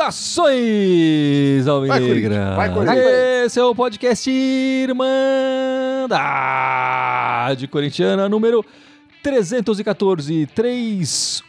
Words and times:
Saudações, 0.00 1.66
Alvinegra! 1.66 2.54
Vai, 2.54 2.72
Corinthians, 2.72 3.04
vai, 3.04 3.44
Esse 3.44 3.58
é 3.58 3.64
o 3.64 3.74
podcast 3.74 4.30
Irmandade 4.30 5.08
Corintiana 7.68 8.28
número 8.28 8.64
314 9.22 10.46
314. 10.54 11.42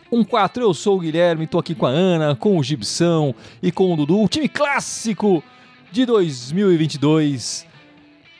Eu 0.57 0.73
sou 0.73 0.97
o 0.97 0.99
Guilherme, 0.99 1.45
tô 1.45 1.59
aqui 1.59 1.75
com 1.75 1.85
a 1.85 1.89
Ana, 1.89 2.35
com 2.35 2.57
o 2.57 2.63
Gibson 2.63 3.33
e 3.61 3.71
com 3.71 3.93
o 3.93 3.95
Dudu, 3.95 4.23
o 4.23 4.27
time 4.27 4.49
clássico 4.49 5.43
de 5.91 6.05
2022. 6.05 7.67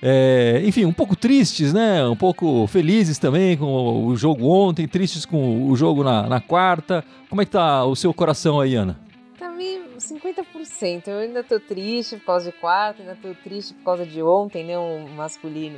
É, 0.01 0.61
enfim, 0.63 0.85
um 0.85 0.93
pouco 0.93 1.15
tristes, 1.15 1.73
né? 1.73 2.05
Um 2.07 2.15
pouco 2.15 2.65
felizes 2.67 3.17
também 3.17 3.57
com 3.57 4.05
o 4.05 4.15
jogo 4.15 4.47
ontem, 4.47 4.87
tristes 4.87 5.25
com 5.25 5.69
o 5.69 5.75
jogo 5.75 6.03
na, 6.03 6.23
na 6.27 6.39
quarta. 6.39 7.03
Como 7.29 7.41
é 7.41 7.45
que 7.45 7.51
tá 7.51 7.83
o 7.85 7.95
seu 7.95 8.13
coração 8.13 8.61
aí, 8.61 8.75
Ana? 8.75 8.97
Tá 9.37 9.49
meio 9.49 9.81
50%. 9.97 11.07
Eu 11.07 11.19
ainda 11.19 11.43
tô 11.43 11.59
triste 11.59 12.15
por 12.17 12.25
causa 12.25 12.51
de 12.51 12.57
quarta, 12.57 13.01
ainda 13.01 13.17
tô 13.21 13.33
triste 13.43 13.73
por 13.73 13.83
causa 13.83 14.05
de 14.05 14.21
ontem, 14.21 14.63
né? 14.63 14.77
O 14.77 15.09
masculino. 15.09 15.77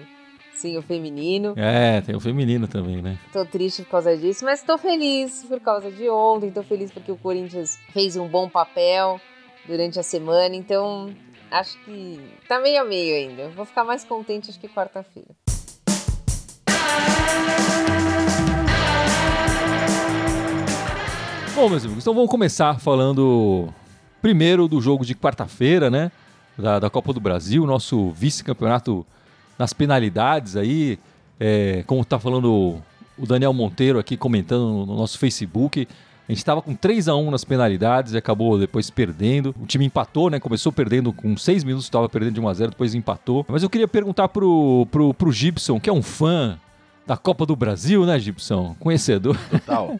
Sim, 0.54 0.78
o 0.78 0.82
feminino. 0.84 1.56
É, 1.58 2.02
tem 2.02 2.16
o 2.16 2.20
feminino 2.20 2.68
também, 2.68 3.02
né? 3.02 3.18
Tô 3.34 3.44
triste 3.44 3.82
por 3.82 3.92
causa 3.92 4.16
disso, 4.16 4.46
mas 4.46 4.62
tô 4.62 4.78
feliz 4.78 5.44
por 5.48 5.60
causa 5.60 5.90
de 5.90 6.08
ontem. 6.08 6.52
Tô 6.52 6.62
feliz 6.62 6.92
porque 6.92 7.12
o 7.12 7.18
Corinthians 7.18 7.80
fez 7.92 8.16
um 8.16 8.28
bom 8.28 8.48
papel 8.48 9.20
durante 9.68 10.00
a 10.00 10.04
semana. 10.04 10.56
Então, 10.56 11.10
acho 11.52 11.78
que 11.84 12.20
tá 12.48 12.60
meio 12.60 12.82
a 12.82 12.86
meio 12.86 13.14
ainda. 13.14 13.50
Vou 13.50 13.66
ficar 13.66 13.84
mais 13.84 14.06
contente 14.06 14.50
acho 14.50 14.60
que 14.60 14.70
quarta-feira. 14.70 15.30
Bom, 21.54 21.70
meus 21.70 21.84
amigos, 21.84 22.04
então 22.04 22.14
vamos 22.14 22.30
começar 22.30 22.80
falando 22.80 23.68
primeiro 24.22 24.68
do 24.68 24.82
jogo 24.82 25.06
de 25.06 25.14
quarta-feira, 25.14 25.90
né? 25.90 26.12
Da, 26.58 26.80
da 26.80 26.90
Copa 26.90 27.12
do 27.12 27.20
Brasil, 27.20 27.66
nosso 27.66 28.12
vice-campeonato 28.12 29.06
nas 29.60 29.74
penalidades 29.74 30.56
aí. 30.56 30.98
É, 31.40 31.84
como 31.86 32.06
tá 32.06 32.20
falando 32.20 32.82
o 33.18 33.26
Daniel 33.26 33.52
Monteiro 33.52 34.00
aqui 34.00 34.16
comentando 34.16 34.72
no, 34.72 34.86
no 34.86 34.96
nosso 34.96 35.20
Facebook. 35.20 35.88
A 36.32 36.34
gente 36.34 36.38
estava 36.40 36.62
com 36.62 36.74
3 36.74 37.10
a 37.10 37.16
1 37.18 37.30
nas 37.30 37.44
penalidades 37.44 38.14
e 38.14 38.18
acabou 38.18 38.58
depois 38.58 38.90
perdendo. 38.90 39.54
O 39.60 39.66
time 39.66 39.84
empatou, 39.84 40.30
né? 40.30 40.40
Começou 40.40 40.72
perdendo 40.72 41.12
com 41.12 41.36
6 41.36 41.66
minutos, 41.66 41.88
estava 41.88 42.08
perdendo 42.08 42.36
de 42.36 42.40
1 42.40 42.48
a 42.48 42.54
0 42.54 42.72
depois 42.72 42.96
empatou. 42.96 43.46
Mas 43.50 43.64
eu 43.64 43.70
queria 43.70 43.86
perguntar 43.86 44.30
pro, 44.30 44.88
pro, 44.90 45.14
pro 45.14 45.30
Gibson, 45.30 45.78
que 45.78 45.90
é 45.90 45.94
um 45.94 46.02
fã 46.02 46.58
da 47.06 47.18
Copa 47.18 47.46
do 47.46 47.54
Brasil, 47.54 48.06
né, 48.06 48.18
Gibson? 48.18 48.78
Conhecedor. 48.80 49.38
Total. 49.50 50.00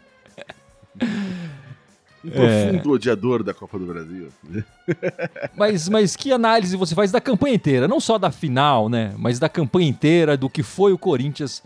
Um 2.24 2.30
profundo 2.30 2.92
odiador 2.92 3.42
da 3.42 3.52
Copa 3.52 3.76
do 3.80 3.84
Brasil. 3.84 4.28
Mas, 5.56 5.88
mas 5.88 6.14
que 6.14 6.30
análise 6.30 6.76
você 6.76 6.94
faz 6.94 7.10
da 7.10 7.20
campanha 7.20 7.56
inteira? 7.56 7.88
Não 7.88 7.98
só 7.98 8.16
da 8.16 8.30
final, 8.30 8.88
né? 8.88 9.12
Mas 9.18 9.40
da 9.40 9.48
campanha 9.48 9.88
inteira, 9.88 10.36
do 10.36 10.48
que 10.48 10.62
foi 10.62 10.92
o 10.92 10.98
Corinthians 10.98 11.64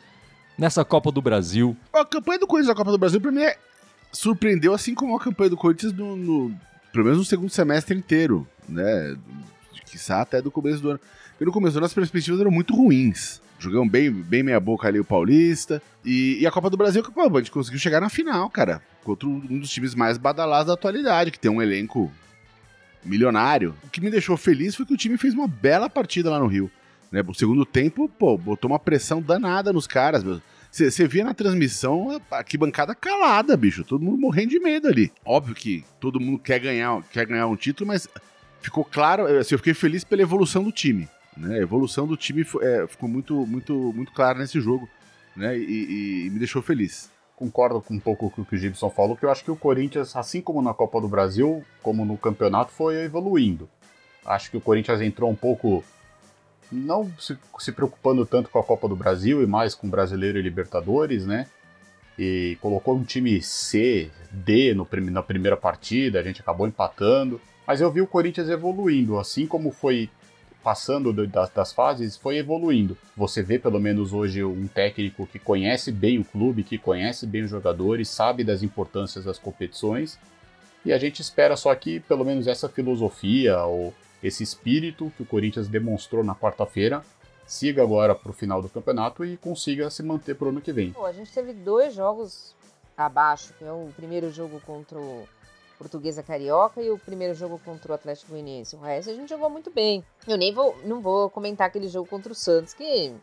nessa 0.56 0.82
Copa 0.82 1.12
do 1.12 1.20
Brasil. 1.20 1.76
A 1.92 2.06
campanha 2.06 2.38
do 2.38 2.46
Corinthians 2.46 2.68
na 2.68 2.74
Copa 2.74 2.90
do 2.90 2.96
Brasil, 2.96 3.20
pra 3.20 3.30
mim, 3.30 3.42
é- 3.42 3.58
surpreendeu, 4.16 4.72
assim 4.74 4.94
como 4.94 5.16
a 5.16 5.20
campanha 5.20 5.50
do 5.50 5.56
Corinthians 5.56 5.92
no, 5.92 6.16
no- 6.16 6.54
pelo 6.92 7.04
menos 7.04 7.18
no 7.18 7.24
segundo 7.24 7.50
semestre 7.50 7.96
inteiro, 7.96 8.46
né? 8.68 9.16
Quiçá 9.90 10.20
até 10.22 10.40
do 10.42 10.50
começo 10.50 10.80
do 10.80 10.90
ano. 10.90 11.00
Porque 11.32 11.44
no 11.44 11.52
começo 11.52 11.74
do 11.74 11.78
ano 11.78 11.86
as 11.86 11.94
perspectivas 11.94 12.40
eram 12.40 12.50
muito 12.50 12.74
ruins. 12.74 13.40
Jogamos 13.58 13.90
bem, 13.90 14.10
bem 14.10 14.42
meia 14.42 14.58
boca 14.60 14.88
ali 14.88 14.98
o 14.98 15.04
Paulista. 15.04 15.80
E, 16.04 16.38
e 16.40 16.46
a 16.46 16.50
Copa 16.50 16.68
do 16.70 16.76
Brasil, 16.76 17.02
que, 17.02 17.10
pô, 17.10 17.22
a 17.22 17.38
gente 17.38 17.50
conseguiu 17.50 17.78
chegar 17.78 18.00
na 18.00 18.08
final, 18.08 18.48
cara. 18.50 18.82
Contra 19.04 19.28
um 19.28 19.58
dos 19.58 19.70
times 19.70 19.94
mais 19.94 20.18
badalados 20.18 20.66
da 20.68 20.74
atualidade, 20.74 21.30
que 21.30 21.38
tem 21.38 21.50
um 21.50 21.62
elenco 21.62 22.10
milionário. 23.04 23.74
O 23.84 23.88
que 23.90 24.00
me 24.00 24.10
deixou 24.10 24.36
feliz 24.36 24.74
foi 24.74 24.84
que 24.84 24.94
o 24.94 24.96
time 24.96 25.16
fez 25.16 25.32
uma 25.34 25.46
bela 25.46 25.88
partida 25.88 26.30
lá 26.30 26.38
no 26.38 26.46
Rio. 26.46 26.70
Né? 27.10 27.22
O 27.26 27.34
segundo 27.34 27.64
tempo, 27.64 28.08
pô, 28.08 28.36
botou 28.36 28.70
uma 28.70 28.78
pressão 28.78 29.22
danada 29.22 29.72
nos 29.72 29.86
caras, 29.86 30.22
meu. 30.24 30.40
Você 30.76 31.08
via 31.08 31.24
na 31.24 31.32
transmissão 31.32 32.20
a 32.30 32.36
arquibancada 32.36 32.94
calada, 32.94 33.56
bicho. 33.56 33.82
Todo 33.82 34.04
mundo 34.04 34.18
morrendo 34.18 34.50
de 34.50 34.60
medo 34.60 34.88
ali. 34.88 35.10
Óbvio 35.24 35.54
que 35.54 35.84
todo 35.98 36.20
mundo 36.20 36.38
quer 36.38 36.58
ganhar, 36.58 37.02
quer 37.10 37.24
ganhar 37.26 37.46
um 37.46 37.56
título, 37.56 37.88
mas 37.88 38.06
ficou 38.60 38.84
claro. 38.84 39.26
Assim, 39.38 39.54
eu 39.54 39.58
fiquei 39.58 39.72
feliz 39.74 40.04
pela 40.04 40.20
evolução 40.20 40.62
do 40.62 40.70
time. 40.70 41.08
Né? 41.36 41.54
A 41.58 41.62
evolução 41.62 42.06
do 42.06 42.16
time 42.16 42.44
é, 42.60 42.86
ficou 42.86 43.08
muito, 43.08 43.46
muito, 43.46 43.72
muito 43.94 44.12
clara 44.12 44.38
nesse 44.38 44.60
jogo. 44.60 44.86
Né? 45.34 45.56
E, 45.58 45.62
e- 45.62 46.26
e 46.26 46.30
me 46.30 46.38
deixou 46.38 46.60
feliz. 46.62 47.10
concordo 47.36 47.80
com 47.80 47.94
um 47.94 48.00
pouco 48.00 48.30
com 48.30 48.42
o 48.42 48.44
que 48.44 48.54
o 48.54 48.58
Gibson 48.58 48.88
falou, 48.90 49.16
que 49.16 49.24
eu 49.24 49.30
acho 49.30 49.44
que 49.44 49.50
o 49.50 49.56
Corinthians, 49.56 50.14
assim 50.16 50.40
como 50.40 50.60
na 50.62 50.72
Copa 50.74 50.98
do 51.00 51.08
Brasil, 51.08 51.62
como 51.82 52.04
no 52.04 52.16
campeonato, 52.16 52.72
foi 52.72 52.96
evoluindo. 53.04 53.68
Acho 54.24 54.50
que 54.50 54.56
o 54.56 54.60
Corinthians 54.60 55.00
entrou 55.02 55.30
um 55.30 55.34
pouco, 55.34 55.84
não 56.70 57.10
se, 57.18 57.36
se 57.58 57.72
preocupando 57.72 58.24
tanto 58.26 58.48
com 58.50 58.58
a 58.58 58.64
Copa 58.64 58.88
do 58.88 58.96
Brasil 58.96 59.42
e 59.42 59.46
mais 59.46 59.74
com 59.74 59.88
Brasileiro 59.88 60.38
e 60.38 60.42
Libertadores, 60.42 61.26
né? 61.26 61.46
E 62.18 62.56
colocou 62.60 62.96
um 62.96 63.04
time 63.04 63.40
C, 63.42 64.10
D 64.32 64.72
no, 64.74 64.88
na 65.10 65.22
primeira 65.22 65.56
partida, 65.56 66.18
a 66.18 66.22
gente 66.22 66.40
acabou 66.40 66.66
empatando. 66.66 67.40
Mas 67.66 67.80
eu 67.80 67.90
vi 67.90 68.00
o 68.00 68.06
Corinthians 68.06 68.48
evoluindo, 68.48 69.18
assim 69.18 69.46
como 69.46 69.70
foi 69.70 70.08
passando 70.62 71.12
do- 71.12 71.26
das, 71.26 71.50
das 71.50 71.72
fases, 71.72 72.16
foi 72.16 72.38
evoluindo. 72.38 72.96
Você 73.16 73.42
vê 73.42 73.58
pelo 73.58 73.78
menos 73.78 74.12
hoje 74.12 74.42
um 74.42 74.66
técnico 74.66 75.26
que 75.26 75.38
conhece 75.38 75.92
bem 75.92 76.18
o 76.18 76.24
clube, 76.24 76.64
que 76.64 76.78
conhece 76.78 77.26
bem 77.26 77.42
os 77.44 77.50
jogadores, 77.50 78.08
sabe 78.08 78.42
das 78.42 78.62
importâncias 78.62 79.24
das 79.24 79.38
competições. 79.38 80.18
E 80.84 80.92
a 80.92 80.98
gente 80.98 81.20
espera 81.20 81.56
só 81.56 81.74
que 81.74 82.00
pelo 82.00 82.24
menos 82.24 82.46
essa 82.46 82.68
filosofia 82.68 83.60
ou 83.62 83.92
esse 84.26 84.42
espírito 84.42 85.12
que 85.16 85.22
o 85.22 85.26
Corinthians 85.26 85.68
demonstrou 85.68 86.24
na 86.24 86.34
quarta-feira 86.34 87.02
siga 87.46 87.82
agora 87.82 88.14
para 88.14 88.30
o 88.30 88.34
final 88.34 88.60
do 88.60 88.68
campeonato 88.68 89.24
e 89.24 89.36
consiga 89.36 89.88
se 89.88 90.02
manter 90.02 90.34
para 90.34 90.46
o 90.46 90.50
ano 90.50 90.60
que 90.60 90.72
vem. 90.72 90.92
Pô, 90.92 91.06
a 91.06 91.12
gente 91.12 91.32
teve 91.32 91.52
dois 91.52 91.94
jogos 91.94 92.54
abaixo, 92.96 93.54
que 93.56 93.64
é 93.64 93.70
o 93.70 93.88
primeiro 93.94 94.30
jogo 94.32 94.60
contra 94.66 94.98
o 94.98 95.28
Portuguesa 95.78 96.22
Carioca 96.22 96.82
e 96.82 96.90
o 96.90 96.98
primeiro 96.98 97.34
jogo 97.34 97.60
contra 97.64 97.92
o 97.92 97.94
Atlético 97.94 98.32
Goianiense. 98.32 98.74
O 98.74 98.80
resto 98.80 99.10
a 99.10 99.14
gente 99.14 99.28
jogou 99.28 99.48
muito 99.48 99.70
bem. 99.70 100.04
Eu 100.26 100.36
nem 100.36 100.52
vou, 100.52 100.76
não 100.84 101.00
vou 101.00 101.30
comentar 101.30 101.68
aquele 101.68 101.88
jogo 101.88 102.08
contra 102.08 102.32
o 102.32 102.34
Santos, 102.34 102.74
que 102.74 103.14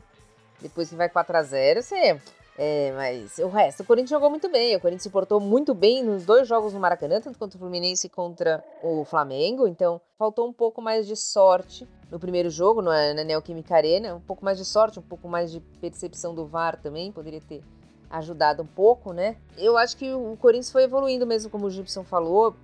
depois 0.62 0.90
que 0.90 0.96
vai 0.96 1.10
4 1.10 1.38
a 1.38 1.44
0 1.44 1.82
você... 1.82 2.22
É, 2.58 2.92
mas 2.92 3.40
o 3.40 3.48
resto, 3.48 3.82
o 3.82 3.86
Corinthians 3.86 4.12
jogou 4.12 4.30
muito 4.30 4.50
bem. 4.50 4.76
O 4.76 4.80
Corinthians 4.80 5.04
se 5.04 5.10
portou 5.10 5.40
muito 5.40 5.74
bem 5.74 6.04
nos 6.04 6.24
dois 6.24 6.48
jogos 6.48 6.74
no 6.74 6.80
Maracanã, 6.80 7.20
tanto 7.20 7.40
contra 7.40 7.58
o 7.58 7.60
Fluminense 7.60 8.08
contra 8.10 8.64
o 8.84 9.04
Flamengo. 9.06 9.68
Então, 9.68 10.00
faltou 10.18 10.48
um 10.48 10.54
pouco 10.54 10.82
mais 10.82 11.08
de 11.08 11.16
sorte 11.16 11.88
no 12.12 12.20
primeiro 12.20 12.50
jogo, 12.50 12.82
na, 12.82 13.14
na 13.14 13.24
Neoquímica 13.24 13.76
Arena. 13.76 14.16
Um 14.16 14.22
pouco 14.22 14.46
mais 14.46 14.58
de 14.58 14.66
sorte, 14.66 15.00
um 15.00 15.04
pouco 15.04 15.28
mais 15.28 15.52
de 15.52 15.60
percepção 15.82 16.36
do 16.36 16.46
VAR 16.46 16.80
também. 16.80 17.12
Poderia 17.12 17.42
ter 17.42 17.64
ajudado 18.08 18.62
um 18.62 18.68
pouco, 18.68 19.12
né? 19.12 19.38
Eu 19.58 19.76
acho 19.76 19.98
que 19.98 20.14
o 20.14 20.38
Corinthians 20.38 20.72
foi 20.72 20.84
evoluindo 20.84 21.26
mesmo, 21.26 21.50
como 21.50 21.66
o 21.66 21.72
Gibson 21.72 22.04
falou, 22.04 22.56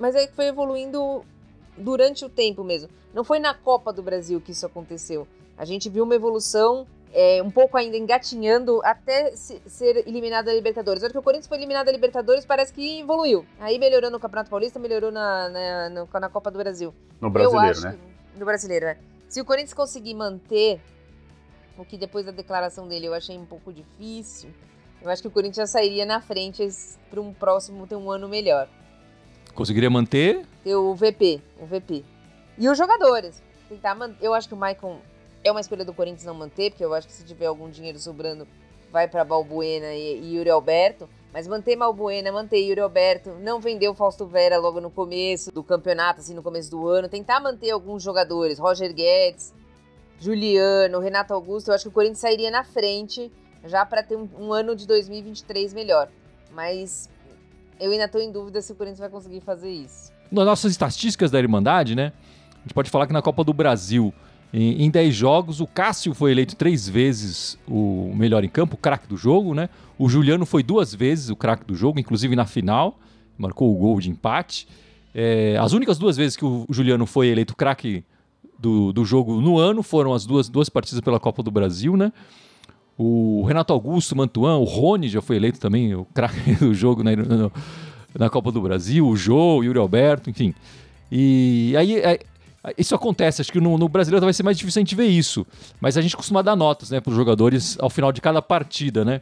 mas 0.00 0.16
é 0.16 0.26
que 0.26 0.34
foi 0.34 0.46
evoluindo 0.46 1.24
durante 1.78 2.24
o 2.24 2.28
tempo 2.28 2.64
mesmo. 2.64 2.88
Não 3.14 3.22
foi 3.22 3.38
na 3.38 3.54
Copa 3.54 3.92
do 3.92 4.02
Brasil 4.02 4.40
que 4.40 4.50
isso 4.50 4.66
aconteceu. 4.66 5.28
A 5.56 5.64
gente 5.64 5.88
viu 5.88 6.02
uma 6.02 6.16
evolução 6.16 6.86
é, 7.12 7.42
um 7.42 7.50
pouco 7.50 7.76
ainda 7.76 7.96
engatinhando 7.96 8.80
até 8.84 9.32
se- 9.36 9.60
ser 9.66 10.06
eliminado 10.08 10.46
da 10.46 10.54
Libertadores. 10.54 11.02
A 11.02 11.06
hora 11.06 11.12
que 11.12 11.18
o 11.18 11.22
Corinthians 11.22 11.46
foi 11.46 11.58
eliminado 11.58 11.86
da 11.86 11.92
Libertadores, 11.92 12.44
parece 12.44 12.72
que 12.72 13.00
evoluiu. 13.00 13.44
Aí 13.60 13.78
melhorou 13.78 14.10
no 14.10 14.18
Campeonato 14.18 14.48
Paulista, 14.50 14.78
melhorou 14.78 15.10
na, 15.12 15.48
na, 15.48 15.88
no- 15.90 16.20
na 16.20 16.28
Copa 16.28 16.50
do 16.50 16.58
Brasil. 16.58 16.94
No 17.20 17.30
brasileiro, 17.30 17.80
né? 17.82 17.98
que- 18.32 18.38
no 18.38 18.44
brasileiro, 18.46 18.86
né? 18.86 18.96
Se 19.28 19.40
o 19.40 19.44
Corinthians 19.44 19.74
conseguir 19.74 20.14
manter, 20.14 20.80
o 21.78 21.84
que 21.84 21.96
depois 21.98 22.24
da 22.26 22.32
declaração 22.32 22.86
dele 22.88 23.06
eu 23.06 23.14
achei 23.14 23.36
um 23.36 23.44
pouco 23.46 23.72
difícil, 23.72 24.50
eu 25.02 25.10
acho 25.10 25.20
que 25.22 25.28
o 25.28 25.30
Corinthians 25.30 25.56
já 25.56 25.66
sairia 25.66 26.04
na 26.06 26.20
frente 26.20 26.66
para 27.10 27.20
um 27.20 27.32
próximo 27.32 27.86
ter 27.86 27.96
um 27.96 28.10
ano 28.10 28.28
melhor. 28.28 28.68
Conseguiria 29.54 29.90
manter? 29.90 30.46
Ter 30.64 30.74
o 30.76 30.94
VP, 30.94 31.40
o 31.60 31.66
VP. 31.66 32.04
E 32.56 32.68
os 32.68 32.78
jogadores. 32.78 33.42
Tentar 33.68 33.94
man... 33.94 34.14
Eu 34.20 34.32
acho 34.32 34.48
que 34.48 34.54
o 34.54 34.56
Maicon 34.56 34.98
é 35.44 35.50
uma 35.50 35.60
escolha 35.60 35.84
do 35.84 35.92
Corinthians 35.92 36.24
não 36.24 36.34
manter, 36.34 36.70
porque 36.70 36.84
eu 36.84 36.94
acho 36.94 37.06
que 37.06 37.12
se 37.12 37.24
tiver 37.24 37.46
algum 37.46 37.68
dinheiro 37.68 37.98
sobrando, 37.98 38.46
vai 38.90 39.08
para 39.08 39.24
Balbuena 39.24 39.92
e, 39.94 40.20
e 40.20 40.36
Yuri 40.36 40.50
Alberto. 40.50 41.08
Mas 41.32 41.48
manter 41.48 41.76
Balbuena, 41.76 42.30
manter 42.30 42.58
Yuri 42.58 42.80
Alberto, 42.80 43.30
não 43.40 43.58
vender 43.58 43.88
o 43.88 43.94
Fausto 43.94 44.26
Vera 44.26 44.58
logo 44.58 44.80
no 44.80 44.90
começo 44.90 45.50
do 45.50 45.62
campeonato, 45.62 46.20
assim, 46.20 46.34
no 46.34 46.42
começo 46.42 46.70
do 46.70 46.86
ano. 46.86 47.08
Tentar 47.08 47.40
manter 47.40 47.70
alguns 47.70 48.02
jogadores, 48.02 48.58
Roger 48.58 48.92
Guedes, 48.92 49.54
Juliano, 50.20 51.00
Renato 51.00 51.32
Augusto. 51.32 51.68
Eu 51.68 51.74
acho 51.74 51.84
que 51.84 51.88
o 51.88 51.92
Corinthians 51.92 52.18
sairia 52.18 52.50
na 52.50 52.62
frente 52.62 53.32
já 53.64 53.86
para 53.86 54.02
ter 54.02 54.16
um, 54.16 54.28
um 54.38 54.52
ano 54.52 54.76
de 54.76 54.86
2023 54.86 55.72
melhor. 55.72 56.08
Mas 56.52 57.08
eu 57.80 57.90
ainda 57.90 58.04
estou 58.04 58.20
em 58.20 58.30
dúvida 58.30 58.60
se 58.60 58.72
o 58.72 58.74
Corinthians 58.74 59.00
vai 59.00 59.08
conseguir 59.08 59.40
fazer 59.40 59.70
isso. 59.70 60.12
Nas 60.30 60.44
nossas 60.44 60.70
estatísticas 60.70 61.30
da 61.30 61.38
Irmandade, 61.38 61.94
né? 61.94 62.12
A 62.56 62.62
gente 62.62 62.74
pode 62.74 62.90
falar 62.90 63.06
que 63.06 63.12
na 63.12 63.22
Copa 63.22 63.42
do 63.42 63.54
Brasil 63.54 64.12
Em, 64.52 64.84
em 64.84 64.90
10 64.90 65.14
jogos, 65.14 65.60
o 65.60 65.66
Cássio 65.66 66.12
foi 66.12 66.32
eleito 66.32 66.54
três 66.54 66.88
vezes 66.88 67.58
o 67.66 68.12
melhor 68.14 68.44
em 68.44 68.48
campo, 68.48 68.74
o 68.74 68.78
craque 68.78 69.08
do 69.08 69.16
jogo, 69.16 69.54
né? 69.54 69.68
O 69.98 70.08
Juliano 70.08 70.44
foi 70.44 70.62
duas 70.62 70.94
vezes 70.94 71.30
o 71.30 71.36
craque 71.36 71.64
do 71.64 71.74
jogo, 71.74 71.98
inclusive 71.98 72.36
na 72.36 72.44
final, 72.44 72.98
marcou 73.38 73.74
o 73.74 73.78
gol 73.78 73.98
de 74.00 74.10
empate. 74.10 74.68
É, 75.14 75.56
as 75.58 75.72
únicas 75.72 75.98
duas 75.98 76.16
vezes 76.16 76.36
que 76.36 76.44
o 76.44 76.66
Juliano 76.70 77.06
foi 77.06 77.28
eleito 77.28 77.56
craque 77.56 78.04
do, 78.58 78.92
do 78.92 79.04
jogo 79.04 79.40
no 79.40 79.58
ano 79.58 79.82
foram 79.82 80.14
as 80.14 80.24
duas, 80.24 80.48
duas 80.48 80.68
partidas 80.68 81.00
pela 81.00 81.18
Copa 81.18 81.42
do 81.42 81.50
Brasil, 81.50 81.96
né? 81.96 82.12
O 82.96 83.42
Renato 83.46 83.72
Augusto, 83.72 84.14
Mantuan, 84.14 84.58
o 84.58 84.64
Rony 84.64 85.08
já 85.08 85.22
foi 85.22 85.36
eleito 85.36 85.58
também 85.58 85.94
o 85.94 86.04
craque 86.04 86.54
do 86.60 86.74
jogo 86.74 87.02
na, 87.02 87.16
na, 87.16 87.50
na, 88.18 88.30
Copa 88.30 88.52
do 88.52 88.60
Brasil, 88.60 89.06
o 89.06 89.16
Jô, 89.16 89.58
o 89.58 89.64
Yuri 89.64 89.78
Alberto, 89.78 90.30
enfim. 90.30 90.54
E 91.10 91.74
aí 91.76 91.98
é, 91.98 92.20
isso 92.78 92.94
acontece, 92.94 93.42
acho 93.42 93.52
que 93.52 93.60
no, 93.60 93.76
no, 93.76 93.88
brasileiro 93.88 94.24
vai 94.24 94.32
ser 94.32 94.42
mais 94.42 94.56
difícil 94.56 94.80
a 94.80 94.82
gente 94.82 94.94
ver 94.94 95.06
isso. 95.06 95.46
Mas 95.80 95.96
a 95.96 96.00
gente 96.00 96.16
costuma 96.16 96.42
dar 96.42 96.54
notas 96.54 96.90
né, 96.90 97.00
para 97.00 97.10
os 97.10 97.16
jogadores 97.16 97.76
ao 97.80 97.90
final 97.90 98.12
de 98.12 98.20
cada 98.20 98.40
partida, 98.40 99.04
né? 99.04 99.20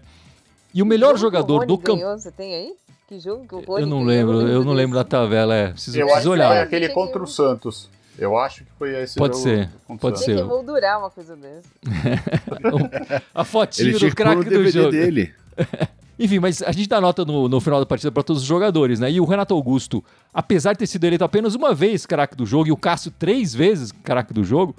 E 0.75 0.83
o 0.83 0.87
melhor 0.87 1.17
jogador 1.17 1.67
do 1.67 1.79
campo. 1.79 2.03
Você 2.03 2.31
tem 2.31 2.55
aí? 2.55 2.75
Que 3.09 3.19
jogo 3.19 3.47
que 3.49 3.55
o 3.55 3.61
Rony 3.61 3.83
Eu 3.83 3.87
não 3.87 4.05
lembro, 4.05 4.41
eu 4.47 4.65
não 4.65 4.73
lembro 4.73 4.97
da 4.97 5.03
tabela, 5.03 5.55
é. 5.55 5.73
Preciso, 5.73 5.99
eu 5.99 6.07
preciso 6.07 6.21
acho 6.29 6.31
olhar. 6.31 6.49
Que 6.49 6.55
foi 6.55 6.79
aquele 6.79 6.89
contra 6.91 7.23
o 7.23 7.27
Santos. 7.27 7.89
Eu 8.17 8.37
acho 8.37 8.65
que 8.65 8.71
foi 8.79 8.95
esse 9.03 9.17
Pode 9.17 9.39
ser, 9.39 9.71
pode 9.99 10.19
ser. 10.21 10.35
Tem 10.35 10.45
que 10.45 10.49
moldurar 10.49 10.99
uma 10.99 11.11
coisa 11.11 11.35
dessa. 11.35 11.69
a 13.35 13.45
fotinho 13.45 13.99
do 13.99 14.15
craque 14.15 14.45
do 14.45 14.71
jogo. 14.71 14.91
dele. 14.91 15.35
Enfim, 16.23 16.39
mas 16.39 16.61
a 16.61 16.71
gente 16.71 16.87
dá 16.87 17.01
nota 17.01 17.25
no, 17.25 17.49
no 17.49 17.61
final 17.61 17.81
da 17.81 17.87
partida 17.87 18.13
para 18.13 18.23
todos 18.23 18.43
os 18.43 18.49
jogadores, 18.49 19.01
né? 19.01 19.11
E 19.11 19.19
o 19.19 19.25
Renato 19.25 19.55
Augusto, 19.55 20.05
apesar 20.35 20.75
de 20.75 20.81
ter 20.81 20.87
sido 20.87 21.05
eleito 21.05 21.25
apenas 21.25 21.55
uma 21.55 21.73
vez 21.73 22.05
craque 22.05 22.37
do 22.37 22.45
jogo 22.45 22.69
e 22.69 22.73
o 22.73 22.77
Cássio 22.77 23.11
três 23.19 23.55
vezes 23.55 23.91
craque 23.91 24.35
do 24.35 24.45
jogo, 24.45 24.77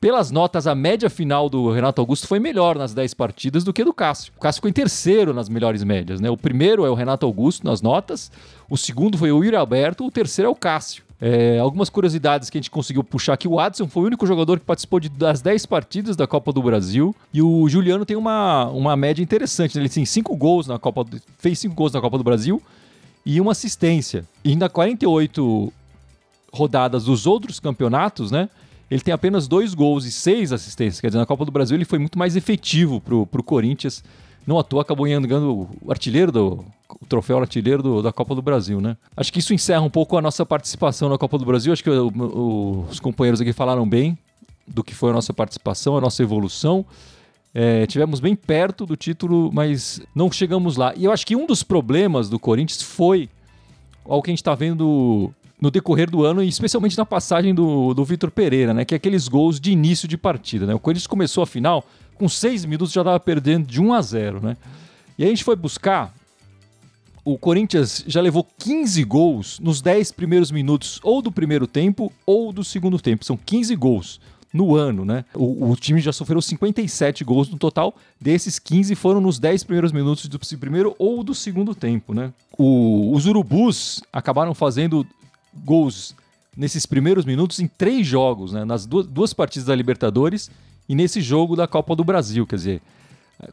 pelas 0.00 0.30
notas, 0.30 0.66
a 0.66 0.74
média 0.74 1.10
final 1.10 1.50
do 1.50 1.70
Renato 1.70 2.00
Augusto 2.00 2.26
foi 2.26 2.40
melhor 2.40 2.78
nas 2.78 2.94
10 2.94 3.12
partidas 3.12 3.62
do 3.62 3.72
que 3.72 3.84
do 3.84 3.92
Cássio. 3.92 4.32
O 4.36 4.40
Cássio 4.40 4.58
ficou 4.58 4.70
em 4.70 4.72
terceiro 4.72 5.34
nas 5.34 5.48
melhores 5.48 5.84
médias, 5.84 6.20
né? 6.20 6.30
O 6.30 6.38
primeiro 6.38 6.86
é 6.86 6.90
o 6.90 6.94
Renato 6.94 7.26
Augusto 7.26 7.66
nas 7.66 7.82
notas, 7.82 8.32
o 8.68 8.78
segundo 8.78 9.18
foi 9.18 9.30
o 9.30 9.44
Yuri 9.44 9.56
Alberto, 9.56 10.06
o 10.06 10.10
terceiro 10.10 10.48
é 10.48 10.50
o 10.50 10.54
Cássio. 10.54 11.04
É, 11.20 11.58
algumas 11.58 11.90
curiosidades 11.90 12.48
que 12.48 12.56
a 12.56 12.60
gente 12.60 12.70
conseguiu 12.70 13.04
puxar 13.04 13.34
aqui. 13.34 13.46
O 13.46 13.60
Adson 13.60 13.86
foi 13.86 14.04
o 14.04 14.06
único 14.06 14.26
jogador 14.26 14.58
que 14.58 14.64
participou 14.64 14.98
de, 14.98 15.10
das 15.10 15.42
10 15.42 15.66
partidas 15.66 16.16
da 16.16 16.26
Copa 16.26 16.50
do 16.50 16.62
Brasil. 16.62 17.14
E 17.30 17.42
o 17.42 17.68
Juliano 17.68 18.06
tem 18.06 18.16
uma, 18.16 18.70
uma 18.70 18.96
média 18.96 19.22
interessante. 19.22 19.76
Né? 19.76 19.82
Ele 19.82 19.90
tem 19.90 20.06
5 20.06 20.34
gols 20.34 20.66
na 20.66 20.78
Copa 20.78 21.04
do, 21.04 21.20
fez 21.36 21.58
5 21.58 21.74
gols 21.74 21.92
na 21.92 22.00
Copa 22.00 22.16
do 22.16 22.24
Brasil 22.24 22.62
e 23.26 23.38
uma 23.38 23.52
assistência. 23.52 24.24
E 24.42 24.48
ainda 24.48 24.66
48 24.70 25.70
rodadas 26.50 27.04
dos 27.04 27.26
outros 27.26 27.60
campeonatos, 27.60 28.30
né? 28.30 28.48
Ele 28.90 29.00
tem 29.00 29.14
apenas 29.14 29.46
dois 29.46 29.72
gols 29.72 30.04
e 30.04 30.10
seis 30.10 30.52
assistências. 30.52 31.00
Quer 31.00 31.08
dizer, 31.08 31.18
na 31.18 31.26
Copa 31.26 31.44
do 31.44 31.52
Brasil 31.52 31.76
ele 31.76 31.84
foi 31.84 31.98
muito 31.98 32.18
mais 32.18 32.34
efetivo 32.34 33.00
pro, 33.00 33.26
pro 33.26 33.42
Corinthians. 33.42 34.02
Não 34.46 34.58
à 34.58 34.64
toa 34.64 34.82
acabou 34.82 35.04
ganhando 35.04 35.68
o 35.80 35.90
artilheiro 35.90 36.32
do, 36.32 36.64
o 37.00 37.06
troféu 37.06 37.38
artilheiro 37.38 37.82
do, 37.82 38.02
da 38.02 38.12
Copa 38.12 38.34
do 38.34 38.42
Brasil, 38.42 38.80
né? 38.80 38.96
Acho 39.16 39.32
que 39.32 39.38
isso 39.38 39.54
encerra 39.54 39.82
um 39.82 39.90
pouco 39.90 40.16
a 40.16 40.22
nossa 40.22 40.44
participação 40.44 41.08
na 41.08 41.16
Copa 41.16 41.38
do 41.38 41.44
Brasil. 41.44 41.72
Acho 41.72 41.84
que 41.84 41.90
o, 41.90 42.08
o, 42.08 42.86
os 42.90 42.98
companheiros 42.98 43.40
aqui 43.40 43.52
falaram 43.52 43.88
bem 43.88 44.18
do 44.66 44.82
que 44.82 44.94
foi 44.94 45.10
a 45.10 45.12
nossa 45.12 45.32
participação, 45.32 45.96
a 45.96 46.00
nossa 46.00 46.22
evolução. 46.22 46.84
É, 47.52 47.86
tivemos 47.86 48.20
bem 48.20 48.34
perto 48.34 48.86
do 48.86 48.96
título, 48.96 49.50
mas 49.52 50.00
não 50.14 50.30
chegamos 50.32 50.76
lá. 50.76 50.94
E 50.96 51.04
eu 51.04 51.12
acho 51.12 51.26
que 51.26 51.36
um 51.36 51.46
dos 51.46 51.62
problemas 51.62 52.28
do 52.28 52.38
Corinthians 52.38 52.82
foi 52.82 53.28
ao 54.04 54.22
que 54.22 54.30
a 54.30 54.32
gente 54.32 54.38
está 54.38 54.54
vendo 54.54 55.32
no 55.60 55.70
decorrer 55.70 56.10
do 56.10 56.24
ano, 56.24 56.42
e 56.42 56.48
especialmente 56.48 56.96
na 56.96 57.04
passagem 57.04 57.54
do, 57.54 57.92
do 57.92 58.04
Vitor 58.04 58.30
Pereira, 58.30 58.72
né? 58.72 58.84
Que 58.84 58.94
é 58.94 58.96
aqueles 58.96 59.28
gols 59.28 59.60
de 59.60 59.70
início 59.70 60.08
de 60.08 60.16
partida. 60.16 60.66
Né? 60.66 60.74
O 60.74 60.78
Corinthians 60.78 61.06
começou 61.06 61.42
a 61.42 61.46
final, 61.46 61.84
com 62.14 62.28
seis 62.28 62.64
minutos 62.64 62.92
já 62.92 63.02
estava 63.02 63.20
perdendo 63.20 63.66
de 63.66 63.80
1 63.80 63.92
a 63.92 64.02
0, 64.02 64.40
né? 64.40 64.56
E 65.18 65.22
aí 65.22 65.28
a 65.28 65.32
gente 65.32 65.44
foi 65.44 65.56
buscar 65.56 66.14
o 67.24 67.38
Corinthians 67.38 68.02
já 68.06 68.20
levou 68.20 68.46
15 68.58 69.04
gols 69.04 69.60
nos 69.60 69.80
10 69.80 70.12
primeiros 70.12 70.50
minutos, 70.50 70.98
ou 71.02 71.20
do 71.20 71.30
primeiro 71.30 71.66
tempo 71.66 72.12
ou 72.24 72.52
do 72.52 72.64
segundo 72.64 72.98
tempo. 72.98 73.24
São 73.24 73.36
15 73.36 73.76
gols 73.76 74.20
no 74.52 74.74
ano, 74.74 75.04
né? 75.04 75.24
O, 75.34 75.70
o, 75.70 75.76
time 75.76 76.00
já 76.00 76.12
sofreu 76.12 76.40
57 76.42 77.22
gols 77.22 77.48
no 77.48 77.56
total. 77.56 77.94
Desses 78.20 78.58
15 78.58 78.94
foram 78.94 79.20
nos 79.20 79.38
10 79.38 79.64
primeiros 79.64 79.92
minutos 79.92 80.26
do 80.26 80.38
primeiro 80.58 80.94
ou 80.98 81.22
do 81.22 81.34
segundo 81.34 81.74
tempo, 81.74 82.12
né? 82.12 82.32
O, 82.58 83.14
os 83.14 83.26
Urubus 83.26 84.02
acabaram 84.12 84.54
fazendo 84.54 85.06
gols 85.54 86.14
nesses 86.56 86.86
primeiros 86.86 87.24
minutos 87.24 87.60
em 87.60 87.66
três 87.66 88.06
jogos, 88.06 88.52
né? 88.52 88.64
Nas 88.64 88.86
duas, 88.86 89.06
duas 89.06 89.32
partidas 89.32 89.66
da 89.66 89.74
Libertadores 89.74 90.50
e 90.88 90.94
nesse 90.94 91.20
jogo 91.20 91.56
da 91.56 91.66
Copa 91.66 91.94
do 91.94 92.04
Brasil. 92.04 92.46
Quer 92.46 92.56
dizer, 92.56 92.82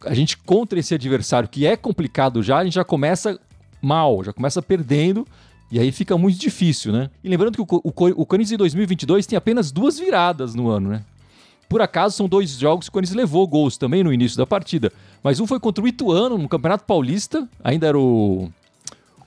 a 0.04 0.14
gente 0.14 0.38
contra 0.38 0.80
esse 0.80 0.94
adversário 0.94 1.48
que 1.48 1.66
é 1.66 1.76
complicado 1.76 2.42
já, 2.44 2.58
a 2.58 2.64
gente 2.64 2.74
já 2.74 2.84
começa 2.84 3.40
mal, 3.82 4.24
já 4.24 4.34
começa 4.34 4.62
perdendo. 4.62 5.26
E 5.70 5.80
aí 5.80 5.92
fica 5.92 6.18
muito 6.18 6.40
difícil, 6.40 6.94
né? 6.94 7.10
E 7.22 7.28
lembrando 7.28 7.56
que 7.56 7.62
o, 7.62 7.82
o, 7.84 7.92
o 8.22 8.26
Corinthians 8.26 8.54
em 8.54 8.58
2022 8.58 9.28
tem 9.28 9.36
apenas 9.36 9.70
duas 9.70 10.00
viradas 10.00 10.56
no 10.56 10.70
ano, 10.70 10.90
né? 10.90 11.04
Por 11.68 11.82
acaso 11.82 12.16
são 12.16 12.30
dois 12.30 12.52
jogos 12.52 12.86
que 12.86 12.90
o 12.90 12.94
Corinthians 12.94 13.18
levou 13.18 13.46
gols 13.46 13.78
também 13.78 14.02
no 14.02 14.14
início 14.14 14.38
da 14.38 14.48
partida. 14.48 14.92
Mas 15.22 15.42
um 15.42 15.46
foi 15.46 15.60
contra 15.60 15.84
o 15.84 15.88
Ituano 15.88 16.38
no 16.38 16.48
Campeonato 16.48 16.86
Paulista, 16.86 17.48
ainda 17.62 17.88
era 17.88 18.00
o, 18.00 18.50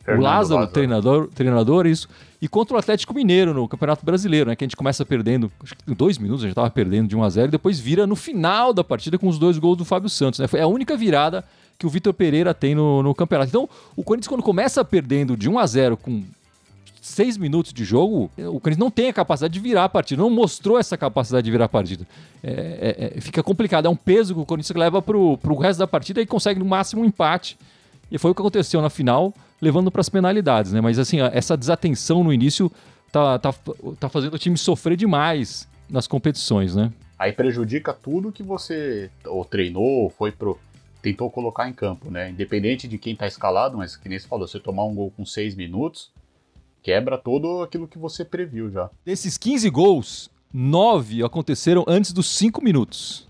o 0.09 0.21
Lázaro, 0.21 0.23
Lázaro, 0.23 0.67
treinador, 0.69 1.29
treinador, 1.29 1.87
isso. 1.87 2.09
E 2.41 2.49
contra 2.49 2.75
o 2.75 2.79
Atlético 2.79 3.13
Mineiro 3.13 3.53
no 3.53 3.69
Campeonato 3.69 4.05
Brasileiro, 4.05 4.49
né? 4.49 4.57
Que 4.57 4.65
a 4.65 4.67
gente 4.67 4.77
começa 4.77 5.05
perdendo, 5.05 5.53
acho 5.63 5.75
que 5.77 5.91
em 5.91 5.95
dois 5.95 6.17
minutos 6.17 6.43
a 6.43 6.47
gente 6.47 6.53
estava 6.53 6.71
perdendo 6.71 7.09
de 7.09 7.17
1 7.17 7.23
a 7.23 7.29
0 7.29 7.49
e 7.49 7.51
depois 7.51 7.79
vira 7.79 8.07
no 8.07 8.17
final 8.17 8.73
da 8.73 8.83
partida 8.83 9.19
com 9.19 9.29
os 9.29 9.39
dois 9.39 9.59
gols 9.59 9.77
do 9.77 9.85
Fábio 9.85 10.09
Santos. 10.09 10.41
Né? 10.41 10.47
Foi 10.47 10.61
a 10.61 10.67
única 10.67 10.97
virada 10.97 11.45
que 11.79 11.87
o 11.87 11.91
Vitor 11.91 12.15
Pereira 12.15 12.55
tem 12.55 12.75
no, 12.75 13.03
no 13.03 13.15
campeonato. 13.15 13.49
Então, 13.49 13.69
o 13.95 14.03
Corinthians, 14.03 14.29
quando 14.29 14.43
começa 14.43 14.85
perdendo 14.85 15.37
de 15.37 15.49
1 15.49 15.59
a 15.59 15.67
0 15.67 15.97
com 15.97 16.23
seis 17.01 17.37
minutos 17.37 17.73
de 17.73 17.85
jogo, 17.85 18.31
o 18.37 18.61
Corinthians 18.61 18.79
não 18.79 18.91
tem 18.91 19.09
a 19.09 19.13
capacidade 19.13 19.53
de 19.53 19.61
virar 19.61 19.85
a 19.85 19.89
partida, 19.89 20.23
não 20.23 20.31
mostrou 20.31 20.79
essa 20.79 20.97
capacidade 20.97 21.45
de 21.45 21.51
virar 21.51 21.65
a 21.65 21.69
partida. 21.69 22.07
É, 22.43 22.51
é, 22.53 23.17
é, 23.17 23.21
fica 23.21 23.43
complicado, 23.43 23.87
é 23.87 23.89
um 23.89 23.97
peso 23.97 24.35
que 24.35 24.41
o 24.41 24.47
Corinthians 24.47 24.77
leva 24.77 25.01
para 25.01 25.17
o 25.17 25.59
resto 25.59 25.79
da 25.79 25.87
partida 25.87 26.21
e 26.21 26.27
consegue 26.27 26.61
no 26.61 26.67
máximo 26.67 27.03
um 27.03 27.05
empate. 27.05 27.59
E 28.11 28.19
foi 28.19 28.31
o 28.31 28.35
que 28.35 28.43
aconteceu 28.43 28.81
na 28.83 28.91
final, 28.91 29.33
levando 29.61 29.91
para 29.91 30.01
as 30.01 30.09
penalidades, 30.09 30.73
né? 30.73 30.81
Mas 30.81 30.99
assim, 30.99 31.21
essa 31.21 31.57
desatenção 31.57 32.25
no 32.25 32.33
início 32.33 32.71
tá, 33.13 33.39
tá, 33.39 33.55
tá 33.99 34.09
fazendo 34.09 34.35
o 34.35 34.39
time 34.39 34.57
sofrer 34.57 34.97
demais 34.97 35.69
nas 35.89 36.07
competições, 36.07 36.75
né? 36.75 36.93
Aí 37.19 37.33
prejudica 37.33 37.93
tudo 37.93 38.33
que 38.33 38.43
você 38.43 39.11
ou 39.27 39.45
treinou, 39.45 40.09
foi 40.11 40.33
pro, 40.33 40.59
tentou 41.03 41.31
colocar 41.31 41.69
em 41.69 41.73
campo, 41.73 42.11
né? 42.11 42.31
Independente 42.31 42.89
de 42.89 42.99
quem 42.99 43.15
tá 43.15 43.27
escalado, 43.27 43.77
mas 43.77 43.97
que 43.97 44.09
nem 44.09 44.19
você 44.19 44.27
falou, 44.27 44.47
você 44.47 44.59
tomar 44.59 44.85
um 44.85 44.95
gol 44.95 45.13
com 45.17 45.25
seis 45.25 45.55
minutos, 45.55 46.11
quebra 46.83 47.19
todo 47.19 47.63
aquilo 47.63 47.87
que 47.87 47.99
você 47.99 48.25
previu 48.25 48.71
já. 48.71 48.91
Desses 49.05 49.37
15 49.37 49.69
gols, 49.71 50.31
nove 50.53 51.23
aconteceram 51.23 51.85
antes 51.87 52.13
dos 52.13 52.29
cinco 52.29 52.63
minutos. 52.63 53.29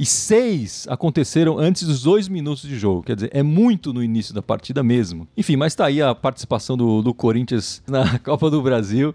E 0.00 0.06
seis 0.06 0.86
aconteceram 0.88 1.58
antes 1.58 1.86
dos 1.86 2.02
dois 2.02 2.26
minutos 2.26 2.66
de 2.66 2.78
jogo. 2.78 3.02
Quer 3.02 3.16
dizer, 3.16 3.30
é 3.34 3.42
muito 3.42 3.92
no 3.92 4.02
início 4.02 4.32
da 4.32 4.40
partida 4.40 4.82
mesmo. 4.82 5.28
Enfim, 5.36 5.56
mas 5.56 5.74
tá 5.74 5.84
aí 5.84 6.00
a 6.00 6.14
participação 6.14 6.74
do, 6.74 7.02
do 7.02 7.12
Corinthians 7.12 7.82
na 7.86 8.18
Copa 8.18 8.48
do 8.48 8.62
Brasil 8.62 9.14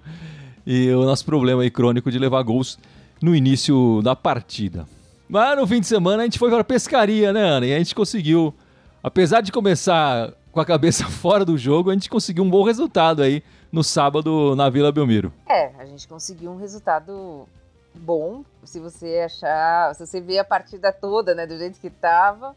e 0.63 0.91
o 0.91 1.03
nosso 1.03 1.25
problema 1.25 1.63
aí 1.63 1.71
crônico 1.71 2.11
de 2.11 2.19
levar 2.19 2.43
gols 2.43 2.77
no 3.19 3.35
início 3.35 3.99
da 4.03 4.15
partida. 4.15 4.85
Mas 5.27 5.57
no 5.57 5.65
fim 5.65 5.79
de 5.79 5.87
semana 5.87 6.21
a 6.21 6.25
gente 6.25 6.37
foi 6.37 6.51
para 6.51 6.63
pescaria, 6.63 7.33
né, 7.33 7.41
Ana? 7.41 7.65
E 7.65 7.73
a 7.73 7.79
gente 7.79 7.95
conseguiu, 7.95 8.53
apesar 9.01 9.41
de 9.41 9.51
começar 9.51 10.33
com 10.51 10.59
a 10.59 10.65
cabeça 10.65 11.05
fora 11.09 11.43
do 11.43 11.57
jogo, 11.57 11.89
a 11.89 11.93
gente 11.93 12.11
conseguiu 12.11 12.43
um 12.43 12.49
bom 12.49 12.61
resultado 12.61 13.23
aí 13.23 13.41
no 13.71 13.83
sábado 13.83 14.55
na 14.55 14.69
Vila 14.69 14.91
Belmiro. 14.91 15.33
É, 15.49 15.71
a 15.79 15.85
gente 15.85 16.07
conseguiu 16.07 16.51
um 16.51 16.57
resultado 16.57 17.47
bom, 17.95 18.43
se 18.63 18.79
você 18.79 19.19
achar, 19.25 19.93
se 19.95 20.05
você 20.05 20.21
ver 20.21 20.39
a 20.39 20.43
partida 20.43 20.91
toda, 20.91 21.33
né, 21.33 21.45
do 21.45 21.57
jeito 21.57 21.79
que 21.79 21.89
tava, 21.89 22.55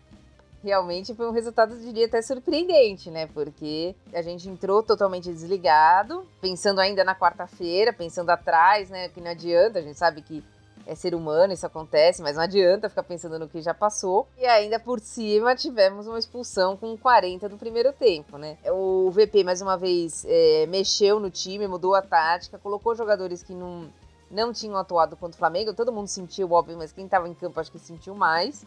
realmente 0.62 1.14
foi 1.14 1.28
um 1.28 1.32
resultado, 1.32 1.74
eu 1.74 1.80
diria, 1.80 2.06
até 2.06 2.20
surpreendente, 2.20 3.10
né? 3.10 3.26
Porque 3.28 3.94
a 4.12 4.22
gente 4.22 4.48
entrou 4.48 4.82
totalmente 4.82 5.30
desligado, 5.30 6.26
pensando 6.40 6.80
ainda 6.80 7.04
na 7.04 7.14
quarta-feira, 7.14 7.92
pensando 7.92 8.30
atrás, 8.30 8.90
né? 8.90 9.08
Que 9.08 9.20
não 9.20 9.30
adianta, 9.30 9.78
a 9.78 9.82
gente 9.82 9.96
sabe 9.96 10.22
que 10.22 10.42
é 10.86 10.94
ser 10.94 11.14
humano, 11.14 11.52
isso 11.52 11.66
acontece, 11.66 12.22
mas 12.22 12.36
não 12.36 12.42
adianta 12.42 12.88
ficar 12.88 13.02
pensando 13.02 13.38
no 13.38 13.46
que 13.46 13.60
já 13.60 13.74
passou. 13.74 14.26
E 14.38 14.46
ainda 14.46 14.80
por 14.80 15.00
cima 15.00 15.54
tivemos 15.54 16.06
uma 16.06 16.18
expulsão 16.18 16.76
com 16.78 16.96
40 16.96 17.46
do 17.48 17.58
primeiro 17.58 17.92
tempo, 17.92 18.38
né? 18.38 18.56
O 18.64 19.10
VP, 19.10 19.44
mais 19.44 19.60
uma 19.60 19.76
vez, 19.76 20.24
é, 20.26 20.66
mexeu 20.66 21.20
no 21.20 21.30
time, 21.30 21.68
mudou 21.68 21.94
a 21.94 22.00
tática, 22.00 22.58
colocou 22.58 22.94
jogadores 22.94 23.42
que 23.42 23.52
não, 23.52 23.88
não 24.30 24.52
tinham 24.52 24.76
atuado 24.76 25.16
contra 25.16 25.34
o 25.34 25.38
Flamengo. 25.38 25.74
Todo 25.74 25.92
mundo 25.92 26.08
sentiu, 26.08 26.52
óbvio, 26.52 26.76
mas 26.76 26.92
quem 26.92 27.04
estava 27.04 27.28
em 27.28 27.34
campo 27.34 27.58
acho 27.58 27.72
que 27.72 27.78
sentiu 27.78 28.14
mais. 28.14 28.64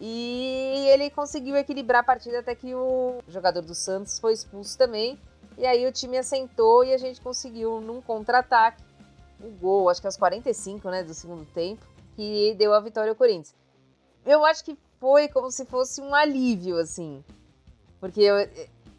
E 0.00 0.86
ele 0.88 1.10
conseguiu 1.10 1.56
equilibrar 1.56 2.00
a 2.00 2.04
partida 2.04 2.40
até 2.40 2.54
que 2.54 2.74
o 2.74 3.18
jogador 3.28 3.62
do 3.62 3.74
Santos 3.74 4.18
foi 4.18 4.32
expulso 4.32 4.76
também. 4.76 5.18
E 5.56 5.66
aí 5.66 5.86
o 5.86 5.92
time 5.92 6.18
assentou 6.18 6.84
e 6.84 6.92
a 6.92 6.98
gente 6.98 7.20
conseguiu, 7.20 7.80
num 7.80 8.02
contra-ataque, 8.02 8.82
o 9.40 9.48
gol, 9.50 9.88
acho 9.88 10.00
que 10.00 10.06
aos 10.06 10.16
45, 10.16 10.90
né, 10.90 11.02
do 11.02 11.14
segundo 11.14 11.46
tempo, 11.46 11.84
que 12.14 12.54
deu 12.58 12.74
a 12.74 12.80
vitória 12.80 13.10
ao 13.10 13.16
Corinthians. 13.16 13.54
Eu 14.24 14.44
acho 14.44 14.64
que 14.64 14.76
foi 15.00 15.28
como 15.28 15.50
se 15.50 15.64
fosse 15.64 16.00
um 16.00 16.14
alívio, 16.14 16.78
assim. 16.78 17.24
Porque 18.00 18.20
eu, 18.20 18.36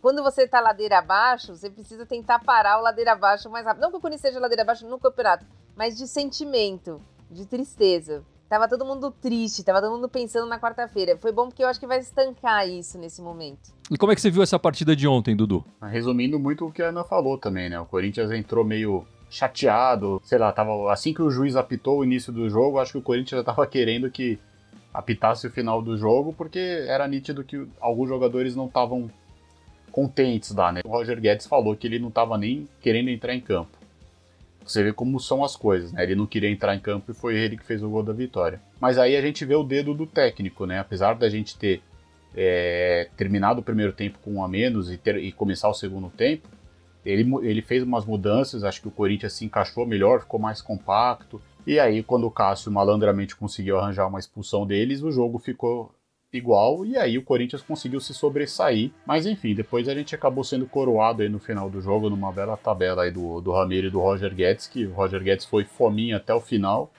quando 0.02 0.24
você 0.24 0.48
tá 0.48 0.60
ladeira 0.60 1.00
abaixo, 1.00 1.56
você 1.56 1.70
precisa 1.70 2.06
tentar 2.06 2.40
parar 2.40 2.80
o 2.80 2.82
ladeira 2.82 3.12
abaixo 3.12 3.50
mais 3.50 3.66
rápido. 3.66 3.84
Não 3.84 3.92
que 3.92 3.98
o 3.98 4.02
Corinthians 4.02 4.22
seja 4.22 4.40
ladeira 4.40 4.64
abaixo 4.64 4.88
no 4.88 5.00
campeonato, 5.00 5.46
mas 5.78 5.96
de 5.96 6.08
sentimento, 6.08 7.00
de 7.30 7.46
tristeza. 7.46 8.24
Tava 8.50 8.68
todo 8.68 8.86
mundo 8.86 9.12
triste, 9.12 9.64
tava 9.64 9.82
todo 9.82 9.92
mundo 9.92 10.10
pensando 10.10 10.48
na 10.48 10.58
quarta-feira. 10.58 11.18
Foi 11.18 11.32
bom 11.32 11.48
porque 11.50 11.64
eu 11.64 11.68
acho 11.68 11.80
que 11.80 11.86
vai 11.86 12.00
estancar 12.00 12.68
isso 12.68 12.98
nesse 12.98 13.22
momento. 13.22 13.74
E 13.92 13.98
como 13.98 14.12
é 14.12 14.16
que 14.16 14.22
você 14.22 14.32
viu 14.32 14.42
essa 14.42 14.58
partida 14.58 14.96
de 14.96 15.08
ontem, 15.08 15.36
Dudu? 15.36 15.64
Resumindo 15.82 16.40
muito 16.40 16.66
o 16.66 16.72
que 16.72 16.82
a 16.82 16.88
Ana 16.88 17.04
falou 17.04 17.38
também, 17.38 17.70
né? 17.70 17.80
O 17.80 17.86
Corinthians 17.86 18.32
entrou 18.32 18.64
meio 18.64 19.06
chateado, 19.30 20.22
sei 20.24 20.38
lá, 20.38 20.52
tava 20.54 20.92
assim 20.92 21.14
que 21.14 21.22
o 21.22 21.30
juiz 21.30 21.58
apitou 21.58 22.00
o 22.00 22.04
início 22.06 22.32
do 22.32 22.50
jogo, 22.50 22.80
acho 22.80 22.94
que 22.94 22.98
o 22.98 23.02
Corinthians 23.02 23.40
já 23.40 23.44
tava 23.44 23.68
querendo 23.68 24.10
que 24.10 24.40
apitasse 24.94 25.46
o 25.46 25.52
final 25.52 25.82
do 25.82 25.98
jogo, 25.98 26.34
porque 26.34 26.86
era 26.88 27.06
nítido 27.08 27.44
que 27.44 27.68
alguns 27.82 28.08
jogadores 28.08 28.56
não 28.56 28.68
estavam 28.68 29.12
contentes 29.92 30.56
lá, 30.56 30.72
né? 30.72 30.82
O 30.86 30.90
Roger 30.90 31.20
Guedes 31.20 31.46
falou 31.46 31.76
que 31.76 31.86
ele 31.86 32.00
não 32.00 32.08
estava 32.08 32.38
nem 32.38 32.68
querendo 32.80 33.10
entrar 33.10 33.36
em 33.36 33.42
campo. 33.42 33.77
Você 34.68 34.84
vê 34.84 34.92
como 34.92 35.20
são 35.20 35.44
as 35.44 35.56
coisas, 35.56 35.94
né? 35.94 36.04
Ele 36.04 36.16
não 36.16 36.26
queria 36.26 36.50
entrar 36.50 36.76
em 36.76 36.80
campo 36.80 37.12
e 37.12 37.14
foi 37.14 37.36
ele 37.36 37.58
que 37.58 37.64
fez 37.64 37.82
o 37.82 37.90
gol 37.90 38.04
da 38.04 38.14
vitória. 38.14 38.62
Mas 38.80 38.98
aí 38.98 39.16
a 39.16 39.22
gente 39.22 39.46
vê 39.46 39.56
o 39.56 39.64
dedo 39.64 39.94
do 39.94 40.06
técnico, 40.06 40.66
né? 40.66 40.80
Apesar 40.80 41.16
da 41.16 41.30
gente 41.30 41.58
ter 41.58 41.82
é, 42.36 43.10
terminado 43.16 43.62
o 43.62 43.64
primeiro 43.64 43.94
tempo 43.94 44.20
com 44.22 44.36
um 44.36 44.44
a 44.44 44.48
menos 44.48 44.92
e, 44.92 44.98
ter, 44.98 45.18
e 45.18 45.32
começar 45.32 45.70
o 45.70 45.74
segundo 45.74 46.10
tempo, 46.10 46.50
ele, 47.06 47.26
ele 47.44 47.62
fez 47.62 47.84
umas 47.84 48.06
mudanças, 48.06 48.66
acho 48.66 48.82
que 48.82 48.88
o 48.90 48.92
Corinthians 48.92 49.34
se 49.34 49.46
encaixou 49.46 49.86
melhor, 49.86 50.20
ficou 50.20 50.40
mais 50.40 50.62
compacto. 50.62 51.42
E 51.66 51.80
aí, 51.80 52.04
quando 52.04 52.28
o 52.28 52.32
Cássio 52.32 52.72
malandramente 52.72 53.36
conseguiu 53.36 53.80
arranjar 53.80 54.08
uma 54.08 54.20
expulsão 54.20 54.66
deles, 54.66 55.02
o 55.02 55.12
jogo 55.12 55.40
ficou 55.40 55.92
igual 56.34 56.86
e 56.86 56.98
aí 56.98 57.18
o 57.18 57.24
Corinthians 57.24 57.62
conseguiu 57.62 58.00
se 58.00 58.14
sobressair. 58.14 58.92
Mas 59.06 59.26
enfim, 59.26 59.56
depois 59.56 59.88
a 59.88 59.94
gente 59.94 60.14
acabou 60.14 60.44
sendo 60.44 60.66
coroado 60.66 61.22
aí 61.22 61.30
no 61.30 61.40
final 61.40 61.70
do 61.70 61.82
jogo 61.82 62.10
numa 62.10 62.32
bela 62.32 62.58
tabela 62.58 63.04
aí 63.04 63.12
do, 63.12 63.40
do 63.42 63.52
Ramiro 63.52 63.88
e 63.88 63.90
do 63.92 64.00
Roger 64.00 64.34
Guedes, 64.34 64.68
que 64.68 64.86
o 64.86 64.94
Roger 64.94 65.24
Guedes 65.24 65.46
foi 65.46 65.64
fominha 65.64 66.18
até 66.18 66.34
o 66.34 66.42
final. 66.42 66.92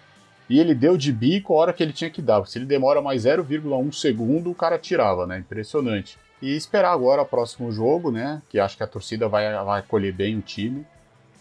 E 0.48 0.58
ele 0.58 0.74
deu 0.74 0.96
de 0.96 1.12
bico 1.12 1.52
a 1.52 1.58
hora 1.58 1.72
que 1.72 1.82
ele 1.82 1.92
tinha 1.92 2.08
que 2.08 2.22
dar. 2.22 2.44
Se 2.46 2.58
ele 2.58 2.64
demora 2.64 3.02
mais 3.02 3.24
0,1 3.24 3.92
segundo, 3.92 4.50
o 4.50 4.54
cara 4.54 4.78
tirava, 4.78 5.26
né? 5.26 5.38
Impressionante. 5.38 6.18
E 6.40 6.56
esperar 6.56 6.92
agora 6.92 7.20
o 7.20 7.26
próximo 7.26 7.70
jogo, 7.70 8.10
né? 8.10 8.40
Que 8.48 8.58
acho 8.58 8.76
que 8.76 8.82
a 8.82 8.86
torcida 8.86 9.28
vai, 9.28 9.52
vai 9.62 9.80
acolher 9.80 10.12
bem 10.12 10.38
o 10.38 10.40
time. 10.40 10.86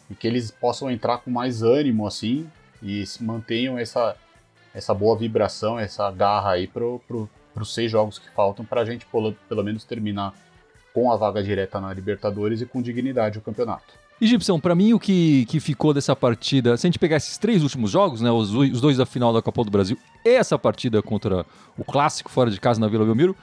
E 0.10 0.15
que 0.15 0.27
eles 0.27 0.51
possam 0.51 0.91
entrar 0.91 1.20
com 1.20 1.32
mais 1.32 1.63
ânimo, 1.63 2.06
assim. 2.06 2.50
E 2.84 3.01
mantenham 3.22 3.79
essa, 3.79 4.17
essa 4.74 4.94
boa 4.94 5.17
vibração, 5.17 5.79
essa 5.79 6.12
garra 6.12 6.51
aí 6.51 6.67
pro, 6.67 7.01
pro, 7.08 7.29
para 7.58 7.64
os 7.64 7.74
seis 7.74 7.92
jogos 7.92 8.20
que 8.20 8.30
faltam 8.36 8.64
para 8.64 8.82
a 8.82 8.86
gente 8.86 9.08
pelo 9.50 9.64
menos 9.64 9.84
terminar 9.84 10.32
com 10.94 11.12
a 11.12 11.18
vaga 11.18 11.42
direta 11.42 11.82
na 11.82 11.92
Libertadores 11.92 12.62
e 12.62 12.68
com 12.68 12.84
dignidade 12.84 13.40
o 13.40 13.42
campeonato. 13.42 13.96
E 14.22 14.28
Gibson, 14.28 14.60
para 14.60 14.76
mim 14.76 14.94
o 14.94 15.00
que, 15.00 15.46
que 15.46 15.60
ficou 15.60 15.92
dessa 15.92 16.16
partida, 16.16 16.78
se 16.78 16.86
a 16.86 16.88
gente 16.88 17.00
pegar 17.00 17.18
esses 17.18 17.36
três 17.40 17.64
últimos 17.64 17.90
jogos, 17.90 18.22
né, 18.22 18.30
os, 18.30 18.54
os 18.54 18.80
dois 18.80 18.98
da 18.98 19.08
final 19.08 19.34
da 19.34 19.42
Copa 19.42 19.64
do 19.64 19.72
Brasil 19.72 19.98
e 20.24 20.30
essa 20.30 20.58
partida 20.58 21.02
contra 21.02 21.44
o 21.76 21.84
clássico 21.84 22.30
fora 22.30 22.52
de 22.52 22.60
casa 22.60 22.80
na 22.80 22.88
Vila 22.88 23.06
Belmiro, 23.06 23.36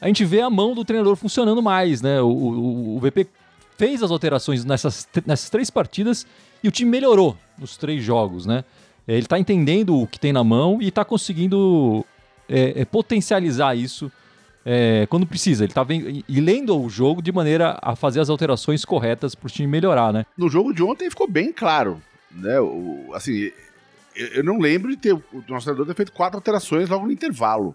a 0.00 0.06
gente 0.06 0.24
vê 0.24 0.40
a 0.40 0.48
mão 0.48 0.74
do 0.74 0.82
treinador 0.82 1.14
funcionando 1.16 1.62
mais, 1.62 2.00
né? 2.00 2.22
O, 2.22 2.28
o, 2.28 2.96
o 2.96 3.00
VP 3.00 3.26
fez 3.76 4.02
as 4.02 4.10
alterações 4.10 4.64
nessas, 4.64 5.06
nessas 5.26 5.50
três 5.50 5.68
partidas 5.68 6.26
e 6.64 6.68
o 6.68 6.70
time 6.70 6.90
melhorou 6.90 7.36
nos 7.58 7.76
três 7.76 8.02
jogos, 8.02 8.46
né? 8.46 8.64
Ele 9.06 9.18
está 9.18 9.38
entendendo 9.38 10.00
o 10.00 10.06
que 10.06 10.18
tem 10.18 10.32
na 10.32 10.44
mão 10.44 10.80
e 10.80 10.88
está 10.88 11.04
conseguindo 11.04 12.06
é, 12.50 12.80
é 12.80 12.84
potencializar 12.84 13.76
isso 13.76 14.10
é, 14.66 15.06
quando 15.08 15.26
precisa. 15.26 15.64
Ele 15.64 15.72
tá 15.72 15.86
e 15.88 16.40
lendo 16.40 16.78
o 16.78 16.90
jogo 16.90 17.22
de 17.22 17.32
maneira 17.32 17.78
a 17.80 17.94
fazer 17.94 18.20
as 18.20 18.28
alterações 18.28 18.84
corretas 18.84 19.34
para 19.34 19.46
o 19.46 19.50
time 19.50 19.68
melhorar, 19.68 20.12
né? 20.12 20.26
No 20.36 20.48
jogo 20.48 20.74
de 20.74 20.82
ontem 20.82 21.08
ficou 21.08 21.28
bem 21.28 21.52
claro, 21.52 22.02
né? 22.30 22.60
O, 22.60 23.10
assim, 23.14 23.50
eu 24.14 24.42
não 24.42 24.58
lembro 24.58 24.90
de 24.90 24.96
ter 24.96 25.12
o 25.14 25.44
nosso 25.48 25.64
treinador 25.64 25.86
ter 25.86 25.94
feito 25.94 26.12
quatro 26.12 26.36
alterações 26.36 26.88
logo 26.88 27.06
no 27.06 27.12
intervalo, 27.12 27.74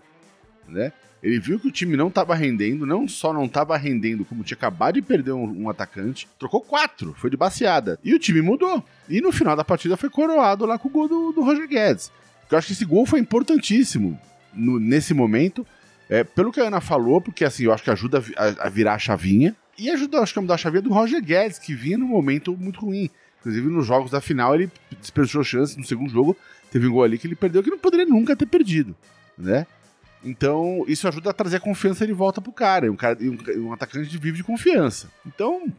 né? 0.67 0.91
Ele 1.23 1.39
viu 1.39 1.59
que 1.59 1.67
o 1.67 1.71
time 1.71 1.97
não 1.97 2.09
estava 2.09 2.35
rendendo, 2.35 2.85
não 2.85 3.07
só 3.07 3.33
não 3.33 3.45
estava 3.45 3.75
rendendo, 3.77 4.23
como 4.23 4.43
tinha 4.43 4.55
acabado 4.55 4.93
de 4.93 5.01
perder 5.01 5.31
um, 5.31 5.63
um, 5.63 5.69
atacante, 5.71 6.27
trocou 6.37 6.61
quatro, 6.61 7.15
foi 7.17 7.31
de 7.31 7.37
baseada. 7.37 7.97
E 8.03 8.13
o 8.13 8.19
time 8.19 8.43
mudou. 8.43 8.83
E 9.09 9.19
no 9.21 9.31
final 9.31 9.55
da 9.55 9.63
partida 9.63 9.97
foi 9.97 10.07
coroado 10.07 10.67
lá 10.67 10.77
com 10.77 10.87
o 10.87 10.91
gol 10.91 11.07
do, 11.07 11.31
do 11.31 11.41
Roger 11.41 11.67
Guedes. 11.67 12.11
Eu 12.51 12.55
acho 12.55 12.67
que 12.67 12.73
esse 12.73 12.85
gol 12.85 13.07
foi 13.07 13.19
importantíssimo 13.19 14.19
no, 14.55 14.79
nesse 14.79 15.13
momento. 15.13 15.65
É, 16.09 16.23
pelo 16.23 16.51
que 16.51 16.59
a 16.59 16.65
Ana 16.65 16.81
falou, 16.81 17.19
porque 17.19 17.43
assim, 17.43 17.63
eu 17.63 17.73
acho 17.73 17.83
que 17.83 17.89
ajuda 17.89 18.23
a, 18.37 18.67
a 18.67 18.69
virar 18.69 18.95
a 18.95 18.99
chavinha. 18.99 19.55
E 19.77 19.89
ajuda, 19.89 20.19
acho 20.19 20.33
que 20.33 20.39
a 20.39 20.41
mudar 20.41 20.55
a 20.55 20.57
chavinha 20.57 20.81
do 20.81 20.93
Roger 20.93 21.21
Guedes, 21.21 21.59
que 21.59 21.73
vinha 21.73 21.97
num 21.97 22.07
momento 22.07 22.55
muito 22.55 22.79
ruim. 22.79 23.09
Inclusive, 23.39 23.67
nos 23.69 23.85
jogos 23.85 24.09
da 24.09 24.21
final, 24.21 24.55
ele 24.55 24.71
desperdiçou 24.99 25.43
chance. 25.43 25.77
No 25.77 25.85
segundo 25.85 26.09
jogo, 26.09 26.35
teve 26.71 26.87
um 26.87 26.91
gol 26.91 27.03
ali 27.03 27.17
que 27.17 27.27
ele 27.27 27.35
perdeu, 27.35 27.61
que 27.61 27.69
não 27.69 27.77
poderia 27.77 28.05
nunca 28.05 28.35
ter 28.35 28.45
perdido, 28.45 28.95
né? 29.37 29.67
Então, 30.23 30.83
isso 30.87 31.07
ajuda 31.07 31.29
a 31.29 31.33
trazer 31.33 31.57
a 31.57 31.59
confiança 31.59 32.07
de 32.07 32.13
volta 32.13 32.41
pro 32.41 32.51
cara. 32.51 32.91
Um, 32.91 32.95
cara, 32.95 33.17
um, 33.21 33.67
um 33.67 33.73
atacante 33.73 34.17
vive 34.17 34.37
de 34.37 34.43
confiança. 34.43 35.11
Então, 35.25 35.71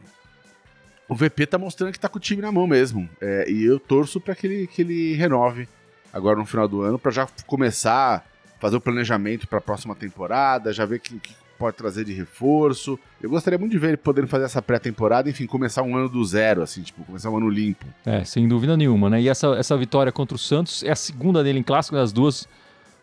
o 1.09 1.15
VP 1.15 1.45
tá 1.47 1.57
mostrando 1.57 1.91
que 1.91 1.99
tá 1.99 2.07
com 2.07 2.17
o 2.17 2.21
time 2.21 2.41
na 2.41 2.51
mão 2.51 2.65
mesmo. 2.65 3.09
É, 3.19 3.49
e 3.49 3.65
eu 3.65 3.79
torço 3.79 4.21
para 4.21 4.33
que 4.33 4.47
ele, 4.47 4.67
que 4.67 4.81
ele 4.81 5.13
renove 5.15 5.67
agora 6.13 6.37
no 6.37 6.45
final 6.45 6.67
do 6.67 6.81
ano, 6.81 6.97
para 6.97 7.11
já 7.11 7.27
começar 7.45 8.25
fazer 8.59 8.75
o 8.75 8.81
planejamento 8.81 9.47
para 9.47 9.59
a 9.59 9.61
próxima 9.61 9.95
temporada, 9.95 10.73
já 10.73 10.85
ver 10.85 10.97
o 10.97 10.99
que, 10.99 11.19
que, 11.19 11.35
pode 11.57 11.75
trazer 11.75 12.05
de 12.05 12.13
reforço. 12.13 12.99
Eu 13.19 13.31
gostaria 13.31 13.57
muito 13.57 13.71
de 13.71 13.79
ver 13.79 13.87
ele 13.87 13.97
podendo 13.97 14.27
fazer 14.27 14.45
essa 14.45 14.61
pré-temporada, 14.61 15.27
enfim, 15.27 15.47
começar 15.47 15.81
um 15.81 15.97
ano 15.97 16.07
do 16.07 16.23
zero, 16.23 16.61
assim, 16.61 16.83
tipo, 16.83 17.03
começar 17.03 17.31
um 17.31 17.37
ano 17.37 17.49
limpo. 17.49 17.83
É, 18.05 18.23
sem 18.23 18.47
dúvida 18.47 18.77
nenhuma, 18.77 19.09
né? 19.09 19.19
E 19.19 19.27
essa, 19.27 19.47
essa 19.55 19.75
vitória 19.75 20.11
contra 20.11 20.35
o 20.35 20.37
Santos 20.37 20.83
é 20.83 20.91
a 20.91 20.95
segunda 20.95 21.43
dele 21.43 21.57
em 21.57 21.63
clássico, 21.63 21.95
né? 21.95 22.03
as 22.03 22.11
duas 22.11 22.47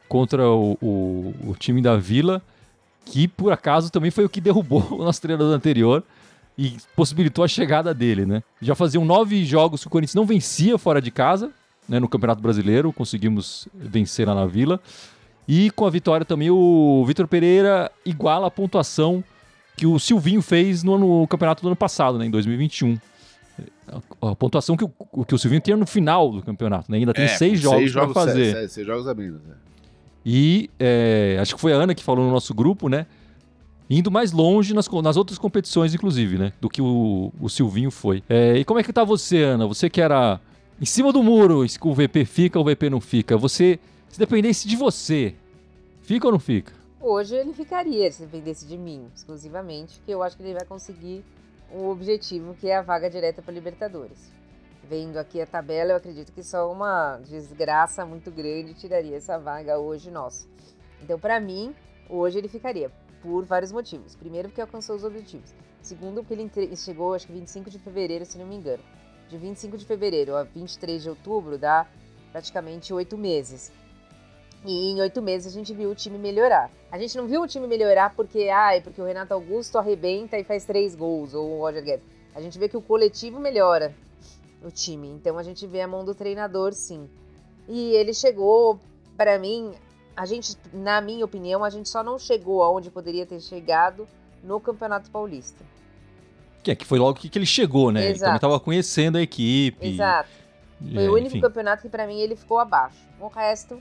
contra 0.09 0.49
o, 0.49 0.79
o, 0.81 1.35
o 1.49 1.57
time 1.59 1.83
da 1.83 1.97
Vila, 1.97 2.41
que 3.05 3.27
por 3.27 3.53
acaso 3.53 3.91
também 3.91 4.13
foi 4.13 4.25
o 4.25 4.29
que 4.29 4.41
derrubou 4.41 4.87
o 4.95 4.99
nosso 4.99 5.21
treinador 5.21 5.53
anterior 5.53 6.05
e 6.57 6.77
possibilitou 6.95 7.45
a 7.45 7.49
chegada 7.49 7.93
dele, 7.93 8.25
né? 8.25 8.43
Já 8.63 8.77
faziam 8.77 9.05
nove 9.05 9.45
jogos 9.45 9.81
que 9.81 9.89
o 9.89 9.91
Corinthians 9.91 10.15
não 10.15 10.25
vencia 10.25 10.79
fora 10.79 11.03
de 11.03 11.11
casa, 11.11 11.51
né, 11.89 11.99
no 11.99 12.09
Campeonato 12.09 12.41
Brasileiro, 12.41 12.93
conseguimos 12.93 13.69
vencer 13.75 14.27
lá 14.27 14.35
na 14.35 14.47
Vila. 14.47 14.81
E 15.47 15.71
com 15.71 15.87
a 15.87 15.91
vitória 15.91 16.25
também, 16.25 16.51
o 16.51 17.05
Vitor 17.07 17.29
Pereira 17.29 17.91
iguala 18.05 18.47
a 18.47 18.51
pontuação 18.51 19.23
que 19.77 19.87
o 19.87 19.99
Silvinho 19.99 20.41
fez 20.41 20.83
no, 20.83 20.99
no 20.99 21.27
campeonato 21.27 21.63
do 21.63 21.69
ano 21.69 21.77
passado, 21.77 22.19
né, 22.19 22.27
em 22.27 22.31
2021. 22.31 22.99
A, 24.23 24.31
a 24.31 24.35
pontuação 24.37 24.77
que 24.77 24.85
o, 24.85 25.25
que 25.25 25.35
o 25.35 25.39
Silvinho 25.39 25.61
tinha 25.61 25.77
no 25.77 25.87
final 25.87 26.31
do 26.31 26.43
campeonato, 26.43 26.91
né? 26.91 26.99
Ainda 26.99 27.13
tem 27.13 27.25
é, 27.25 27.29
seis 27.29 27.61
jogos 27.61 27.93
para 27.93 28.09
fazer. 28.09 28.53
Seis, 28.53 28.73
seis, 28.73 28.87
jogos 28.87 29.07
a 29.07 29.15
menos, 29.15 29.43
né? 29.45 29.55
E 30.25 30.71
é, 30.81 31.37
acho 31.41 31.55
que 31.55 31.61
foi 31.61 31.73
a 31.73 31.77
Ana 31.77 31.95
que 31.95 32.03
falou 32.03 32.25
no 32.25 32.33
nosso 32.33 32.55
grupo, 32.55 32.89
né? 32.89 33.07
Indo 33.89 34.11
mais 34.11 34.33
longe 34.33 34.73
nas, 34.73 34.89
nas 34.89 35.17
outras 35.17 35.39
competições, 35.39 35.95
inclusive, 35.95 36.39
né? 36.39 36.53
Do 36.61 36.69
que 36.69 36.81
o, 36.81 37.31
o 37.39 37.49
Silvinho 37.51 37.91
foi. 37.91 38.23
É, 38.29 38.57
e 38.57 38.65
como 38.65 38.81
é 38.81 38.83
que 38.83 38.93
tá 38.93 39.05
você, 39.05 39.43
Ana? 39.43 39.67
Você 39.67 39.91
que 39.91 40.01
era 40.01 40.41
em 40.81 40.87
cima 40.87 41.13
do 41.13 41.23
muro, 41.23 41.65
o 41.83 41.95
VP 41.95 42.25
fica 42.25 42.59
ou 42.59 42.65
o 42.65 42.69
VP 42.69 42.89
não 42.89 43.01
fica. 43.01 43.37
Você 43.37 43.79
se 44.15 44.21
dependesse 44.21 44.69
de 44.69 44.77
você, 44.77 45.35
fica 46.03 46.29
ou 46.29 46.33
não 46.33 46.39
fica? 46.39 46.73
Hoje 47.01 47.35
ele 47.35 47.53
ficaria, 47.53 48.13
se 48.13 48.25
dependesse 48.25 48.65
de 48.65 48.79
mim, 48.79 49.11
exclusivamente, 49.13 49.99
porque 49.99 50.15
eu 50.15 50.23
acho 50.23 50.37
que 50.37 50.45
ele 50.45 50.55
vai 50.55 50.65
conseguir 50.65 51.25
o 51.73 51.89
objetivo 51.89 52.55
que 52.55 52.69
é 52.69 52.77
a 52.77 52.81
vaga 52.81 53.11
direta 53.11 53.43
para 53.43 53.53
Libertadores. 53.53 54.31
Vendo 54.89 55.17
aqui 55.17 55.41
a 55.41 55.47
tabela, 55.49 55.91
eu 55.91 55.97
acredito 55.97 56.31
que 56.31 56.45
só 56.45 56.71
uma 56.71 57.17
desgraça 57.25 58.07
muito 58.07 58.31
grande 58.31 58.73
tiraria 58.75 59.17
essa 59.17 59.37
vaga 59.37 59.81
hoje 59.81 60.13
nossa. 60.13 60.47
Então, 61.03 61.19
para 61.19 61.41
mim, 61.41 61.75
hoje 62.09 62.39
ele 62.39 62.47
ficaria, 62.47 62.93
por 63.21 63.45
vários 63.45 63.73
motivos. 63.73 64.15
Primeiro, 64.15 64.49
porque 64.49 64.61
alcançou 64.61 64.95
os 64.95 65.03
objetivos. 65.03 65.53
Segundo, 65.83 66.23
porque 66.23 66.61
ele 66.61 66.77
chegou, 66.77 67.15
acho 67.15 67.27
que 67.27 67.33
25 67.33 67.69
de 67.69 67.81
fevereiro, 67.81 68.25
se 68.25 68.39
não 68.39 68.47
me 68.47 68.55
engano. 68.55 68.85
De 69.29 69.37
25 69.37 69.77
de 69.77 69.85
fevereiro 69.85 70.37
a 70.37 70.45
23 70.45 71.03
de 71.03 71.11
outubro 71.11 71.59
dá 71.59 71.89
praticamente 72.31 72.95
oito 72.95 73.19
meses. 73.19 73.73
E 74.65 74.91
em 74.93 75.01
oito 75.01 75.21
meses 75.21 75.53
a 75.53 75.55
gente 75.55 75.75
viu 75.75 75.91
o 75.91 75.95
time 75.95 76.17
melhorar. 76.19 76.71
A 76.91 76.99
gente 76.99 77.17
não 77.17 77.27
viu 77.27 77.43
o 77.43 77.47
time 77.47 77.67
melhorar 77.67 78.15
porque, 78.15 78.49
ai, 78.49 78.81
porque 78.81 79.01
o 79.01 79.05
Renato 79.05 79.35
Augusto 79.35 79.77
arrebenta 79.79 80.39
e 80.39 80.45
faz 80.45 80.65
três 80.65 80.95
gols, 80.95 81.35
ou 81.35 81.59
o 81.59 81.61
Roger 81.61 81.85
Guedes. 81.85 82.07
A 82.35 82.41
gente 82.41 82.59
vê 82.59 82.69
que 82.69 82.77
o 82.77 82.81
coletivo 82.81 83.39
melhora 83.39 83.95
o 84.63 84.71
time. 84.71 85.09
Então 85.09 85.37
a 85.39 85.43
gente 85.43 85.67
vê 85.67 85.83
a 85.83 85.87
mão 85.89 86.05
do 86.05 86.15
treinador, 86.15 86.73
sim. 86.73 87.09
E 87.69 87.91
ele 87.93 88.15
chegou, 88.15 88.81
para 89.17 89.39
mim, 89.39 89.73
a 90.17 90.25
gente, 90.25 90.57
na 90.73 91.01
minha 91.01 91.25
opinião, 91.25 91.63
a 91.63 91.69
gente 91.71 91.89
só 91.89 92.03
não 92.03 92.19
chegou 92.19 92.63
aonde 92.63 92.91
poderia 92.91 93.27
ter 93.27 93.41
chegado 93.41 94.09
no 94.43 94.59
Campeonato 94.61 95.11
Paulista. 95.11 95.63
Que 96.63 96.71
é 96.71 96.75
que 96.75 96.87
foi 96.87 96.99
logo 96.99 97.19
que, 97.19 97.29
que 97.29 97.39
ele 97.39 97.45
chegou, 97.47 97.93
né? 97.93 98.01
Exato. 98.01 98.13
Ele 98.13 98.19
também 98.21 98.37
estava 98.37 98.61
conhecendo 98.61 99.19
a 99.19 99.23
equipe. 99.23 99.87
Exato. 99.87 100.31
Foi 100.93 101.05
É, 101.05 101.09
o 101.11 101.13
único 101.13 101.29
enfim. 101.29 101.41
campeonato 101.41 101.83
que 101.83 101.89
pra 101.91 102.07
mim 102.07 102.19
ele 102.21 102.35
ficou 102.35 102.59
abaixo. 102.59 102.97
O 103.21 103.29
resto, 103.29 103.81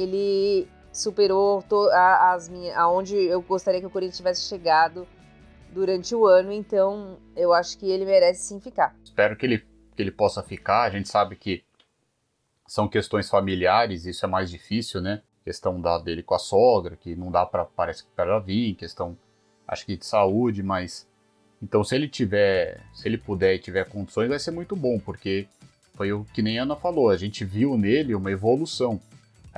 ele 0.00 0.68
superou 0.92 1.64
a- 1.92 2.32
as 2.32 2.48
minhas, 2.48 2.76
aonde 2.76 3.16
eu 3.16 3.40
gostaria 3.42 3.80
que 3.80 3.86
o 3.86 3.90
Corinthians 3.90 4.16
tivesse 4.16 4.42
chegado 4.42 5.06
durante 5.72 6.14
o 6.14 6.26
ano, 6.26 6.52
então 6.52 7.18
eu 7.36 7.52
acho 7.52 7.78
que 7.78 7.90
ele 7.90 8.04
merece 8.04 8.48
sim 8.48 8.60
ficar. 8.60 8.96
Espero 9.04 9.36
que 9.36 9.44
ele, 9.44 9.58
que 9.94 10.02
ele 10.02 10.10
possa 10.10 10.42
ficar. 10.42 10.82
A 10.82 10.90
gente 10.90 11.08
sabe 11.08 11.36
que 11.36 11.62
são 12.66 12.88
questões 12.88 13.28
familiares, 13.28 14.04
isso 14.04 14.24
é 14.24 14.28
mais 14.28 14.50
difícil, 14.50 15.00
né? 15.00 15.22
Questão 15.44 15.80
da, 15.80 15.98
dele 15.98 16.22
com 16.22 16.34
a 16.34 16.38
sogra, 16.38 16.96
que 16.96 17.16
não 17.16 17.30
dá 17.30 17.46
para 17.46 17.64
parece 17.64 18.04
que 18.04 18.10
para 18.14 18.38
vir, 18.38 18.74
questão 18.74 19.16
acho 19.66 19.84
que 19.86 19.96
de 19.96 20.04
saúde, 20.04 20.62
mas 20.62 21.06
então 21.62 21.82
se 21.82 21.94
ele 21.94 22.08
tiver, 22.08 22.80
se 22.94 23.08
ele 23.08 23.18
puder 23.18 23.54
e 23.54 23.58
tiver 23.58 23.84
condições, 23.88 24.28
vai 24.28 24.38
ser 24.38 24.50
muito 24.50 24.76
bom, 24.76 24.98
porque 24.98 25.46
foi 25.94 26.12
o 26.12 26.24
que 26.32 26.42
nem 26.42 26.58
a 26.58 26.62
Ana 26.62 26.76
falou, 26.76 27.10
a 27.10 27.16
gente 27.16 27.44
viu 27.44 27.76
nele 27.76 28.14
uma 28.14 28.30
evolução. 28.30 29.00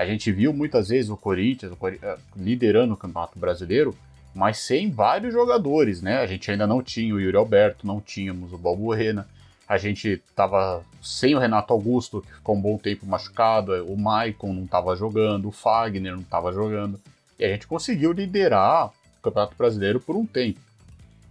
A 0.00 0.06
gente 0.06 0.32
viu 0.32 0.50
muitas 0.54 0.88
vezes 0.88 1.10
o 1.10 1.16
Corinthians 1.16 1.72
o 1.78 1.88
eh, 1.88 2.18
liderando 2.34 2.94
o 2.94 2.96
Campeonato 2.96 3.38
Brasileiro, 3.38 3.94
mas 4.34 4.56
sem 4.56 4.90
vários 4.90 5.30
jogadores, 5.30 6.00
né? 6.00 6.20
A 6.20 6.26
gente 6.26 6.50
ainda 6.50 6.66
não 6.66 6.82
tinha 6.82 7.14
o 7.14 7.20
Yuri 7.20 7.36
Alberto, 7.36 7.86
não 7.86 8.00
tínhamos 8.00 8.50
o 8.50 8.56
Balbuena, 8.56 9.28
a 9.68 9.76
gente 9.76 10.22
tava 10.34 10.82
sem 11.02 11.34
o 11.34 11.38
Renato 11.38 11.74
Augusto, 11.74 12.22
que 12.22 12.32
ficou 12.32 12.56
um 12.56 12.60
bom 12.62 12.78
tempo 12.78 13.04
machucado, 13.04 13.72
o 13.92 13.94
Maicon 13.94 14.54
não 14.54 14.64
estava 14.64 14.96
jogando, 14.96 15.48
o 15.48 15.52
Fagner 15.52 16.14
não 16.14 16.22
estava 16.22 16.50
jogando, 16.50 16.98
e 17.38 17.44
a 17.44 17.48
gente 17.48 17.66
conseguiu 17.66 18.12
liderar 18.12 18.86
o 18.86 19.22
Campeonato 19.22 19.54
Brasileiro 19.54 20.00
por 20.00 20.16
um 20.16 20.24
tempo. 20.24 20.60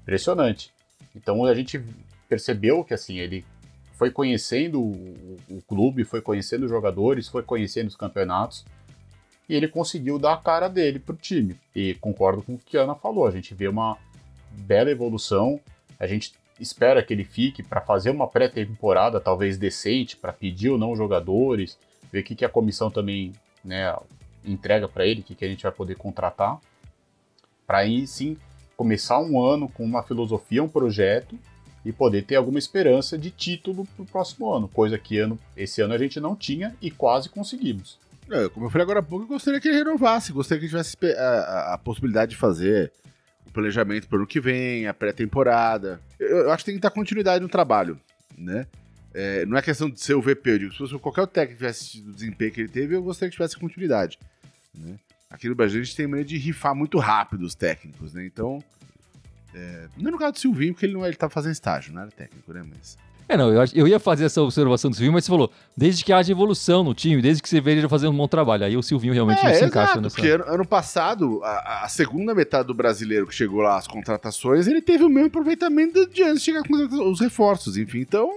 Impressionante. 0.04 0.72
Então 1.16 1.44
a 1.44 1.56
gente 1.56 1.84
percebeu 2.28 2.84
que 2.84 2.94
assim, 2.94 3.18
ele 3.18 3.44
foi 4.00 4.10
conhecendo 4.10 4.82
o, 4.82 5.38
o 5.50 5.62
clube, 5.68 6.06
foi 6.06 6.22
conhecendo 6.22 6.64
os 6.64 6.70
jogadores, 6.70 7.28
foi 7.28 7.44
conhecendo 7.44 7.90
os 7.90 7.98
campeonatos, 7.98 8.66
e 9.50 9.54
ele 9.54 9.68
conseguiu 9.68 10.18
dar 10.18 10.36
a 10.36 10.38
cara 10.38 10.70
dele 10.70 11.00
pro 11.00 11.18
time. 11.18 11.60
E 11.76 11.96
concordo 11.96 12.42
com 12.42 12.54
o 12.54 12.58
que 12.58 12.78
a 12.78 12.84
Ana 12.84 12.96
falou, 12.96 13.28
a 13.28 13.32
gente 13.32 13.54
vê 13.54 13.68
uma 13.68 13.98
bela 14.52 14.90
evolução, 14.90 15.60
a 16.00 16.08
gente 16.08 16.34
espera 16.62 17.04
que 17.04 17.14
ele 17.14 17.26
fique 17.26 17.62
para 17.62 17.82
fazer 17.82 18.10
uma 18.10 18.26
pré-temporada 18.26 19.20
talvez 19.20 19.58
decente, 19.58 20.16
para 20.16 20.32
pedir 20.32 20.70
ou 20.70 20.78
não 20.78 20.96
jogadores, 20.96 21.78
ver 22.10 22.22
o 22.22 22.24
que, 22.24 22.36
que 22.36 22.46
a 22.46 22.50
comissão 22.50 22.90
também 22.90 23.34
né, 23.66 23.94
entrega 24.46 24.88
para 24.88 25.06
ele, 25.06 25.20
o 25.20 25.24
que, 25.26 25.36
que 25.36 25.44
a 25.44 25.50
gente 25.50 25.64
vai 25.64 25.74
poder 25.74 25.96
contratar, 25.96 26.58
para 27.68 27.80
aí 27.80 28.08
sim 28.08 28.38
começar 28.78 29.20
um 29.20 29.42
ano 29.44 29.68
com 29.68 29.84
uma 29.84 30.04
filosofia, 30.04 30.64
um 30.64 30.70
projeto 30.70 31.38
e 31.86 31.92
poder 31.92 32.24
ter 32.26 32.36
alguma 32.36 32.60
esperança 32.60 33.18
de 33.18 33.32
título 33.32 33.86
pro 33.96 34.06
próximo 34.06 34.52
ano, 34.54 34.68
coisa 34.68 34.98
que 34.98 35.18
ano, 35.18 35.40
esse 35.56 35.82
ano 35.82 35.94
a 35.94 35.98
gente 35.98 36.20
não 36.20 36.36
tinha 36.36 36.76
e 36.82 36.92
quase 36.92 37.30
conseguimos. 37.30 37.98
É, 38.30 38.48
como 38.50 38.66
eu 38.66 38.70
falei 38.70 38.84
agora 38.84 39.00
há 39.00 39.04
pouco, 39.04 39.24
eu 39.26 39.30
gostaria 39.30 39.60
que 39.60 39.68
ele 39.68 39.78
renovasse, 39.78 40.32
gostaria 40.32 40.60
que 40.60 40.66
ele 40.66 40.72
tivesse 40.84 40.96
a, 41.18 41.22
a- 41.24 41.74
a 41.74 41.78
possibilidade 41.78 42.32
de 42.32 42.38
fazer 42.38 42.92
o 43.48 43.52
planejamento 43.52 44.08
para 44.08 44.18
o 44.18 44.20
ano 44.20 44.28
que 44.28 44.40
vem, 44.40 44.86
a 44.88 44.94
pré-temporada. 44.94 46.00
Eu, 46.20 46.28
eu 46.40 46.52
acho 46.52 46.64
que 46.64 46.72
tem 46.72 46.76
que 46.76 46.82
dar 46.82 46.92
continuidade 46.92 47.42
no 47.42 47.50
trabalho, 47.50 48.00
né? 48.38 48.68
É, 49.14 49.44
não 49.48 49.58
é 49.58 49.62
questão 49.64 49.90
de 49.90 50.00
ser 50.00 50.14
o 50.14 50.22
VP, 50.22 50.48
eu 50.52 50.60
digo, 50.60 50.72
se 50.72 50.78
fosse 50.78 50.98
qualquer 51.00 51.26
técnico 51.26 51.54
que 51.54 51.58
tivesse 51.66 52.00
o 52.02 52.12
desempenho 52.14 52.52
que 52.52 52.62
ele 52.62 52.70
teve, 52.70 52.96
eu 52.96 53.02
gostaria 53.02 53.32
que 53.32 53.36
tivesse 53.38 53.58
continuidade, 53.58 54.20
né? 54.78 54.96
Aqui 55.32 55.50
no 55.50 55.56
Brasil 55.56 55.82
a 55.82 55.84
gente 55.84 55.96
tem 55.96 56.06
maneira 56.06 56.28
de 56.28 56.38
rifar 56.38 56.76
muito 56.76 57.00
rápido 57.00 57.42
os 57.44 57.56
técnicos, 57.56 58.14
né? 58.14 58.24
Então, 58.26 58.64
é, 59.54 59.88
não 59.98 60.10
é 60.10 60.12
no 60.12 60.18
caso 60.18 60.34
do 60.34 60.40
Silvinho, 60.40 60.74
porque 60.74 60.86
ele 60.86 60.94
não 60.94 61.04
é, 61.04 61.08
ele 61.10 61.18
tá 61.18 61.30
fazendo 61.30 61.52
estágio, 61.54 61.94
não 61.94 62.02
era 62.02 62.12
técnico, 62.12 62.54
né? 62.54 62.64
Mas 62.70 62.98
É, 63.28 63.38
não, 63.38 63.52
eu, 63.54 63.64
eu 63.76 63.88
ia 63.88 64.00
fazer 64.00 64.26
essa 64.26 64.42
observação 64.42 64.90
do 64.90 64.96
Silvinho, 64.96 65.14
mas 65.14 65.24
você 65.26 65.30
falou, 65.32 65.52
desde 65.78 66.04
que 66.04 66.12
haja 66.12 66.32
evolução 66.32 66.84
no 66.84 66.94
time, 66.96 67.22
desde 67.22 67.44
que 67.44 67.50
você 67.50 67.62
veja 67.62 67.80
ele 67.82 67.88
fazendo 67.90 68.12
um 68.12 68.18
bom 68.18 68.28
trabalho. 68.28 68.66
Aí 68.66 68.76
o 68.76 68.82
Silvinho 68.82 69.14
realmente 69.14 69.44
não 69.44 69.54
se 69.54 69.66
encaixa 69.66 69.86
exato, 69.92 70.02
nessa. 70.02 70.16
porque 70.16 70.30
ano, 70.32 70.44
ano 70.48 70.66
passado, 70.66 71.40
a, 71.44 71.86
a 71.86 71.88
segunda 71.90 72.34
metade 72.34 72.68
do 72.68 72.74
brasileiro 72.74 73.28
que 73.28 73.34
chegou 73.36 73.62
lá, 73.62 73.78
as 73.78 73.88
contratações, 73.88 74.66
ele 74.68 74.82
teve 74.82 75.04
o 75.04 75.10
mesmo 75.10 75.28
aproveitamento 75.28 76.08
de 76.10 76.24
antes 76.24 76.40
de 76.40 76.46
chegar 76.46 76.64
com 76.64 76.74
os- 76.76 76.92
os 76.94 77.20
reforços, 77.20 77.78
enfim, 77.78 78.00
então, 78.00 78.32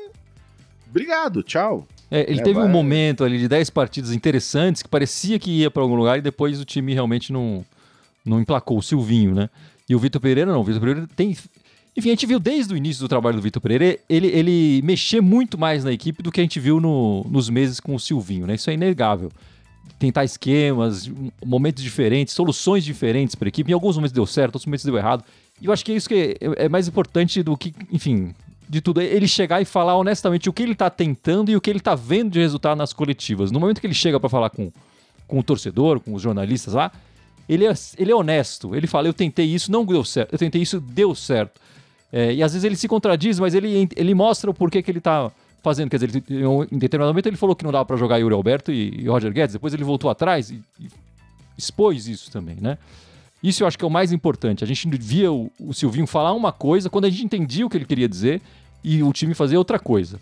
obrigado, 0.88 1.42
tchau. 1.42 1.86
É, 2.10 2.30
ele 2.30 2.40
É, 2.40 2.42
teve 2.42 2.58
um 2.58 2.62
vai- 2.64 2.70
momento 2.70 3.24
ali 3.24 3.38
de 3.38 3.48
10 3.48 3.70
partidas 3.70 4.12
interessantes 4.12 4.82
que 4.82 4.88
parecia 4.88 5.38
que 5.38 5.50
ia 5.50 5.70
para 5.70 5.82
algum 5.82 5.94
lugar 5.94 6.18
e 6.18 6.20
depois 6.20 6.60
o 6.60 6.64
time 6.64 6.92
realmente 6.92 7.32
não, 7.32 7.64
não 8.24 8.38
emplacou. 8.40 8.76
O 8.78 8.82
Silvinho, 8.82 9.34
né? 9.34 9.48
E 9.92 9.94
o 9.94 9.98
Vitor 9.98 10.22
Pereira 10.22 10.50
não. 10.50 10.60
O 10.60 10.64
Vitor 10.64 10.80
Pereira 10.80 11.06
tem. 11.14 11.36
Enfim, 11.94 12.08
a 12.08 12.12
gente 12.12 12.24
viu 12.24 12.40
desde 12.40 12.72
o 12.72 12.76
início 12.78 13.02
do 13.02 13.08
trabalho 13.08 13.36
do 13.36 13.42
Vitor 13.42 13.60
Pereira 13.60 13.98
ele, 14.08 14.26
ele 14.28 14.80
mexer 14.82 15.20
muito 15.20 15.58
mais 15.58 15.84
na 15.84 15.92
equipe 15.92 16.22
do 16.22 16.32
que 16.32 16.40
a 16.40 16.42
gente 16.42 16.58
viu 16.58 16.80
no- 16.80 17.22
nos 17.28 17.50
meses 17.50 17.78
com 17.78 17.94
o 17.94 18.00
Silvinho, 18.00 18.46
né? 18.46 18.54
Isso 18.54 18.70
é 18.70 18.72
inegável. 18.72 19.30
Tentar 19.98 20.24
esquemas, 20.24 21.10
momentos 21.44 21.82
diferentes, 21.82 22.32
soluções 22.32 22.82
diferentes 22.84 23.34
para 23.34 23.48
a 23.48 23.50
equipe. 23.50 23.70
Em 23.70 23.74
alguns 23.74 23.96
momentos 23.96 24.12
deu 24.14 24.24
certo, 24.24 24.54
outros 24.54 24.64
momentos 24.64 24.86
deu 24.86 24.96
errado. 24.96 25.22
E 25.60 25.66
eu 25.66 25.72
acho 25.72 25.84
que 25.84 25.92
é 25.92 25.94
isso 25.96 26.08
que 26.08 26.38
é, 26.40 26.64
é 26.64 26.68
mais 26.70 26.88
importante 26.88 27.42
do 27.42 27.54
que, 27.54 27.74
enfim, 27.92 28.34
de 28.66 28.80
tudo. 28.80 29.02
é 29.02 29.04
Ele 29.04 29.28
chegar 29.28 29.60
e 29.60 29.66
falar 29.66 29.94
honestamente 29.98 30.48
o 30.48 30.52
que 30.54 30.62
ele 30.62 30.74
tá 30.74 30.88
tentando 30.88 31.50
e 31.50 31.56
o 31.56 31.60
que 31.60 31.68
ele 31.68 31.80
tá 31.80 31.94
vendo 31.94 32.30
de 32.30 32.38
resultado 32.40 32.78
nas 32.78 32.94
coletivas. 32.94 33.50
No 33.50 33.60
momento 33.60 33.82
que 33.82 33.86
ele 33.86 33.92
chega 33.92 34.18
para 34.18 34.30
falar 34.30 34.48
com, 34.48 34.72
com 35.28 35.38
o 35.38 35.42
torcedor, 35.42 36.00
com 36.00 36.14
os 36.14 36.22
jornalistas 36.22 36.72
lá, 36.72 36.90
ele 37.48 37.66
é, 37.66 37.72
ele 37.98 38.10
é 38.12 38.14
honesto. 38.14 38.74
Ele 38.74 38.86
fala: 38.86 39.08
Eu 39.08 39.12
tentei 39.12 39.46
isso, 39.46 39.70
não 39.70 39.84
deu 39.84 40.04
certo. 40.04 40.32
Eu 40.32 40.38
tentei 40.38 40.62
isso, 40.62 40.80
deu 40.80 41.14
certo. 41.14 41.60
É, 42.12 42.32
e 42.34 42.42
às 42.42 42.52
vezes 42.52 42.64
ele 42.64 42.76
se 42.76 42.86
contradiz, 42.86 43.38
mas 43.38 43.54
ele, 43.54 43.88
ele 43.96 44.14
mostra 44.14 44.50
o 44.50 44.54
porquê 44.54 44.82
que 44.82 44.90
ele 44.90 45.00
tá 45.00 45.30
fazendo. 45.62 45.88
Quer 45.90 45.96
dizer, 45.96 46.22
ele, 46.28 46.44
em 46.70 46.78
determinado 46.78 47.12
momento 47.12 47.26
ele 47.26 47.36
falou 47.36 47.56
que 47.56 47.64
não 47.64 47.72
dava 47.72 47.84
para 47.86 47.96
jogar 47.96 48.18
Yuri 48.18 48.34
Alberto 48.34 48.70
e, 48.70 49.02
e 49.02 49.08
Roger 49.08 49.32
Guedes, 49.32 49.54
depois 49.54 49.72
ele 49.72 49.84
voltou 49.84 50.10
atrás 50.10 50.50
e, 50.50 50.60
e 50.78 50.88
expôs 51.56 52.06
isso 52.06 52.30
também, 52.30 52.56
né? 52.60 52.76
Isso 53.42 53.62
eu 53.62 53.66
acho 53.66 53.78
que 53.78 53.84
é 53.84 53.88
o 53.88 53.90
mais 53.90 54.12
importante. 54.12 54.62
A 54.62 54.66
gente 54.66 54.88
via 54.98 55.32
o, 55.32 55.50
o 55.58 55.72
Silvinho 55.72 56.06
falar 56.06 56.32
uma 56.32 56.52
coisa 56.52 56.88
quando 56.88 57.06
a 57.06 57.10
gente 57.10 57.24
entendia 57.24 57.66
o 57.66 57.70
que 57.70 57.76
ele 57.76 57.84
queria 57.84 58.08
dizer 58.08 58.40
e 58.84 59.02
o 59.02 59.12
time 59.12 59.34
fazer 59.34 59.56
outra 59.56 59.78
coisa. 59.78 60.20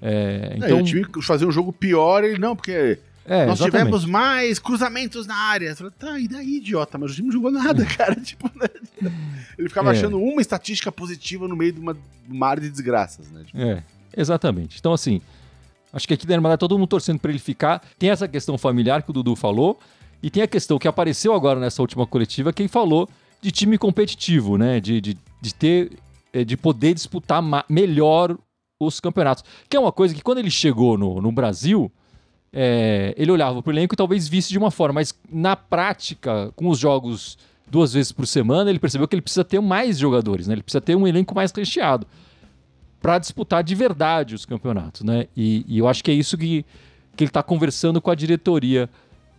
É, 0.00 0.52
Então, 0.56 0.68
então, 0.68 0.80
o 0.80 0.84
time 0.84 1.06
fazer 1.22 1.46
um 1.46 1.50
jogo 1.50 1.72
pior, 1.72 2.22
ele 2.22 2.38
não, 2.38 2.54
porque 2.54 2.98
é, 3.26 3.46
nós 3.46 3.60
exatamente. 3.60 3.70
tivemos 3.86 4.04
mais 4.04 4.58
cruzamentos 4.58 5.26
na 5.26 5.36
área. 5.36 5.70
Você 5.74 5.78
fala, 5.78 5.90
tá, 5.98 6.18
e 6.18 6.26
daí, 6.26 6.56
idiota? 6.56 6.98
Mas 6.98 7.12
o 7.12 7.14
time 7.14 7.26
não 7.28 7.32
jogou 7.32 7.50
nada, 7.50 7.84
cara. 7.96 8.14
Tipo, 8.20 8.50
né? 8.58 8.68
Ele 9.58 9.68
ficava 9.68 9.90
É. 9.90 9.92
achando 9.98 10.18
uma 10.18 10.40
estatística 10.40 10.90
positiva 10.90 11.46
no 11.46 11.56
meio 11.56 11.72
de 11.72 11.80
uma 11.80 12.46
área 12.46 12.62
de 12.62 12.70
desgraças, 12.70 13.30
né? 13.30 13.44
Tipo, 13.44 13.58
É, 13.58 13.82
exatamente. 14.16 14.78
Então, 14.78 14.92
assim, 14.92 15.20
acho 15.92 16.06
que 16.08 16.14
aqui 16.14 16.26
na 16.26 16.34
Irmandade 16.34 16.58
todo 16.60 16.78
mundo 16.78 16.88
torcendo 16.88 17.18
para 17.20 17.30
ele 17.30 17.38
ficar. 17.38 17.82
Tem 17.98 18.10
essa 18.10 18.26
questão 18.26 18.56
familiar 18.58 19.02
que 19.02 19.10
o 19.10 19.12
Dudu 19.12 19.36
falou, 19.36 19.78
e 20.22 20.30
tem 20.30 20.42
a 20.42 20.46
questão 20.48 20.78
que 20.78 20.88
apareceu 20.88 21.32
agora 21.34 21.58
nessa 21.60 21.80
última 21.82 22.06
coletiva, 22.06 22.52
que 22.52 22.62
ele 22.62 22.68
falou 22.68 23.08
de 23.40 23.50
time 23.50 23.78
competitivo, 23.78 24.58
né? 24.58 24.80
De, 24.80 25.00
de, 25.00 25.18
de 25.40 25.54
ter, 25.54 25.92
eh, 26.32 26.44
de 26.44 26.56
poder 26.56 26.92
disputar 26.94 27.42
melhor 27.68 28.36
os 28.78 29.00
campeonatos. 29.00 29.44
Que 29.68 29.76
é 29.76 29.80
uma 29.80 29.92
coisa 29.92 30.14
que 30.14 30.22
quando 30.22 30.38
ele 30.38 30.50
chegou 30.50 30.98
no, 30.98 31.20
no 31.22 31.32
Brasil, 31.32 31.90
é, 32.52 33.14
ele 33.16 33.30
olhava 33.30 33.62
para 33.62 33.70
o 33.70 33.72
elenco 33.72 33.94
e 33.94 33.96
talvez 33.96 34.28
visse 34.28 34.50
de 34.50 34.58
uma 34.58 34.70
forma, 34.70 34.94
mas 34.94 35.14
na 35.30 35.54
prática, 35.54 36.52
com 36.56 36.68
os 36.68 36.78
jogos 36.78 37.38
duas 37.70 37.92
vezes 37.92 38.10
por 38.10 38.26
semana, 38.26 38.68
ele 38.68 38.78
percebeu 38.78 39.06
que 39.06 39.14
ele 39.14 39.22
precisa 39.22 39.44
ter 39.44 39.60
mais 39.60 39.98
jogadores, 39.98 40.48
né? 40.48 40.54
Ele 40.54 40.62
precisa 40.62 40.80
ter 40.80 40.96
um 40.96 41.06
elenco 41.06 41.34
mais 41.34 41.52
recheado 41.52 42.06
para 43.00 43.18
disputar 43.18 43.62
de 43.62 43.74
verdade 43.74 44.34
os 44.34 44.44
campeonatos, 44.44 45.02
né? 45.02 45.26
E, 45.36 45.64
e 45.68 45.78
eu 45.78 45.88
acho 45.88 46.02
que 46.02 46.10
é 46.10 46.14
isso 46.14 46.36
que, 46.36 46.64
que 47.16 47.24
ele 47.24 47.30
está 47.30 47.42
conversando 47.42 48.00
com 48.00 48.10
a 48.10 48.14
diretoria, 48.14 48.90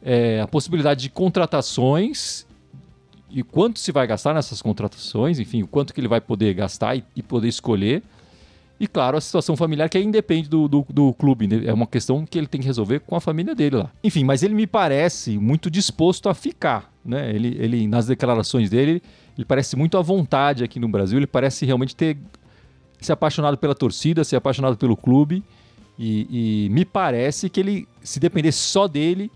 é, 0.02 0.40
a 0.40 0.48
possibilidade 0.48 1.02
de 1.02 1.10
contratações 1.10 2.48
e 3.30 3.44
quanto 3.44 3.80
se 3.80 3.92
vai 3.92 4.08
gastar 4.08 4.34
nessas 4.34 4.62
contratações, 4.62 5.40
enfim, 5.40 5.64
o 5.64 5.68
quanto 5.68 5.94
que 5.94 6.00
ele 6.00 6.08
vai 6.08 6.20
poder 6.20 6.54
gastar 6.54 6.96
e, 6.96 7.04
e 7.16 7.22
poder 7.22 7.50
escolher. 7.50 8.02
E 8.82 8.88
claro, 8.88 9.16
a 9.16 9.22
situação 9.22 9.56
familiar 9.56 9.88
que 9.88 9.96
aí 9.96 10.04
independe 10.04 10.50
do, 10.50 10.68
do, 10.68 10.84
do 10.90 11.14
clube, 11.14 11.46
né? 11.46 11.68
é 11.68 11.72
uma 11.72 11.86
questão 11.86 12.26
que 12.26 12.36
ele 12.36 12.48
tem 12.48 12.60
que 12.60 12.66
resolver 12.66 13.02
com 13.02 13.16
a 13.16 13.22
família 13.22 13.54
dele 13.54 13.76
lá. 13.76 13.92
Enfim, 14.04 14.24
mas 14.24 14.42
ele 14.42 14.56
me 14.56 14.66
parece 14.66 15.38
muito 15.38 15.70
disposto 15.70 16.28
a 16.28 16.34
ficar, 16.34 16.92
né? 17.06 17.30
Ele, 17.30 17.56
ele 17.60 17.88
nas 17.88 18.08
declarações 18.08 18.72
dele, 18.72 19.04
ele 19.38 19.46
parece 19.46 19.76
muito 19.76 20.00
à 20.00 20.02
vontade 20.02 20.64
aqui 20.64 20.80
no 20.80 20.88
Brasil, 20.90 21.20
ele 21.20 21.28
parece 21.28 21.64
realmente 21.64 21.96
ter 21.96 22.18
se 23.00 23.12
apaixonado 23.12 23.56
pela 23.56 23.76
torcida, 23.76 24.24
se 24.24 24.36
apaixonado 24.36 24.76
pelo 24.76 24.98
clube. 24.98 25.44
E, 25.96 26.66
e 26.66 26.70
me 26.72 26.84
parece 26.84 27.52
que 27.52 27.60
ele, 27.60 27.88
se 28.02 28.20
dependesse 28.20 28.58
só 28.58 28.88
dele, 28.88 29.30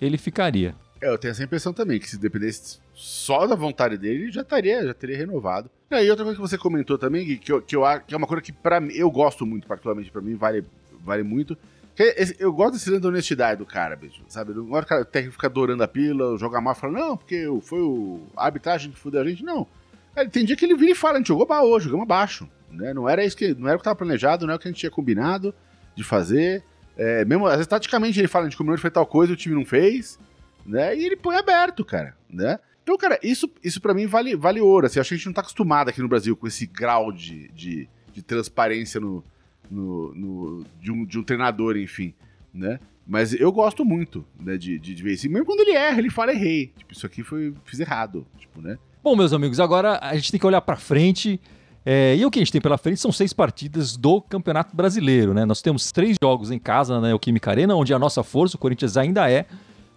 ele 0.00 0.16
ficaria. 0.16 0.76
É, 1.00 1.08
eu 1.08 1.18
tenho 1.18 1.32
essa 1.32 1.42
impressão 1.42 1.72
também, 1.72 1.98
que 1.98 2.08
se 2.08 2.18
dependesse 2.18 2.78
só 2.96 3.46
da 3.46 3.54
vontade 3.54 3.98
dele, 3.98 4.32
já 4.32 4.40
estaria, 4.40 4.82
já 4.86 4.94
teria 4.94 5.18
renovado. 5.18 5.70
E 5.90 6.10
outra 6.10 6.24
coisa 6.24 6.40
que 6.40 6.48
você 6.48 6.56
comentou 6.56 6.96
também, 6.96 7.26
Gui, 7.26 7.36
que, 7.36 7.52
eu, 7.52 7.60
que, 7.60 7.76
eu, 7.76 7.82
que 8.06 8.14
é 8.14 8.16
uma 8.16 8.26
coisa 8.26 8.42
que 8.42 8.52
para 8.52 8.82
eu 8.86 9.10
gosto 9.10 9.44
muito, 9.44 9.66
particularmente 9.66 10.10
pra 10.10 10.22
mim, 10.22 10.34
vale, 10.34 10.64
vale 11.04 11.22
muito. 11.22 11.56
que 11.94 12.02
é 12.02 12.16
eu 12.38 12.50
gosto 12.54 12.72
desse 12.72 12.88
lance 12.88 13.02
da 13.02 13.08
honestidade 13.08 13.58
do 13.58 13.66
cara, 13.66 13.94
bicho, 13.94 14.22
sabe? 14.28 14.52
Eu 14.52 14.56
não 14.56 14.66
gosto 14.66 14.92
o 14.94 15.04
técnico 15.04 15.34
ficar 15.34 15.48
adorando 15.48 15.82
a 15.82 15.88
pila, 15.88 16.38
jogar 16.38 16.62
mal 16.62 16.72
e 16.72 16.76
falar, 16.76 16.94
não, 16.94 17.18
porque 17.18 17.46
foi 17.60 17.80
o 17.82 18.22
a 18.34 18.46
arbitragem 18.46 18.90
que 18.90 18.98
fudeu 18.98 19.20
a 19.20 19.28
gente, 19.28 19.44
não. 19.44 19.66
Cara, 20.14 20.26
tem 20.30 20.46
dia 20.46 20.56
que 20.56 20.64
ele 20.64 20.74
vira 20.74 20.92
e 20.92 20.94
fala, 20.94 21.16
a 21.16 21.18
gente 21.18 21.28
jogou 21.28 21.46
mal 21.46 21.66
hoje, 21.66 21.84
jogamos 21.84 22.04
abaixo. 22.04 22.48
Né? 22.70 22.94
Não 22.94 23.06
era 23.06 23.22
isso 23.22 23.36
que 23.36 23.54
não 23.54 23.68
era 23.68 23.76
o 23.76 23.78
que 23.78 23.82
estava 23.82 23.96
planejado, 23.96 24.46
não 24.46 24.52
era 24.52 24.58
o 24.58 24.60
que 24.60 24.68
a 24.68 24.70
gente 24.70 24.80
tinha 24.80 24.90
combinado 24.90 25.54
de 25.94 26.02
fazer. 26.02 26.64
É, 26.96 27.26
mesmo, 27.26 27.46
às 27.46 27.56
vezes, 27.56 27.66
taticamente, 27.66 28.18
ele 28.18 28.26
fala, 28.26 28.46
a 28.46 28.48
gente 28.48 28.56
combinou 28.56 28.76
de 28.76 28.82
fazer 28.82 28.92
tal 28.92 29.06
coisa, 29.06 29.34
o 29.34 29.36
time 29.36 29.54
não 29.54 29.66
fez, 29.66 30.18
né? 30.64 30.96
E 30.96 31.04
ele 31.04 31.16
põe 31.16 31.36
aberto, 31.36 31.84
cara, 31.84 32.16
né? 32.30 32.58
Então, 32.86 32.96
cara, 32.96 33.18
isso, 33.20 33.50
isso 33.64 33.80
para 33.80 33.92
mim 33.92 34.06
vale, 34.06 34.36
vale 34.36 34.60
ouro. 34.60 34.86
Assim, 34.86 35.00
acho 35.00 35.08
que 35.08 35.14
a 35.14 35.18
gente 35.18 35.26
não 35.26 35.32
tá 35.32 35.40
acostumado 35.40 35.88
aqui 35.88 36.00
no 36.00 36.06
Brasil 36.06 36.36
com 36.36 36.46
esse 36.46 36.68
grau 36.68 37.10
de, 37.10 37.48
de, 37.48 37.88
de 38.12 38.22
transparência 38.22 39.00
no, 39.00 39.24
no, 39.68 40.14
no, 40.14 40.64
de, 40.80 40.92
um, 40.92 41.04
de 41.04 41.18
um 41.18 41.24
treinador, 41.24 41.76
enfim, 41.76 42.14
né? 42.54 42.78
Mas 43.04 43.34
eu 43.34 43.50
gosto 43.50 43.84
muito 43.84 44.24
né, 44.38 44.56
de, 44.56 44.78
de, 44.78 44.94
de 44.94 45.02
ver 45.02 45.14
isso. 45.14 45.28
Mesmo 45.28 45.44
quando 45.44 45.62
ele 45.62 45.72
erra, 45.72 45.98
ele 45.98 46.10
fala, 46.10 46.30
errei. 46.30 46.72
Tipo, 46.78 46.92
isso 46.92 47.04
aqui 47.04 47.24
foi, 47.24 47.52
fiz 47.64 47.80
errado, 47.80 48.24
tipo, 48.38 48.62
né? 48.62 48.78
Bom, 49.02 49.16
meus 49.16 49.32
amigos, 49.32 49.58
agora 49.58 49.98
a 50.00 50.14
gente 50.14 50.30
tem 50.30 50.38
que 50.38 50.46
olhar 50.46 50.60
para 50.60 50.76
frente. 50.76 51.40
É, 51.84 52.14
e 52.16 52.24
o 52.24 52.30
que 52.30 52.38
a 52.38 52.42
gente 52.42 52.52
tem 52.52 52.60
pela 52.60 52.78
frente 52.78 53.00
são 53.00 53.10
seis 53.10 53.32
partidas 53.32 53.96
do 53.96 54.20
Campeonato 54.20 54.76
Brasileiro, 54.76 55.34
né? 55.34 55.44
Nós 55.44 55.60
temos 55.60 55.90
três 55.90 56.16
jogos 56.22 56.52
em 56.52 56.58
casa 56.60 57.00
na 57.00 57.08
Neoquímica 57.08 57.50
Arena, 57.50 57.74
onde 57.74 57.92
a 57.92 57.98
nossa 57.98 58.22
força, 58.22 58.54
o 58.56 58.60
Corinthians 58.60 58.96
ainda 58.96 59.28
é. 59.28 59.44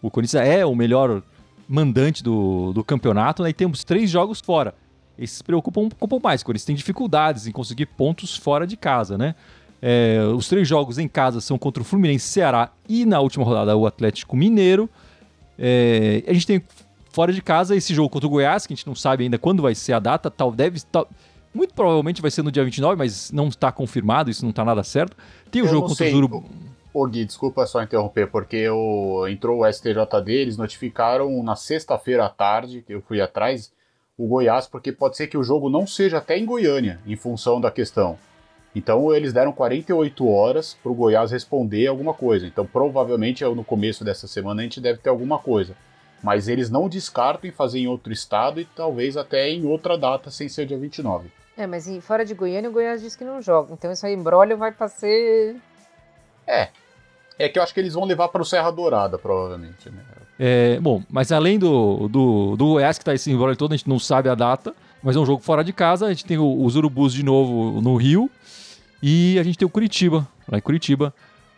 O 0.01 0.09
Corinthians 0.09 0.43
é 0.43 0.65
o 0.65 0.73
melhor 0.73 1.21
mandante 1.69 2.23
do, 2.23 2.73
do 2.73 2.83
campeonato, 2.83 3.43
né? 3.43 3.51
E 3.51 3.53
temos 3.53 3.83
três 3.83 4.09
jogos 4.09 4.41
fora. 4.41 4.73
Esses 5.17 5.37
se 5.37 5.43
preocupam 5.43 5.81
um 5.81 5.89
pouco 5.89 6.19
mais, 6.21 6.41
o 6.41 6.45
Corinthians 6.45 6.65
tem 6.65 6.75
dificuldades 6.75 7.45
em 7.45 7.51
conseguir 7.51 7.85
pontos 7.85 8.35
fora 8.35 8.65
de 8.65 8.75
casa, 8.75 9.17
né? 9.17 9.35
É, 9.81 10.19
os 10.35 10.47
três 10.49 10.67
jogos 10.67 10.97
em 10.97 11.07
casa 11.07 11.39
são 11.39 11.57
contra 11.57 11.81
o 11.81 11.85
Fluminense, 11.85 12.27
Ceará 12.27 12.71
e 12.87 13.05
na 13.05 13.19
última 13.19 13.45
rodada 13.45 13.77
o 13.77 13.85
Atlético 13.85 14.35
Mineiro. 14.35 14.89
É, 15.57 16.23
a 16.27 16.33
gente 16.33 16.47
tem 16.47 16.61
fora 17.11 17.31
de 17.31 17.41
casa 17.41 17.75
esse 17.75 17.93
jogo 17.93 18.09
contra 18.09 18.27
o 18.27 18.29
Goiás, 18.29 18.65
que 18.65 18.73
a 18.73 18.75
gente 18.75 18.87
não 18.87 18.95
sabe 18.95 19.25
ainda 19.25 19.37
quando 19.37 19.61
vai 19.61 19.75
ser 19.75 19.93
a 19.93 19.99
data, 19.99 20.31
tal 20.31 20.51
deve 20.51 20.81
tal, 20.91 21.07
muito 21.53 21.73
provavelmente 21.73 22.21
vai 22.21 22.31
ser 22.31 22.41
no 22.41 22.51
dia 22.51 22.63
29, 22.63 22.95
mas 22.97 23.31
não 23.31 23.47
está 23.47 23.71
confirmado, 23.71 24.29
isso 24.29 24.43
não 24.43 24.51
está 24.51 24.65
nada 24.65 24.83
certo. 24.83 25.15
Tem 25.51 25.61
o 25.61 25.65
Eu 25.65 25.69
jogo 25.69 25.87
contra 25.87 26.05
sei. 26.05 26.13
o 26.13 26.17
Urubu. 26.17 26.45
Ô 26.93 27.05
Gui, 27.05 27.23
desculpa 27.23 27.67
só 27.67 27.83
interromper, 27.83 28.31
porque 28.31 28.67
o, 28.67 29.27
entrou 29.27 29.61
o 29.61 29.71
STJD, 29.71 30.31
eles 30.31 30.57
notificaram 30.57 31.43
na 31.43 31.55
sexta-feira 31.55 32.25
à 32.25 32.29
tarde, 32.29 32.83
eu 32.89 33.01
fui 33.01 33.21
atrás, 33.21 33.71
o 34.17 34.27
Goiás, 34.27 34.67
porque 34.67 34.91
pode 34.91 35.15
ser 35.15 35.27
que 35.27 35.37
o 35.37 35.43
jogo 35.43 35.69
não 35.69 35.85
seja 35.85 36.17
até 36.17 36.37
em 36.37 36.45
Goiânia, 36.45 36.99
em 37.05 37.15
função 37.15 37.61
da 37.61 37.69
questão. 37.69 38.17
Então 38.75 39.13
eles 39.13 39.33
deram 39.33 39.51
48 39.51 40.27
horas 40.27 40.77
para 40.81 40.91
o 40.91 40.95
Goiás 40.95 41.31
responder 41.31 41.87
alguma 41.87 42.13
coisa. 42.13 42.45
Então 42.45 42.65
provavelmente 42.65 43.43
no 43.43 43.63
começo 43.63 44.03
dessa 44.03 44.27
semana 44.27 44.61
a 44.61 44.63
gente 44.63 44.81
deve 44.81 44.99
ter 44.99 45.09
alguma 45.09 45.39
coisa. 45.39 45.75
Mas 46.21 46.47
eles 46.47 46.69
não 46.69 46.89
descartam 46.89 47.49
em 47.49 47.53
fazer 47.53 47.79
em 47.79 47.87
outro 47.87 48.11
estado 48.11 48.59
e 48.59 48.65
talvez 48.65 49.15
até 49.15 49.49
em 49.49 49.65
outra 49.65 49.97
data 49.97 50.29
sem 50.29 50.49
ser 50.49 50.65
dia 50.65 50.77
29. 50.77 51.29
É, 51.55 51.65
mas 51.65 51.87
fora 52.01 52.23
de 52.25 52.33
Goiânia, 52.33 52.69
o 52.69 52.73
Goiás 52.73 53.01
diz 53.01 53.15
que 53.15 53.23
não 53.23 53.41
joga. 53.41 53.73
Então 53.73 53.91
isso 53.91 54.05
aí, 54.05 54.13
embrólio 54.13 54.57
vai 54.57 54.71
pra 54.71 54.87
ser... 54.87 55.55
É. 56.49 56.69
É 57.37 57.47
que 57.47 57.57
eu 57.57 57.63
acho 57.63 57.73
que 57.73 57.79
eles 57.79 57.93
vão 57.93 58.03
levar 58.03 58.27
para 58.29 58.41
o 58.41 58.45
Serra 58.45 58.69
Dourada, 58.71 59.17
provavelmente. 59.17 59.89
Né? 59.89 60.01
É, 60.37 60.79
bom, 60.81 61.01
mas 61.09 61.31
além 61.31 61.57
do, 61.57 62.07
do, 62.09 62.55
do 62.57 62.65
Goiás, 62.73 62.97
que 62.97 63.01
está 63.03 63.13
esse 63.13 63.31
embrolho 63.31 63.55
todo, 63.55 63.73
a 63.73 63.77
gente 63.77 63.87
não 63.87 63.99
sabe 63.99 64.27
a 64.27 64.35
data, 64.35 64.73
mas 65.01 65.15
é 65.15 65.19
um 65.19 65.25
jogo 65.25 65.41
fora 65.41 65.63
de 65.63 65.71
casa. 65.71 66.05
A 66.07 66.09
gente 66.09 66.25
tem 66.25 66.37
o- 66.37 66.65
os 66.65 66.75
Urubus 66.75 67.13
de 67.13 67.23
novo 67.23 67.79
no 67.81 67.95
Rio 67.95 68.29
e 69.01 69.37
a 69.39 69.43
gente 69.43 69.57
tem 69.57 69.65
o 69.65 69.69
Curitiba, 69.69 70.27
lá 70.51 70.57
em 70.57 70.61
Curitiba, 70.61 71.13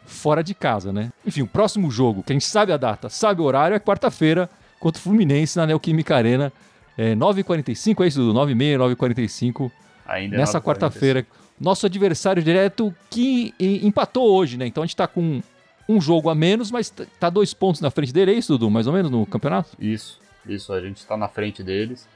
fora 0.06 0.44
de 0.44 0.54
casa, 0.54 0.92
né? 0.94 1.12
Enfim, 1.26 1.42
o 1.42 1.48
próximo 1.48 1.90
jogo, 1.90 2.22
que 2.22 2.32
a 2.32 2.36
gente 2.36 2.46
sabe 2.46 2.72
a 2.72 2.78
data, 2.78 3.10
sabe 3.10 3.42
o 3.42 3.44
horário, 3.46 3.74
é 3.76 3.80
quarta-feira 3.80 4.48
contra 4.80 5.00
o 5.00 5.02
Fluminense 5.04 5.58
na 5.58 5.66
Neoquímica 5.66 6.16
Arena. 6.16 6.52
É 6.98 7.16
9h45, 7.16 8.04
é 8.04 8.08
isso, 8.08 8.20
Dudu? 8.20 8.34
9h30, 8.40 8.78
9h45. 8.96 9.72
Ainda 10.06 10.36
é 10.36 10.40
nessa 10.40 10.60
9h45. 10.60 10.64
quarta-feira. 10.64 11.26
Nosso 11.62 11.86
adversário 11.86 12.42
direto 12.42 12.94
que 13.08 13.54
empatou 13.60 14.28
hoje, 14.32 14.58
né? 14.58 14.66
Então 14.66 14.82
a 14.82 14.86
gente 14.88 14.96
tá 14.96 15.06
com 15.08 15.44
um 15.88 16.02
jogo 16.02 16.28
a 16.30 16.34
menos, 16.34 16.72
mas 16.72 16.90
tá 17.20 17.30
dois 17.30 17.54
pontos 17.54 17.82
na 17.82 17.92
frente 17.92 18.12
dele, 18.12 18.32
é 18.32 18.34
isso, 18.34 18.54
Dudu? 18.54 18.72
Mais 18.72 18.88
ou 18.88 18.94
menos 18.94 19.12
no 19.12 19.28
campeonato? 19.28 19.70
Isso, 19.80 20.20
isso, 20.46 20.74
a 20.74 20.82
gente 20.82 20.98
está 20.98 21.16
na 21.16 21.28
frente 21.28 21.62
deles. 21.62 22.08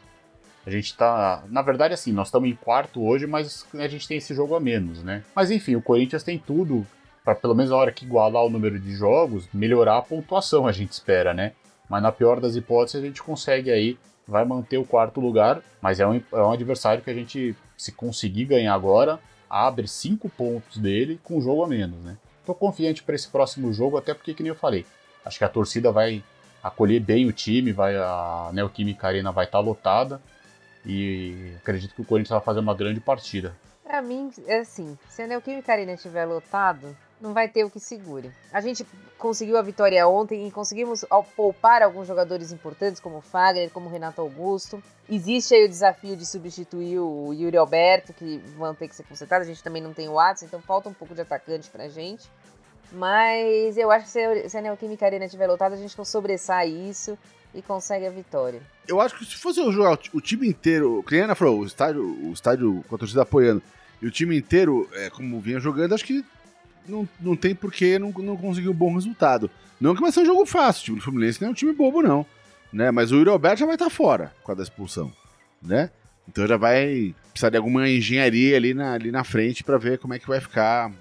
A 0.65 0.71
gente 0.71 0.97
tá. 0.97 1.43
Na 1.49 1.61
verdade, 1.61 1.93
assim, 1.93 2.11
nós 2.11 2.29
estamos 2.29 2.49
em 2.49 2.55
quarto 2.55 3.05
hoje, 3.05 3.27
mas 3.27 3.67
a 3.75 3.87
gente 3.87 4.07
tem 4.07 4.17
esse 4.17 4.33
jogo 4.33 4.55
a 4.55 4.59
menos, 4.59 5.03
né? 5.03 5.23
Mas 5.35 5.51
enfim, 5.51 5.75
o 5.75 5.81
Corinthians 5.81 6.23
tem 6.23 6.39
tudo 6.39 6.85
para 7.23 7.35
pelo 7.35 7.53
menos 7.53 7.69
na 7.69 7.77
hora 7.77 7.91
que 7.91 8.03
igualar 8.03 8.43
o 8.43 8.49
número 8.49 8.79
de 8.79 8.95
jogos, 8.95 9.47
melhorar 9.53 9.97
a 9.97 10.01
pontuação, 10.01 10.65
a 10.65 10.71
gente 10.71 10.91
espera, 10.91 11.33
né? 11.35 11.51
Mas 11.87 12.01
na 12.01 12.11
pior 12.11 12.39
das 12.39 12.55
hipóteses, 12.55 12.99
a 12.99 13.05
gente 13.05 13.21
consegue 13.21 13.71
aí, 13.71 13.97
vai 14.27 14.43
manter 14.43 14.77
o 14.77 14.85
quarto 14.85 15.19
lugar, 15.19 15.61
mas 15.79 15.99
é 15.99 16.07
um, 16.07 16.15
é 16.15 16.41
um 16.41 16.51
adversário 16.51 17.03
que 17.03 17.09
a 17.11 17.13
gente, 17.13 17.55
se 17.77 17.91
conseguir 17.91 18.45
ganhar 18.45 18.73
agora, 18.73 19.19
abre 19.49 19.87
cinco 19.87 20.29
pontos 20.29 20.77
dele 20.77 21.19
com 21.23 21.37
um 21.37 21.41
jogo 21.41 21.63
a 21.63 21.67
menos, 21.67 21.99
né? 22.03 22.17
Tô 22.45 22.53
confiante 22.53 23.03
para 23.03 23.15
esse 23.15 23.27
próximo 23.27 23.73
jogo, 23.73 23.97
até 23.97 24.13
porque, 24.13 24.33
que 24.33 24.43
nem 24.43 24.49
eu 24.49 24.55
falei, 24.55 24.85
acho 25.25 25.37
que 25.37 25.43
a 25.43 25.49
torcida 25.49 25.91
vai 25.91 26.23
acolher 26.63 26.99
bem 26.99 27.27
o 27.27 27.33
time, 27.33 27.71
vai 27.71 27.95
a 27.95 28.49
Neoquímica 28.53 29.07
Arena 29.07 29.31
vai 29.31 29.45
estar 29.45 29.59
lotada 29.59 30.21
e 30.85 31.53
acredito 31.57 31.95
que 31.95 32.01
o 32.01 32.05
Corinthians 32.05 32.35
vai 32.37 32.41
fazer 32.41 32.59
uma 32.59 32.75
grande 32.75 32.99
partida. 32.99 33.55
Pra 33.83 34.01
mim, 34.01 34.31
é 34.47 34.59
assim, 34.59 34.97
se 35.09 35.21
a 35.21 35.27
Neoquímica 35.27 35.71
Arena 35.71 35.93
estiver 35.93 36.25
lotado, 36.25 36.95
não 37.21 37.33
vai 37.33 37.47
ter 37.47 37.63
o 37.63 37.69
que 37.69 37.79
segure. 37.79 38.31
A 38.51 38.59
gente 38.61 38.85
conseguiu 39.17 39.57
a 39.57 39.61
vitória 39.61 40.05
ontem 40.07 40.47
e 40.47 40.51
conseguimos 40.51 41.05
poupar 41.35 41.81
alguns 41.81 42.07
jogadores 42.07 42.51
importantes, 42.51 42.99
como 42.99 43.21
Fagner, 43.21 43.69
como 43.71 43.89
Renato 43.89 44.21
Augusto. 44.21 44.81
Existe 45.09 45.55
aí 45.55 45.65
o 45.65 45.69
desafio 45.69 46.15
de 46.15 46.25
substituir 46.25 46.99
o 46.99 47.31
Yuri 47.33 47.57
Alberto, 47.57 48.13
que 48.13 48.37
vão 48.57 48.75
ter 48.75 48.87
que 48.87 48.95
ser 48.95 49.03
consertados. 49.03 49.47
A 49.47 49.51
gente 49.51 49.63
também 49.63 49.81
não 49.81 49.93
tem 49.93 50.07
o 50.09 50.13
Watson, 50.15 50.45
então 50.45 50.61
falta 50.61 50.89
um 50.89 50.93
pouco 50.93 51.15
de 51.15 51.21
atacante 51.21 51.69
pra 51.69 51.87
gente. 51.87 52.29
Mas 52.91 53.77
eu 53.77 53.91
acho 53.91 54.05
que 54.05 54.11
se 54.49 54.57
a- 54.57 54.61
Neoquímica 54.61 55.05
Arena 55.05 55.25
estiver 55.25 55.47
lotada, 55.47 55.75
a 55.75 55.77
gente 55.77 55.95
sobressai 56.05 56.69
isso 56.69 57.17
e 57.53 57.61
consegue 57.61 58.05
a 58.05 58.09
vitória. 58.09 58.61
Eu 58.87 59.01
acho 59.01 59.17
que 59.17 59.25
se 59.25 59.35
fosse 59.35 59.59
eu 59.59 59.71
jogar 59.71 59.91
o 59.91 59.97
ti- 59.97 60.09
o 60.13 60.21
time 60.21 60.47
inteiro, 60.47 61.01
Criana 61.03 61.35
falou, 61.35 61.59
o 61.61 61.65
estádio, 61.65 62.03
o 62.03 62.31
estádio 62.31 62.83
com 62.87 62.95
a 62.95 62.97
torcida 62.97 63.21
apoiando, 63.23 63.61
e 64.01 64.05
o 64.07 64.11
time 64.11 64.37
inteiro, 64.37 64.87
é, 64.93 65.09
como 65.09 65.39
vinha 65.39 65.59
jogando, 65.59 65.93
acho 65.95 66.05
que 66.05 66.23
não, 66.87 67.07
não 67.19 67.35
tem 67.35 67.53
porquê 67.55 67.97
não, 67.99 68.11
não 68.11 68.37
conseguir 68.37 68.69
um 68.69 68.73
bom 68.73 68.93
resultado. 68.95 69.49
Não 69.79 69.93
que 69.95 70.01
vai 70.01 70.11
ser 70.11 70.21
um 70.21 70.25
jogo 70.25 70.45
fácil, 70.45 70.81
o 70.81 70.85
time 70.85 70.97
do 70.97 71.03
Fluminense 71.03 71.41
não 71.41 71.49
é 71.49 71.51
um 71.51 71.55
time 71.55 71.73
bobo, 71.73 72.01
não. 72.01 72.25
Né? 72.71 72.91
Mas 72.91 73.11
o 73.11 73.15
Yuri 73.15 73.29
Alberto 73.29 73.59
já 73.59 73.65
vai 73.65 73.75
estar 73.75 73.89
fora 73.89 74.33
com 74.43 74.51
a 74.51 74.55
da 74.55 74.63
expulsão. 74.63 75.11
Né? 75.61 75.89
Então 76.27 76.47
já 76.47 76.57
vai 76.57 77.13
precisar 77.31 77.49
de 77.49 77.57
alguma 77.57 77.87
engenharia 77.89 78.55
ali 78.57 78.73
na, 78.73 78.93
ali 78.93 79.11
na 79.11 79.23
frente 79.23 79.63
para 79.63 79.77
ver 79.77 79.97
como 79.99 80.13
é 80.13 80.19
que 80.19 80.27
vai 80.27 80.39
ficar. 80.39 80.91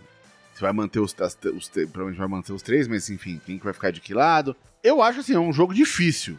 Se 0.55 0.61
vai 0.61 0.73
manter 0.73 1.01
os, 1.01 1.15
as- 1.21 1.37
os. 1.57 1.69
Provavelmente 1.69 2.19
vai 2.19 2.29
manter 2.29 2.53
os 2.53 2.63
três, 2.63 2.87
mas 2.87 3.11
enfim, 3.11 3.41
quem 3.45 3.59
que 3.59 3.65
vai 3.65 3.73
ficar 3.73 3.91
de 3.91 4.01
que 4.01 4.15
lado. 4.15 4.55
Eu 4.83 5.03
acho 5.03 5.21
assim, 5.21 5.35
é 5.35 5.39
um 5.39 5.53
jogo 5.53 5.73
difícil. 5.75 6.39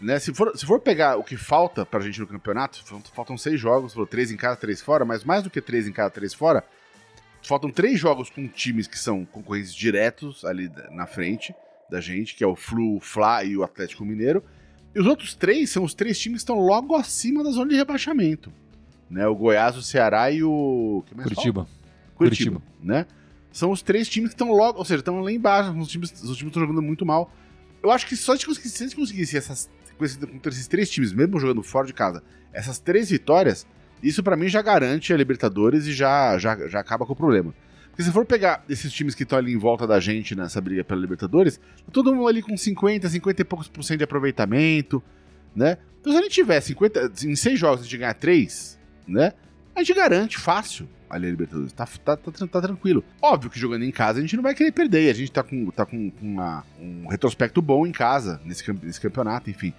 Né? 0.00 0.18
Se, 0.18 0.34
for, 0.34 0.52
se 0.56 0.66
for 0.66 0.80
pegar 0.80 1.16
o 1.16 1.22
que 1.24 1.36
falta 1.36 1.86
pra 1.86 2.00
gente 2.00 2.20
no 2.20 2.26
campeonato, 2.26 2.84
fal- 2.84 3.00
faltam 3.14 3.38
seis 3.38 3.58
jogos, 3.60 3.92
falou 3.92 4.06
três 4.06 4.30
em 4.30 4.36
casa, 4.36 4.56
três 4.56 4.82
fora, 4.82 5.04
mas 5.04 5.24
mais 5.24 5.42
do 5.42 5.48
que 5.48 5.60
três 5.60 5.86
em 5.86 5.92
casa, 5.92 6.10
três 6.10 6.34
fora, 6.34 6.64
faltam 7.48 7.70
três 7.70 7.98
jogos 7.98 8.30
com 8.30 8.46
times 8.48 8.86
que 8.86 8.98
são 8.98 9.24
concorrentes 9.24 9.74
diretos 9.74 10.44
ali 10.44 10.70
na 10.90 11.06
frente 11.06 11.54
da 11.90 12.00
gente, 12.00 12.34
que 12.34 12.42
é 12.42 12.46
o 12.46 12.56
Flu, 12.56 12.96
o 12.96 13.00
Fla 13.00 13.44
e 13.44 13.56
o 13.56 13.62
Atlético 13.62 14.04
Mineiro. 14.04 14.42
E 14.94 15.00
os 15.00 15.06
outros 15.06 15.34
três 15.34 15.70
são 15.70 15.84
os 15.84 15.94
três 15.94 16.18
times 16.18 16.38
que 16.38 16.42
estão 16.42 16.58
logo 16.58 16.94
acima 16.94 17.42
da 17.42 17.50
zona 17.50 17.70
de 17.70 17.76
rebaixamento. 17.76 18.52
Né? 19.10 19.26
O 19.26 19.34
Goiás, 19.34 19.76
o 19.76 19.82
Ceará 19.82 20.30
e 20.30 20.42
o. 20.42 21.02
que 21.06 21.14
mais 21.14 21.28
falta? 21.28 21.34
Curitiba. 21.34 21.68
Curitiba, 22.14 22.62
né? 22.82 23.06
São 23.52 23.70
os 23.70 23.82
três 23.82 24.08
times 24.08 24.30
que 24.30 24.34
estão 24.34 24.50
logo, 24.50 24.78
ou 24.78 24.84
seja, 24.84 25.00
estão 25.00 25.20
lá 25.20 25.30
embaixo, 25.30 25.70
os 25.78 25.88
times 25.88 26.10
os 26.10 26.36
times 26.36 26.50
estão 26.50 26.62
jogando 26.62 26.82
muito 26.82 27.04
mal. 27.04 27.30
Eu 27.82 27.90
acho 27.90 28.06
que 28.06 28.16
só 28.16 28.36
se 28.36 28.46
a 28.46 28.86
gente 28.86 28.96
conseguisse 28.96 29.36
essas, 29.36 29.70
com 29.96 30.04
esses 30.48 30.66
três 30.66 30.90
times, 30.90 31.12
mesmo 31.12 31.38
jogando 31.38 31.62
fora 31.62 31.86
de 31.86 31.92
casa, 31.92 32.22
essas 32.52 32.78
três 32.78 33.10
vitórias, 33.10 33.66
isso 34.02 34.22
pra 34.22 34.36
mim 34.36 34.48
já 34.48 34.60
garante 34.62 35.12
a 35.12 35.16
Libertadores 35.16 35.86
e 35.86 35.92
já, 35.92 36.36
já, 36.38 36.68
já 36.68 36.80
acaba 36.80 37.06
com 37.06 37.12
o 37.12 37.16
problema. 37.16 37.54
Porque 37.90 38.02
se 38.02 38.10
for 38.10 38.26
pegar 38.26 38.64
esses 38.68 38.92
times 38.92 39.14
que 39.14 39.22
estão 39.22 39.38
ali 39.38 39.52
em 39.52 39.56
volta 39.58 39.86
da 39.86 40.00
gente 40.00 40.34
nessa 40.34 40.60
briga 40.60 40.82
pela 40.82 41.00
Libertadores, 41.00 41.58
tá 41.58 41.92
todo 41.92 42.14
mundo 42.14 42.26
ali 42.28 42.42
com 42.42 42.56
50, 42.56 43.08
50 43.08 43.42
e 43.42 43.44
poucos 43.44 43.68
por 43.68 43.82
cento 43.84 43.98
de 43.98 44.04
aproveitamento, 44.04 45.02
né? 45.54 45.78
Então 46.00 46.12
se 46.12 46.18
a 46.18 46.22
gente 46.22 46.32
tiver 46.32 46.60
50, 46.60 47.12
em 47.24 47.36
seis 47.36 47.58
jogos 47.58 47.80
a 47.80 47.84
gente 47.84 47.96
ganhar 47.98 48.14
três, 48.14 48.78
né? 49.06 49.32
A 49.76 49.80
gente 49.82 49.94
garante 49.94 50.38
fácil 50.38 50.88
ali 51.08 51.26
a 51.28 51.30
Libertadores. 51.30 51.72
Tá, 51.72 51.86
tá, 51.86 52.16
tá, 52.16 52.32
tá 52.48 52.60
tranquilo. 52.62 53.04
Óbvio 53.22 53.48
que 53.50 53.58
jogando 53.60 53.84
em 53.84 53.90
casa 53.92 54.18
a 54.18 54.22
gente 54.22 54.34
não 54.36 54.42
vai 54.42 54.54
querer 54.54 54.72
perder. 54.72 55.08
A 55.10 55.14
gente 55.14 55.30
tá 55.30 55.42
com, 55.44 55.70
tá 55.70 55.86
com 55.86 56.12
uma- 56.20 56.64
um 56.80 57.06
retrospecto 57.06 57.62
bom 57.62 57.86
em 57.86 57.92
casa 57.92 58.40
nesse, 58.44 58.64
nesse 58.82 59.00
campeonato, 59.00 59.48
enfim. 59.50 59.72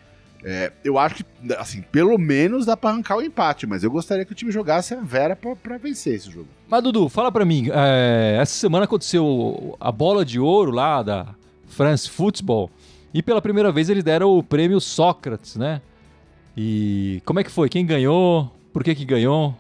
É, 0.48 0.72
eu 0.84 1.00
acho 1.00 1.16
que, 1.16 1.26
assim, 1.58 1.82
pelo 1.82 2.20
menos 2.20 2.68
dá 2.68 2.78
pra 2.78 2.92
arrancar 2.92 3.18
o 3.18 3.22
empate, 3.24 3.66
mas 3.66 3.84
eu 3.84 3.90
gostaria 3.90 4.24
que 4.24 4.32
o 4.32 4.36
time 4.36 4.52
jogasse 4.52 4.94
a 4.94 5.02
Vera 5.02 5.36
pra, 5.36 5.56
pra 5.56 5.80
vencer 5.80 6.14
esse 6.14 6.30
jogo. 6.30 6.48
Mas, 6.68 6.84
Dudu, 6.84 7.10
fala 7.10 7.32
pra 7.32 7.44
mim. 7.44 7.72
é, 7.74 8.38
essa 8.40 8.54
semana 8.54 8.86
aconteceu 8.86 9.76
a 9.80 9.92
bola 9.92 10.24
de 10.24 10.40
ouro 10.40 10.70
lá 10.70 11.02
da 11.02 11.34
France 11.66 12.08
Football. 12.08 12.70
E 13.12 13.24
pela 13.24 13.42
primeira 13.42 13.72
vez 13.72 13.90
eles 13.90 14.04
deram 14.04 14.38
o 14.38 14.44
prêmio 14.44 14.80
Sócrates, 14.80 15.56
né? 15.56 15.82
E 16.56 17.24
como 17.26 17.40
é 17.40 17.44
que 17.44 17.50
foi? 17.50 17.68
Quem 17.68 17.84
ganhou? 17.84 18.52
Por 18.72 18.84
que 18.84 18.94
que 18.94 19.04
ganhou? 19.04 19.56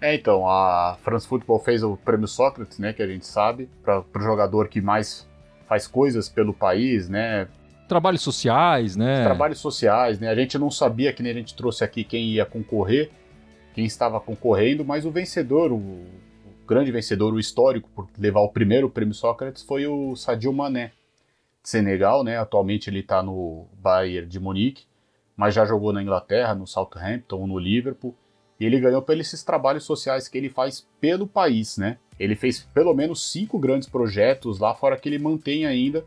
É, 0.00 0.16
então, 0.16 0.48
a 0.48 0.98
France 1.04 1.26
Football 1.28 1.60
fez 1.60 1.84
o 1.84 1.96
prêmio 1.96 2.26
Sócrates, 2.26 2.78
né, 2.78 2.92
que 2.92 3.02
a 3.02 3.06
gente 3.06 3.24
sabe, 3.24 3.70
para 3.82 4.00
o 4.00 4.20
jogador 4.20 4.68
que 4.68 4.80
mais 4.80 5.26
faz 5.68 5.86
coisas 5.86 6.28
pelo 6.28 6.52
país, 6.52 7.08
né? 7.08 7.46
Trabalhos 7.88 8.22
sociais, 8.22 8.96
né? 8.96 9.24
Trabalhos 9.24 9.58
sociais, 9.58 10.18
né? 10.18 10.28
A 10.28 10.34
gente 10.34 10.58
não 10.58 10.70
sabia, 10.70 11.12
que 11.12 11.22
nem 11.22 11.32
a 11.32 11.34
gente 11.34 11.54
trouxe 11.54 11.84
aqui 11.84 12.02
quem 12.02 12.30
ia 12.30 12.46
concorrer, 12.46 13.10
quem 13.74 13.84
estava 13.84 14.18
concorrendo, 14.20 14.84
mas 14.84 15.04
o 15.04 15.10
vencedor, 15.10 15.70
o, 15.70 15.76
o 15.76 16.66
grande 16.66 16.90
vencedor, 16.90 17.34
o 17.34 17.38
histórico, 17.38 17.88
por 17.94 18.08
levar 18.18 18.40
o 18.40 18.48
primeiro 18.48 18.88
prêmio 18.88 19.14
Sócrates, 19.14 19.62
foi 19.62 19.86
o 19.86 20.16
Sadio 20.16 20.52
Mané, 20.52 20.92
de 21.62 21.68
Senegal, 21.68 22.24
né? 22.24 22.38
Atualmente 22.38 22.88
ele 22.88 23.00
está 23.00 23.22
no 23.22 23.66
Bayern 23.82 24.28
de 24.28 24.40
Munique, 24.40 24.84
mas 25.36 25.54
já 25.54 25.66
jogou 25.66 25.92
na 25.92 26.02
Inglaterra, 26.02 26.54
no 26.54 26.66
Southampton, 26.66 27.46
no 27.46 27.58
Liverpool. 27.58 28.14
E 28.58 28.64
ele 28.64 28.80
ganhou 28.80 29.02
pelos 29.02 29.42
trabalhos 29.42 29.84
sociais 29.84 30.28
que 30.28 30.38
ele 30.38 30.48
faz 30.48 30.86
pelo 31.00 31.26
país, 31.26 31.76
né? 31.76 31.98
Ele 32.18 32.36
fez 32.36 32.60
pelo 32.72 32.94
menos 32.94 33.30
cinco 33.30 33.58
grandes 33.58 33.88
projetos 33.88 34.58
lá, 34.58 34.74
fora 34.74 34.96
que 34.96 35.08
ele 35.08 35.18
mantém 35.18 35.66
ainda 35.66 36.04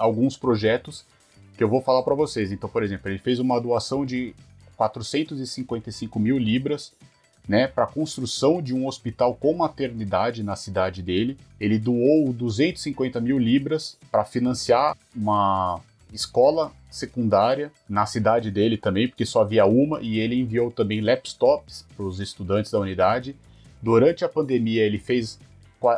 alguns 0.00 0.36
projetos 0.36 1.04
que 1.56 1.62
eu 1.62 1.68
vou 1.68 1.82
falar 1.82 2.02
para 2.02 2.14
vocês. 2.14 2.50
Então, 2.50 2.68
por 2.68 2.82
exemplo, 2.82 3.10
ele 3.10 3.18
fez 3.18 3.38
uma 3.38 3.60
doação 3.60 4.04
de 4.06 4.34
455 4.76 6.18
mil 6.18 6.38
libras 6.38 6.92
né, 7.46 7.66
para 7.66 7.84
a 7.84 7.86
construção 7.86 8.62
de 8.62 8.74
um 8.74 8.86
hospital 8.86 9.34
com 9.34 9.52
maternidade 9.52 10.42
na 10.42 10.56
cidade 10.56 11.02
dele. 11.02 11.36
Ele 11.60 11.78
doou 11.78 12.32
250 12.32 13.20
mil 13.20 13.38
libras 13.38 13.98
para 14.10 14.24
financiar 14.24 14.96
uma 15.14 15.80
escola 16.12 16.72
secundária 16.90 17.70
na 17.88 18.06
cidade 18.06 18.50
dele 18.50 18.76
também, 18.76 19.06
porque 19.06 19.26
só 19.26 19.42
havia 19.42 19.66
uma, 19.66 20.00
e 20.00 20.18
ele 20.18 20.40
enviou 20.40 20.70
também 20.70 21.00
laptops 21.00 21.84
para 21.96 22.04
os 22.04 22.20
estudantes 22.20 22.70
da 22.70 22.80
unidade. 22.80 23.36
Durante 23.82 24.24
a 24.24 24.28
pandemia, 24.28 24.82
ele 24.82 24.98
fez 24.98 25.38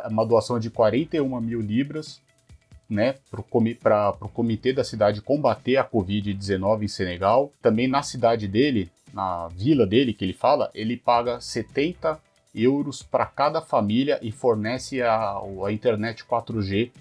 uma 0.09 0.25
doação 0.25 0.59
de 0.59 0.69
41 0.69 1.41
mil 1.41 1.61
libras 1.61 2.21
né, 2.89 3.15
para 3.29 4.15
o 4.21 4.29
comitê 4.29 4.73
da 4.73 4.83
cidade 4.83 5.21
combater 5.21 5.77
a 5.77 5.85
Covid-19 5.85 6.83
em 6.83 6.87
Senegal. 6.87 7.51
Também 7.61 7.87
na 7.87 8.03
cidade 8.03 8.47
dele, 8.47 8.89
na 9.13 9.47
vila 9.49 9.85
dele 9.85 10.13
que 10.13 10.25
ele 10.25 10.33
fala, 10.33 10.69
ele 10.73 10.97
paga 10.97 11.39
70 11.39 12.19
euros 12.53 13.01
para 13.01 13.25
cada 13.25 13.61
família 13.61 14.19
e 14.21 14.31
fornece 14.31 15.01
a, 15.01 15.37
a 15.65 15.71
internet 15.71 16.23
4G 16.23 16.91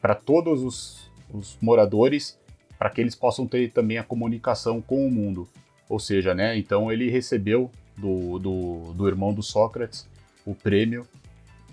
para 0.00 0.14
todos 0.14 0.62
os, 0.62 1.10
os 1.32 1.56
moradores 1.60 2.38
para 2.78 2.90
que 2.90 3.00
eles 3.00 3.14
possam 3.14 3.46
ter 3.46 3.70
também 3.72 3.98
a 3.98 4.04
comunicação 4.04 4.80
com 4.80 5.06
o 5.06 5.10
mundo. 5.10 5.48
Ou 5.88 5.98
seja, 5.98 6.34
né, 6.34 6.56
então 6.56 6.90
ele 6.90 7.10
recebeu 7.10 7.70
do, 7.96 8.38
do, 8.38 8.92
do 8.94 9.08
irmão 9.08 9.34
do 9.34 9.42
Sócrates 9.42 10.08
o 10.46 10.54
prêmio 10.54 11.06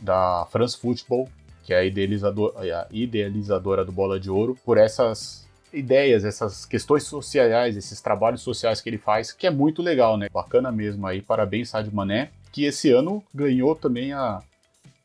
da 0.01 0.45
France 0.51 0.77
Football, 0.77 1.29
que 1.67 1.73
é 1.73 1.79
a, 1.79 1.83
idealizador, 1.83 2.53
a 2.57 2.87
idealizadora 2.89 3.83
do 3.83 3.91
Bola 3.91 4.17
de 4.17 4.31
Ouro, 4.31 4.57
por 4.63 4.77
essas 4.77 5.45
ideias, 5.73 6.23
essas 6.23 6.65
questões 6.65 7.03
sociais, 7.03 7.75
esses 7.75 7.99
trabalhos 7.99 8.39
sociais 8.39 8.79
que 8.79 8.89
ele 8.89 8.97
faz, 8.97 9.33
que 9.33 9.45
é 9.45 9.51
muito 9.51 9.81
legal, 9.81 10.15
né? 10.17 10.29
Bacana 10.31 10.71
mesmo 10.71 11.05
aí. 11.05 11.21
Parabéns, 11.21 11.67
Sadio 11.67 11.93
Mané, 11.93 12.29
que 12.53 12.63
esse 12.63 12.89
ano 12.89 13.21
ganhou 13.35 13.75
também 13.75 14.13
a, 14.13 14.41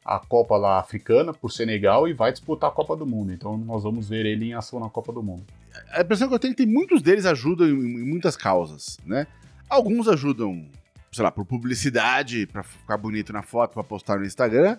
a 0.04 0.20
Copa 0.20 0.56
lá 0.56 0.78
africana 0.78 1.34
por 1.34 1.50
Senegal 1.50 2.06
e 2.06 2.12
vai 2.12 2.30
disputar 2.30 2.70
a 2.70 2.72
Copa 2.72 2.94
do 2.94 3.04
Mundo. 3.04 3.32
Então 3.32 3.58
nós 3.58 3.82
vamos 3.82 4.08
ver 4.08 4.24
ele 4.24 4.44
em 4.44 4.54
ação 4.54 4.78
na 4.78 4.88
Copa 4.88 5.12
do 5.12 5.20
Mundo. 5.20 5.42
A 5.90 6.02
impressão 6.02 6.28
que 6.28 6.34
eu 6.34 6.38
tenho 6.38 6.52
é 6.52 6.54
que 6.54 6.64
muitos 6.64 7.02
deles 7.02 7.26
ajudam 7.26 7.66
em 7.66 8.06
muitas 8.06 8.36
causas, 8.36 9.00
né? 9.04 9.26
Alguns 9.68 10.06
ajudam, 10.06 10.64
sei 11.10 11.24
lá, 11.24 11.32
por 11.32 11.44
publicidade, 11.44 12.46
para 12.46 12.62
ficar 12.62 12.98
bonito 12.98 13.32
na 13.32 13.42
foto, 13.42 13.74
para 13.74 13.82
postar 13.82 14.20
no 14.20 14.24
Instagram. 14.24 14.78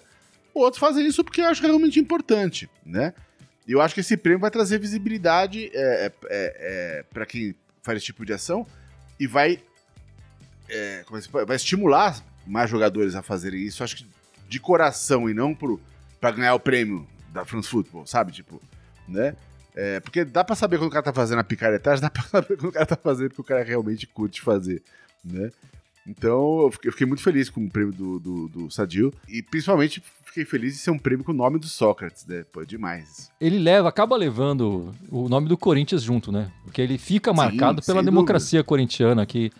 Outros 0.54 0.80
fazem 0.80 1.06
isso 1.06 1.24
porque 1.24 1.42
acho 1.42 1.62
realmente 1.62 2.00
importante, 2.00 2.70
né? 2.86 3.14
E 3.68 3.72
eu 3.72 3.82
acho 3.82 3.94
que 3.94 4.02
esse 4.02 4.18
prêmio 4.18 4.40
vai 4.40 4.52
trazer 4.52 4.78
visibilidade 4.80 5.72
é, 5.74 5.80
é, 5.80 6.06
é, 6.06 6.54
é 7.00 7.06
para 7.14 7.26
quem 7.26 7.56
faz 7.82 7.98
esse 7.98 8.06
tipo 8.08 8.26
de 8.26 8.34
ação 8.34 8.68
e 9.20 9.26
vai, 9.26 9.60
é, 10.70 11.04
vai 11.48 11.56
estimular 11.56 12.24
mais 12.46 12.70
jogadores 12.70 13.16
a 13.16 13.22
fazerem 13.22 13.62
isso. 13.62 13.84
Acho 13.84 13.98
que 13.98 14.06
de 14.48 14.60
coração 14.60 15.30
e 15.30 15.34
não 15.34 15.58
para 16.20 16.32
ganhar 16.32 16.54
o 16.54 16.60
prêmio 16.60 17.08
da 17.30 17.46
France 17.46 17.70
Football, 17.70 18.06
sabe? 18.06 18.32
Tipo, 18.32 18.62
né? 19.08 19.36
É, 19.76 20.00
porque 20.00 20.24
dá 20.24 20.44
pra 20.44 20.56
saber 20.56 20.78
quando 20.78 20.90
o 20.90 20.92
cara 20.92 21.04
tá 21.04 21.14
fazendo 21.14 21.40
a 21.40 21.44
picaretagem, 21.44 22.02
dá 22.02 22.10
pra 22.10 22.22
saber 22.30 22.58
quando 22.58 22.70
o 22.70 22.72
cara 22.72 22.86
tá 22.86 22.96
fazendo 22.96 23.30
porque 23.30 23.42
o 23.42 23.46
cara 23.46 23.64
realmente 23.64 24.06
curte 24.06 24.42
fazer, 24.42 24.84
né? 25.24 25.52
Então, 26.06 26.64
eu 26.64 26.72
fiquei, 26.72 26.90
eu 26.90 26.92
fiquei 26.92 27.08
muito 27.08 27.24
feliz 27.24 27.50
com 27.50 27.66
o 27.66 27.70
prêmio 27.70 27.94
do, 27.94 28.20
do, 28.20 28.48
do, 28.50 28.72
Sadio. 28.72 29.14
E 29.28 29.42
principalmente 29.42 30.04
fiquei 30.34 30.46
feliz 30.46 30.74
de 30.74 30.80
ser 30.80 30.90
um 30.90 30.98
prêmio 30.98 31.24
com 31.24 31.32
o 31.32 31.36
nome 31.36 31.60
do 31.60 31.68
Sócrates, 31.68 32.26
né? 32.26 32.44
Pô, 32.52 32.66
demais. 32.66 33.32
Ele 33.40 33.60
leva, 33.60 33.88
acaba 33.88 34.18
levando 34.18 34.92
o 35.12 35.30
nome 35.30 35.48
do 35.48 35.56
Corinthians 35.56 36.02
junto, 36.02 36.32
né? 36.32 36.52
Porque 36.64 36.82
ele 36.82 36.98
fica 36.98 37.32
marcado 37.32 37.82
Sim, 37.82 37.86
pela 37.86 38.04
democracia 38.04 38.60
dúvida. 38.60 38.68
corintiana 38.68 39.26
que 39.28 39.52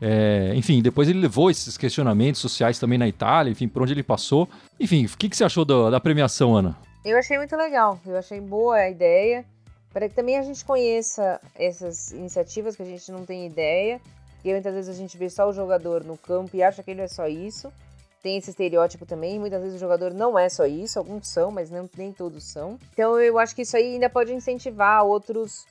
é, 0.00 0.52
enfim, 0.56 0.82
depois 0.82 1.08
ele 1.08 1.20
levou 1.20 1.50
esses 1.50 1.76
questionamentos 1.76 2.40
sociais 2.40 2.80
também 2.80 2.98
na 2.98 3.06
Itália, 3.06 3.50
enfim, 3.50 3.68
por 3.68 3.82
onde 3.82 3.92
ele 3.92 4.02
passou. 4.02 4.48
Enfim, 4.78 5.06
o 5.06 5.16
que, 5.16 5.28
que 5.28 5.36
você 5.36 5.44
achou 5.44 5.64
da, 5.64 5.90
da 5.90 6.00
premiação, 6.00 6.56
Ana? 6.56 6.76
Eu 7.04 7.16
achei 7.16 7.36
muito 7.38 7.56
legal, 7.56 8.00
eu 8.04 8.16
achei 8.16 8.40
boa 8.40 8.76
a 8.76 8.90
ideia, 8.90 9.44
para 9.92 10.08
que 10.08 10.14
também 10.14 10.36
a 10.36 10.42
gente 10.42 10.64
conheça 10.64 11.40
essas 11.54 12.10
iniciativas 12.10 12.74
que 12.74 12.82
a 12.82 12.86
gente 12.86 13.10
não 13.12 13.24
tem 13.24 13.46
ideia, 13.46 14.00
e 14.44 14.52
muitas 14.52 14.74
vezes 14.74 14.94
a 14.94 14.98
gente 14.98 15.16
vê 15.16 15.30
só 15.30 15.48
o 15.48 15.52
jogador 15.52 16.04
no 16.04 16.16
campo 16.16 16.56
e 16.56 16.62
acha 16.62 16.82
que 16.82 16.90
ele 16.90 17.02
é 17.02 17.08
só 17.08 17.26
isso. 17.26 17.72
Tem 18.22 18.36
esse 18.36 18.50
estereótipo 18.50 19.06
também, 19.06 19.38
muitas 19.38 19.60
vezes 19.62 19.76
o 19.76 19.80
jogador 19.80 20.12
não 20.12 20.38
é 20.38 20.48
só 20.48 20.66
isso, 20.66 20.98
alguns 20.98 21.28
são, 21.28 21.50
mas 21.50 21.70
não, 21.70 21.88
nem 21.96 22.12
todos 22.12 22.44
são. 22.44 22.78
Então 22.92 23.18
eu 23.20 23.38
acho 23.38 23.54
que 23.54 23.62
isso 23.62 23.76
aí 23.76 23.94
ainda 23.94 24.10
pode 24.10 24.32
incentivar 24.32 25.04
outros. 25.04 25.66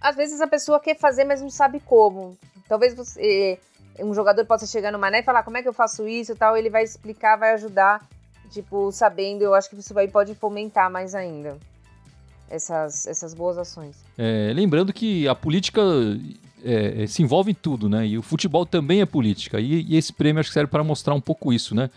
Às 0.00 0.16
vezes 0.16 0.40
a 0.40 0.46
pessoa 0.46 0.80
quer 0.80 0.96
fazer, 0.96 1.24
mas 1.24 1.42
não 1.42 1.50
sabe 1.50 1.80
como. 1.80 2.36
Talvez 2.68 2.94
você, 2.94 3.58
um 3.98 4.14
jogador 4.14 4.44
possa 4.46 4.66
chegar 4.66 4.92
no 4.92 4.98
Mané 4.98 5.20
e 5.20 5.24
falar 5.24 5.42
como 5.42 5.56
é 5.56 5.62
que 5.62 5.68
eu 5.68 5.72
faço 5.72 6.06
isso 6.06 6.32
e 6.32 6.36
tal, 6.36 6.56
ele 6.56 6.70
vai 6.70 6.84
explicar, 6.84 7.36
vai 7.36 7.52
ajudar, 7.54 8.06
tipo, 8.50 8.92
sabendo, 8.92 9.42
eu 9.42 9.54
acho 9.54 9.68
que 9.70 9.76
isso 9.76 9.92
vai, 9.94 10.08
pode 10.08 10.34
fomentar 10.34 10.90
mais 10.90 11.14
ainda 11.14 11.58
essas, 12.50 13.06
essas 13.06 13.34
boas 13.34 13.58
ações. 13.58 13.96
É, 14.16 14.52
lembrando 14.54 14.92
que 14.92 15.26
a 15.28 15.34
política 15.34 15.80
é, 16.64 17.02
é, 17.02 17.06
se 17.06 17.22
envolve 17.22 17.50
em 17.50 17.54
tudo, 17.54 17.88
né? 17.88 18.06
E 18.06 18.18
o 18.18 18.22
futebol 18.22 18.66
também 18.66 19.00
é 19.00 19.06
política. 19.06 19.60
E, 19.60 19.82
e 19.82 19.96
esse 19.96 20.12
prêmio 20.12 20.40
acho 20.40 20.50
que 20.50 20.54
serve 20.54 20.70
para 20.70 20.82
mostrar 20.82 21.14
um 21.14 21.20
pouco 21.20 21.52
isso, 21.52 21.74
né? 21.74 21.90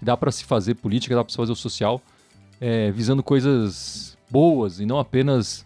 Dá 0.00 0.16
para 0.16 0.30
se 0.30 0.44
fazer 0.44 0.74
política, 0.74 1.14
dá 1.14 1.24
para 1.24 1.30
se 1.30 1.36
fazer 1.36 1.52
o 1.52 1.56
social, 1.56 2.00
é, 2.60 2.90
visando 2.90 3.22
coisas 3.22 4.16
boas 4.30 4.80
e 4.80 4.86
não 4.86 4.98
apenas 4.98 5.64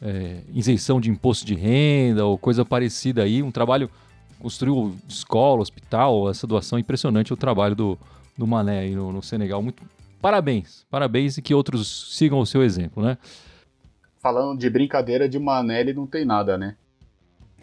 é, 0.00 0.40
isenção 0.54 1.00
de 1.00 1.10
imposto 1.10 1.44
de 1.44 1.54
renda 1.54 2.24
ou 2.24 2.38
coisa 2.38 2.64
parecida 2.64 3.22
aí. 3.22 3.42
Um 3.42 3.50
trabalho 3.50 3.90
construiu 4.38 4.94
escola, 5.08 5.60
hospital, 5.60 6.30
essa 6.30 6.46
doação 6.46 6.78
impressionante 6.78 7.32
o 7.32 7.36
trabalho 7.36 7.74
do, 7.74 7.98
do 8.36 8.46
Mané 8.46 8.80
aí 8.80 8.94
no, 8.94 9.12
no, 9.12 9.22
Senegal. 9.22 9.62
Muito 9.62 9.82
parabéns, 10.20 10.84
parabéns 10.90 11.36
e 11.38 11.42
que 11.42 11.54
outros 11.54 12.16
sigam 12.16 12.38
o 12.38 12.46
seu 12.46 12.62
exemplo, 12.62 13.02
né? 13.02 13.18
Falando 14.18 14.58
de 14.58 14.68
brincadeira 14.68 15.28
de 15.28 15.38
Mané, 15.38 15.80
ele 15.80 15.94
não 15.94 16.06
tem 16.06 16.24
nada, 16.24 16.58
né? 16.58 16.76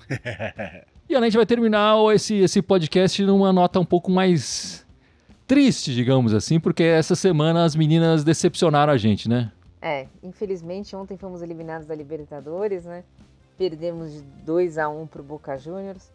e 1.09 1.15
a 1.15 1.21
gente 1.21 1.35
vai 1.35 1.45
terminar 1.45 1.95
esse, 2.13 2.35
esse 2.35 2.61
podcast 2.61 3.23
numa 3.23 3.51
nota 3.51 3.79
um 3.79 3.85
pouco 3.85 4.09
mais 4.09 4.85
triste, 5.45 5.93
digamos 5.93 6.33
assim, 6.33 6.59
porque 6.59 6.83
essa 6.83 7.15
semana 7.15 7.63
as 7.63 7.75
meninas 7.75 8.23
decepcionaram 8.23 8.93
a 8.93 8.97
gente, 8.97 9.29
né? 9.29 9.51
É, 9.81 10.07
infelizmente 10.23 10.95
ontem 10.95 11.17
fomos 11.17 11.41
eliminados 11.41 11.85
da 11.85 11.93
Libertadores, 11.93 12.85
né? 12.85 13.03
Perdemos 13.57 14.11
de 14.11 14.21
2 14.21 14.77
a 14.77 14.89
1 14.89 15.07
para 15.07 15.21
o 15.21 15.23
Boca 15.23 15.57
Juniors. 15.57 16.11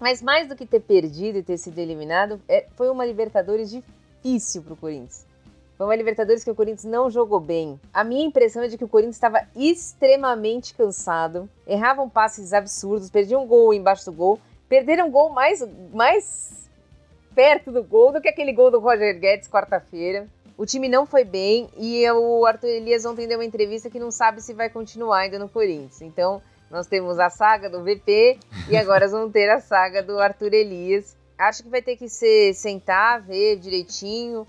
Mas 0.00 0.22
mais 0.22 0.48
do 0.48 0.56
que 0.56 0.66
ter 0.66 0.80
perdido 0.80 1.38
e 1.38 1.42
ter 1.42 1.58
sido 1.58 1.78
eliminado, 1.78 2.40
é, 2.48 2.66
foi 2.74 2.88
uma 2.88 3.04
Libertadores 3.04 3.70
difícil 3.70 4.62
para 4.62 4.72
o 4.72 4.76
Corinthians. 4.76 5.26
Foi 5.76 5.86
uma 5.86 5.96
Libertadores 5.96 6.44
que 6.44 6.50
o 6.50 6.54
Corinthians 6.54 6.84
não 6.84 7.10
jogou 7.10 7.40
bem. 7.40 7.80
A 7.92 8.04
minha 8.04 8.24
impressão 8.24 8.62
é 8.62 8.68
de 8.68 8.78
que 8.78 8.84
o 8.84 8.88
Corinthians 8.88 9.16
estava 9.16 9.46
extremamente 9.56 10.72
cansado, 10.72 11.48
erravam 11.66 12.08
passes 12.08 12.52
absurdos, 12.52 13.10
perdiam 13.10 13.42
um 13.42 13.46
gol 13.46 13.74
embaixo 13.74 14.04
do 14.04 14.12
gol, 14.12 14.38
perderam 14.68 15.08
um 15.08 15.10
gol 15.10 15.30
mais, 15.30 15.66
mais 15.92 16.70
perto 17.34 17.72
do 17.72 17.82
gol 17.82 18.12
do 18.12 18.20
que 18.20 18.28
aquele 18.28 18.52
gol 18.52 18.70
do 18.70 18.78
Roger 18.78 19.18
Guedes 19.18 19.48
quarta-feira. 19.48 20.28
O 20.56 20.64
time 20.64 20.88
não 20.88 21.04
foi 21.04 21.24
bem 21.24 21.68
e 21.76 22.08
o 22.12 22.46
Arthur 22.46 22.68
Elias 22.68 23.04
ontem 23.04 23.26
deu 23.26 23.38
uma 23.38 23.44
entrevista 23.44 23.90
que 23.90 23.98
não 23.98 24.12
sabe 24.12 24.40
se 24.40 24.54
vai 24.54 24.70
continuar 24.70 25.22
ainda 25.22 25.40
no 25.40 25.48
Corinthians. 25.48 26.00
Então, 26.00 26.40
nós 26.70 26.86
temos 26.86 27.18
a 27.18 27.28
saga 27.28 27.68
do 27.68 27.82
VP 27.82 28.38
e 28.68 28.76
agora 28.76 29.08
vamos 29.08 29.32
ter 29.32 29.50
a 29.50 29.58
saga 29.58 30.00
do 30.00 30.20
Arthur 30.20 30.54
Elias. 30.54 31.16
Acho 31.36 31.64
que 31.64 31.68
vai 31.68 31.82
ter 31.82 31.96
que 31.96 32.08
ser 32.08 32.54
sentar, 32.54 33.20
ver 33.20 33.56
direitinho, 33.56 34.46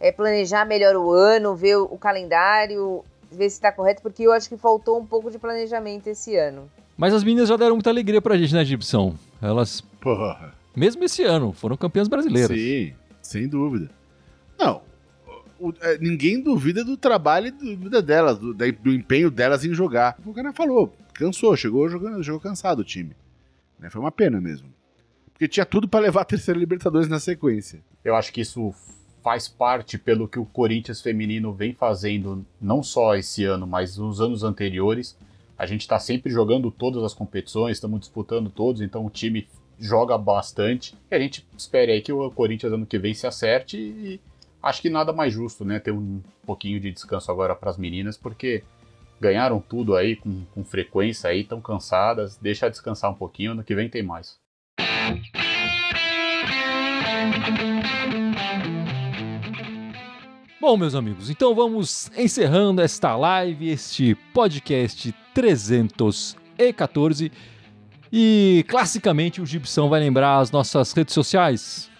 é, 0.00 0.10
planejar 0.12 0.64
melhor 0.64 0.96
o 0.96 1.10
ano, 1.12 1.54
ver 1.54 1.76
o, 1.76 1.96
calendário, 1.98 3.04
ver 3.30 3.48
se 3.50 3.56
está 3.56 3.72
correto, 3.72 4.02
porque 4.02 4.22
eu 4.24 4.32
acho 4.32 4.48
que 4.48 4.56
faltou 4.56 4.98
um 5.00 5.06
pouco 5.06 5.30
de 5.30 5.38
planejamento 5.38 6.06
esse 6.08 6.36
ano. 6.36 6.70
Mas 6.96 7.12
as 7.12 7.24
meninas 7.24 7.48
já 7.48 7.56
deram 7.56 7.74
muita 7.74 7.90
alegria 7.90 8.22
pra 8.22 8.36
gente, 8.36 8.54
né, 8.54 8.64
Gibson? 8.64 9.14
Elas. 9.42 9.80
Porra 10.00 10.54
Mesmo 10.76 11.02
esse 11.04 11.22
ano, 11.24 11.52
foram 11.52 11.76
campeãs 11.76 12.06
brasileiras. 12.08 12.56
Sim, 12.56 12.92
sem 13.20 13.48
dúvida. 13.48 13.90
Não, 14.58 14.82
o- 15.58 15.72
é, 15.80 15.98
ninguém 15.98 16.40
duvida 16.40 16.84
do 16.84 16.96
trabalho 16.96 17.48
e 17.48 17.50
duvida 17.50 18.00
delas, 18.00 18.38
do, 18.38 18.54
da- 18.54 18.70
do 18.70 18.92
empenho 18.92 19.30
delas 19.30 19.64
em 19.64 19.74
jogar. 19.74 20.16
O 20.24 20.32
cara 20.32 20.52
falou, 20.52 20.94
cansou, 21.14 21.56
chegou 21.56 21.88
jogando, 21.88 22.22
jogou 22.22 22.40
cansado 22.40 22.80
o 22.80 22.84
time. 22.84 23.16
Né, 23.78 23.90
Foi 23.90 24.00
uma 24.00 24.12
pena 24.12 24.40
mesmo. 24.40 24.68
Porque 25.32 25.48
tinha 25.48 25.66
tudo 25.66 25.88
pra 25.88 25.98
levar 25.98 26.20
a 26.20 26.24
terceira 26.24 26.58
Libertadores 26.60 27.08
na 27.08 27.18
sequência. 27.18 27.80
Eu 28.04 28.14
acho 28.14 28.32
que 28.32 28.40
isso 28.40 28.72
faz 29.24 29.48
parte 29.48 29.96
pelo 29.96 30.28
que 30.28 30.38
o 30.38 30.44
Corinthians 30.44 31.00
feminino 31.00 31.50
vem 31.50 31.72
fazendo, 31.72 32.44
não 32.60 32.82
só 32.82 33.16
esse 33.16 33.42
ano, 33.42 33.66
mas 33.66 33.96
nos 33.96 34.20
anos 34.20 34.44
anteriores. 34.44 35.16
A 35.56 35.64
gente 35.64 35.80
está 35.80 35.98
sempre 35.98 36.30
jogando 36.30 36.70
todas 36.70 37.02
as 37.02 37.14
competições, 37.14 37.78
estamos 37.78 38.00
disputando 38.00 38.50
todos, 38.50 38.82
então 38.82 39.06
o 39.06 39.08
time 39.08 39.48
joga 39.80 40.18
bastante. 40.18 40.94
E 41.10 41.14
a 41.14 41.18
gente 41.18 41.46
espera 41.56 41.92
aí 41.92 42.02
que 42.02 42.12
o 42.12 42.30
Corinthians 42.30 42.74
ano 42.74 42.84
que 42.84 42.98
vem 42.98 43.14
se 43.14 43.26
acerte 43.26 43.78
e 43.78 44.20
acho 44.62 44.82
que 44.82 44.90
nada 44.90 45.10
mais 45.10 45.32
justo, 45.32 45.64
né? 45.64 45.80
Ter 45.80 45.92
um 45.92 46.20
pouquinho 46.44 46.78
de 46.78 46.92
descanso 46.92 47.30
agora 47.30 47.54
para 47.54 47.70
as 47.70 47.78
meninas, 47.78 48.18
porque 48.18 48.62
ganharam 49.18 49.58
tudo 49.58 49.96
aí 49.96 50.16
com, 50.16 50.42
com 50.54 50.62
frequência 50.62 51.30
aí, 51.30 51.40
estão 51.40 51.62
cansadas. 51.62 52.36
Deixa 52.36 52.68
descansar 52.68 53.10
um 53.10 53.14
pouquinho, 53.14 53.52
ano 53.52 53.64
que 53.64 53.74
vem 53.74 53.88
tem 53.88 54.02
mais. 54.02 54.38
Bom, 60.66 60.78
meus 60.78 60.94
amigos, 60.94 61.28
então 61.28 61.54
vamos 61.54 62.10
encerrando 62.16 62.80
esta 62.80 63.14
live, 63.14 63.68
este 63.68 64.14
podcast 64.32 65.14
314. 65.34 67.30
E 68.10 68.64
classicamente 68.66 69.42
o 69.42 69.46
Gibson 69.46 69.90
vai 69.90 70.00
lembrar 70.00 70.38
as 70.38 70.50
nossas 70.50 70.90
redes 70.94 71.12
sociais. 71.12 71.90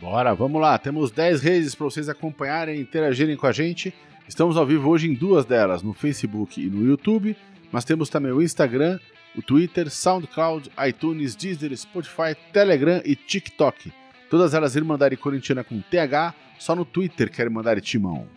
Bora, 0.00 0.34
vamos 0.34 0.60
lá. 0.60 0.76
Temos 0.76 1.12
10 1.12 1.40
redes 1.40 1.76
para 1.76 1.84
vocês 1.84 2.08
acompanharem 2.08 2.78
e 2.78 2.80
interagirem 2.80 3.36
com 3.36 3.46
a 3.46 3.52
gente. 3.52 3.94
Estamos 4.26 4.56
ao 4.56 4.66
vivo 4.66 4.90
hoje 4.90 5.08
em 5.08 5.14
duas 5.14 5.44
delas, 5.44 5.80
no 5.80 5.92
Facebook 5.92 6.60
e 6.60 6.68
no 6.68 6.84
YouTube. 6.84 7.36
Mas 7.70 7.84
temos 7.84 8.08
também 8.08 8.32
o 8.32 8.42
Instagram, 8.42 8.98
o 9.36 9.40
Twitter, 9.40 9.88
SoundCloud, 9.88 10.68
iTunes, 10.84 11.36
Deezer, 11.36 11.76
Spotify, 11.76 12.34
Telegram 12.52 13.00
e 13.04 13.14
TikTok. 13.14 13.92
Todas 14.28 14.52
elas 14.52 14.74
Irmandade 14.74 15.16
Corintiana 15.16 15.62
com 15.62 15.80
TH, 15.80 16.34
só 16.60 16.76
no 16.76 16.84
Twitter 16.84 17.30
que 17.30 17.40
é 17.40 17.44
Irmandade 17.46 17.80
Timão. 17.80 18.28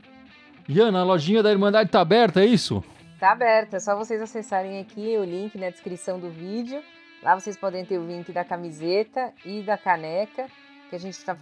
Iana, 0.68 1.02
a 1.02 1.04
lojinha 1.04 1.44
da 1.44 1.52
Irmandade 1.52 1.90
tá 1.92 2.00
aberta, 2.00 2.42
é 2.42 2.46
isso? 2.46 2.82
Tá 3.20 3.34
aberto, 3.34 3.76
é 3.76 3.80
só 3.80 3.96
vocês 3.98 4.22
acessarem 4.22 4.80
aqui 4.80 5.18
o 5.18 5.26
link 5.26 5.58
na 5.58 5.70
descrição 5.70 6.18
do 6.18 6.30
vídeo. 6.30 6.82
Lá 7.22 7.38
vocês 7.38 7.58
podem 7.58 7.86
ter 7.86 7.98
o 7.98 8.08
link 8.08 8.32
da 8.32 8.46
camiseta 8.46 9.34
e 9.46 9.62
da 9.62 9.78
caneca, 9.78 10.48
que 10.90 10.96
a 10.96 11.00
gente 11.00 11.14
está 11.14 11.36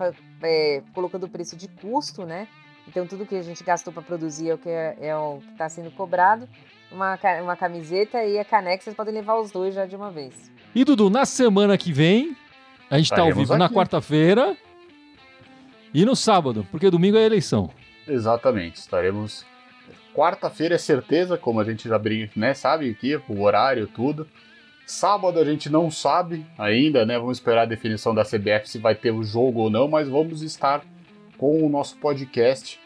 colocando 0.93 1.25
o 1.25 1.29
preço 1.29 1.55
de 1.55 1.67
custo, 1.67 2.25
né? 2.25 2.47
Então 2.87 3.05
tudo 3.05 3.27
que 3.27 3.35
a 3.35 3.43
gente 3.43 3.63
gastou 3.63 3.93
para 3.93 4.01
produzir 4.01 4.49
é 4.49 4.53
o 4.55 4.57
que 4.57 4.69
é, 4.69 4.97
é 4.99 5.15
o 5.15 5.37
que 5.37 5.51
está 5.51 5.69
sendo 5.69 5.91
cobrado. 5.91 6.49
Uma, 6.91 7.17
uma 7.43 7.55
camiseta 7.55 8.23
e 8.25 8.39
a 8.39 8.43
caneca, 8.43 8.83
vocês 8.83 8.95
podem 8.95 9.13
levar 9.13 9.35
os 9.35 9.51
dois 9.51 9.75
já 9.75 9.85
de 9.85 9.95
uma 9.95 10.09
vez. 10.11 10.51
E 10.73 10.83
Dudu, 10.83 11.09
na 11.11 11.25
semana 11.25 11.77
que 11.77 11.93
vem, 11.93 12.35
a 12.89 12.97
gente 12.97 13.09
tá 13.09 13.21
ao 13.21 13.27
Estaremos 13.29 13.37
vivo 13.37 13.57
na 13.57 13.65
aqui. 13.65 13.75
quarta-feira 13.75 14.57
e 15.93 16.05
no 16.05 16.15
sábado, 16.15 16.65
porque 16.71 16.89
domingo 16.89 17.17
é 17.17 17.25
eleição. 17.25 17.69
Exatamente, 18.07 18.77
estaremos. 18.77 19.45
Quarta-feira 20.13 20.75
é 20.75 20.77
certeza, 20.77 21.37
como 21.37 21.59
a 21.59 21.63
gente 21.63 21.87
já 21.87 21.97
brinca, 21.97 22.33
né? 22.35 22.53
Sabe 22.53 22.89
aqui, 22.89 23.19
o 23.29 23.41
horário, 23.41 23.87
tudo. 23.87 24.27
Sábado 24.85 25.39
a 25.39 25.45
gente 25.45 25.69
não 25.69 25.89
sabe 25.89 26.45
ainda, 26.57 27.05
né? 27.05 27.17
Vamos 27.17 27.37
esperar 27.37 27.61
a 27.61 27.65
definição 27.65 28.13
da 28.13 28.25
CBF 28.25 28.69
se 28.69 28.77
vai 28.77 28.93
ter 28.93 29.11
o 29.11 29.23
jogo 29.23 29.61
ou 29.61 29.69
não, 29.69 29.87
mas 29.87 30.09
vamos 30.09 30.41
estar 30.41 30.81
com 31.37 31.65
o 31.65 31.69
nosso 31.69 31.97
podcast 31.97 32.77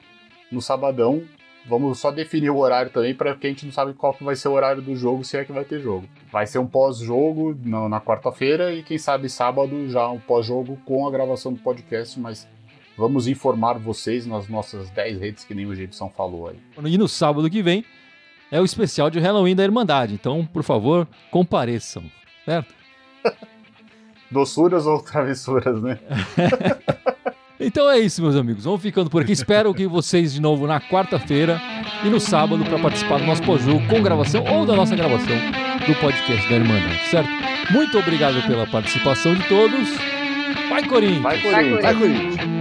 no 0.51 0.61
sabadão. 0.61 1.23
Vamos 1.67 1.97
só 1.97 2.11
definir 2.11 2.51
o 2.51 2.57
horário 2.57 2.91
também, 2.91 3.15
para 3.15 3.33
que 3.35 3.47
a 3.47 3.49
gente 3.49 3.65
não 3.65 3.73
sabe 3.73 3.93
qual 3.95 4.13
que 4.13 4.23
vai 4.23 4.35
ser 4.35 4.49
o 4.49 4.53
horário 4.53 4.83
do 4.83 4.95
jogo, 4.95 5.23
se 5.23 5.35
é 5.35 5.43
que 5.43 5.51
vai 5.51 5.65
ter 5.65 5.79
jogo. 5.79 6.07
Vai 6.31 6.45
ser 6.45 6.59
um 6.59 6.67
pós-jogo 6.67 7.57
na 7.65 7.99
quarta-feira 7.99 8.71
e 8.71 8.83
quem 8.83 8.99
sabe 8.99 9.27
sábado 9.27 9.89
já 9.89 10.07
um 10.07 10.19
pós-jogo 10.19 10.77
com 10.85 11.07
a 11.07 11.11
gravação 11.11 11.51
do 11.51 11.59
podcast, 11.59 12.19
mas 12.19 12.47
Vamos 12.97 13.27
informar 13.27 13.77
vocês 13.77 14.25
nas 14.25 14.47
nossas 14.47 14.89
10 14.89 15.19
redes, 15.19 15.43
que 15.43 15.53
nem 15.53 15.65
o 15.65 15.75
Gibson 15.75 16.09
falou 16.09 16.49
aí. 16.49 16.57
E 16.85 16.97
no 16.97 17.07
sábado 17.07 17.49
que 17.49 17.61
vem 17.61 17.83
é 18.51 18.61
o 18.61 18.65
especial 18.65 19.09
de 19.09 19.19
Halloween 19.19 19.55
da 19.55 19.63
Irmandade. 19.63 20.13
Então, 20.13 20.45
por 20.45 20.63
favor, 20.63 21.07
compareçam. 21.29 22.03
Certo? 22.45 22.73
Doçuras 24.31 24.85
ou 24.85 25.01
travessuras, 25.01 25.81
né? 25.81 25.99
Então 27.59 27.89
é 27.89 27.97
isso, 27.97 28.21
meus 28.21 28.35
amigos. 28.35 28.65
Vamos 28.65 28.81
ficando 28.81 29.09
por 29.09 29.21
aqui. 29.21 29.31
Espero 29.31 29.73
que 29.73 29.87
vocês 29.87 30.33
de 30.33 30.41
novo 30.41 30.67
na 30.67 30.79
quarta-feira 30.79 31.59
e 32.03 32.09
no 32.09 32.19
sábado 32.19 32.63
para 32.65 32.77
participar 32.77 33.19
do 33.19 33.25
nosso 33.25 33.41
pós-jogo 33.43 33.87
com 33.87 34.03
gravação 34.03 34.43
ou 34.43 34.65
da 34.65 34.75
nossa 34.75 34.95
gravação 34.95 35.37
do 35.87 35.95
podcast 36.01 36.49
da 36.49 36.55
Irmandade, 36.55 37.09
certo? 37.09 37.29
Muito 37.71 37.97
obrigado 37.97 38.45
pela 38.45 38.67
participação 38.67 39.33
de 39.33 39.47
todos. 39.47 39.89
Vai, 40.69 40.85
Corinthians! 40.85 41.21
Vai, 41.21 41.37
Vai, 41.39 41.53
Corinthians! 41.53 41.81
Vai, 41.81 41.95
Corinthians! 41.95 42.54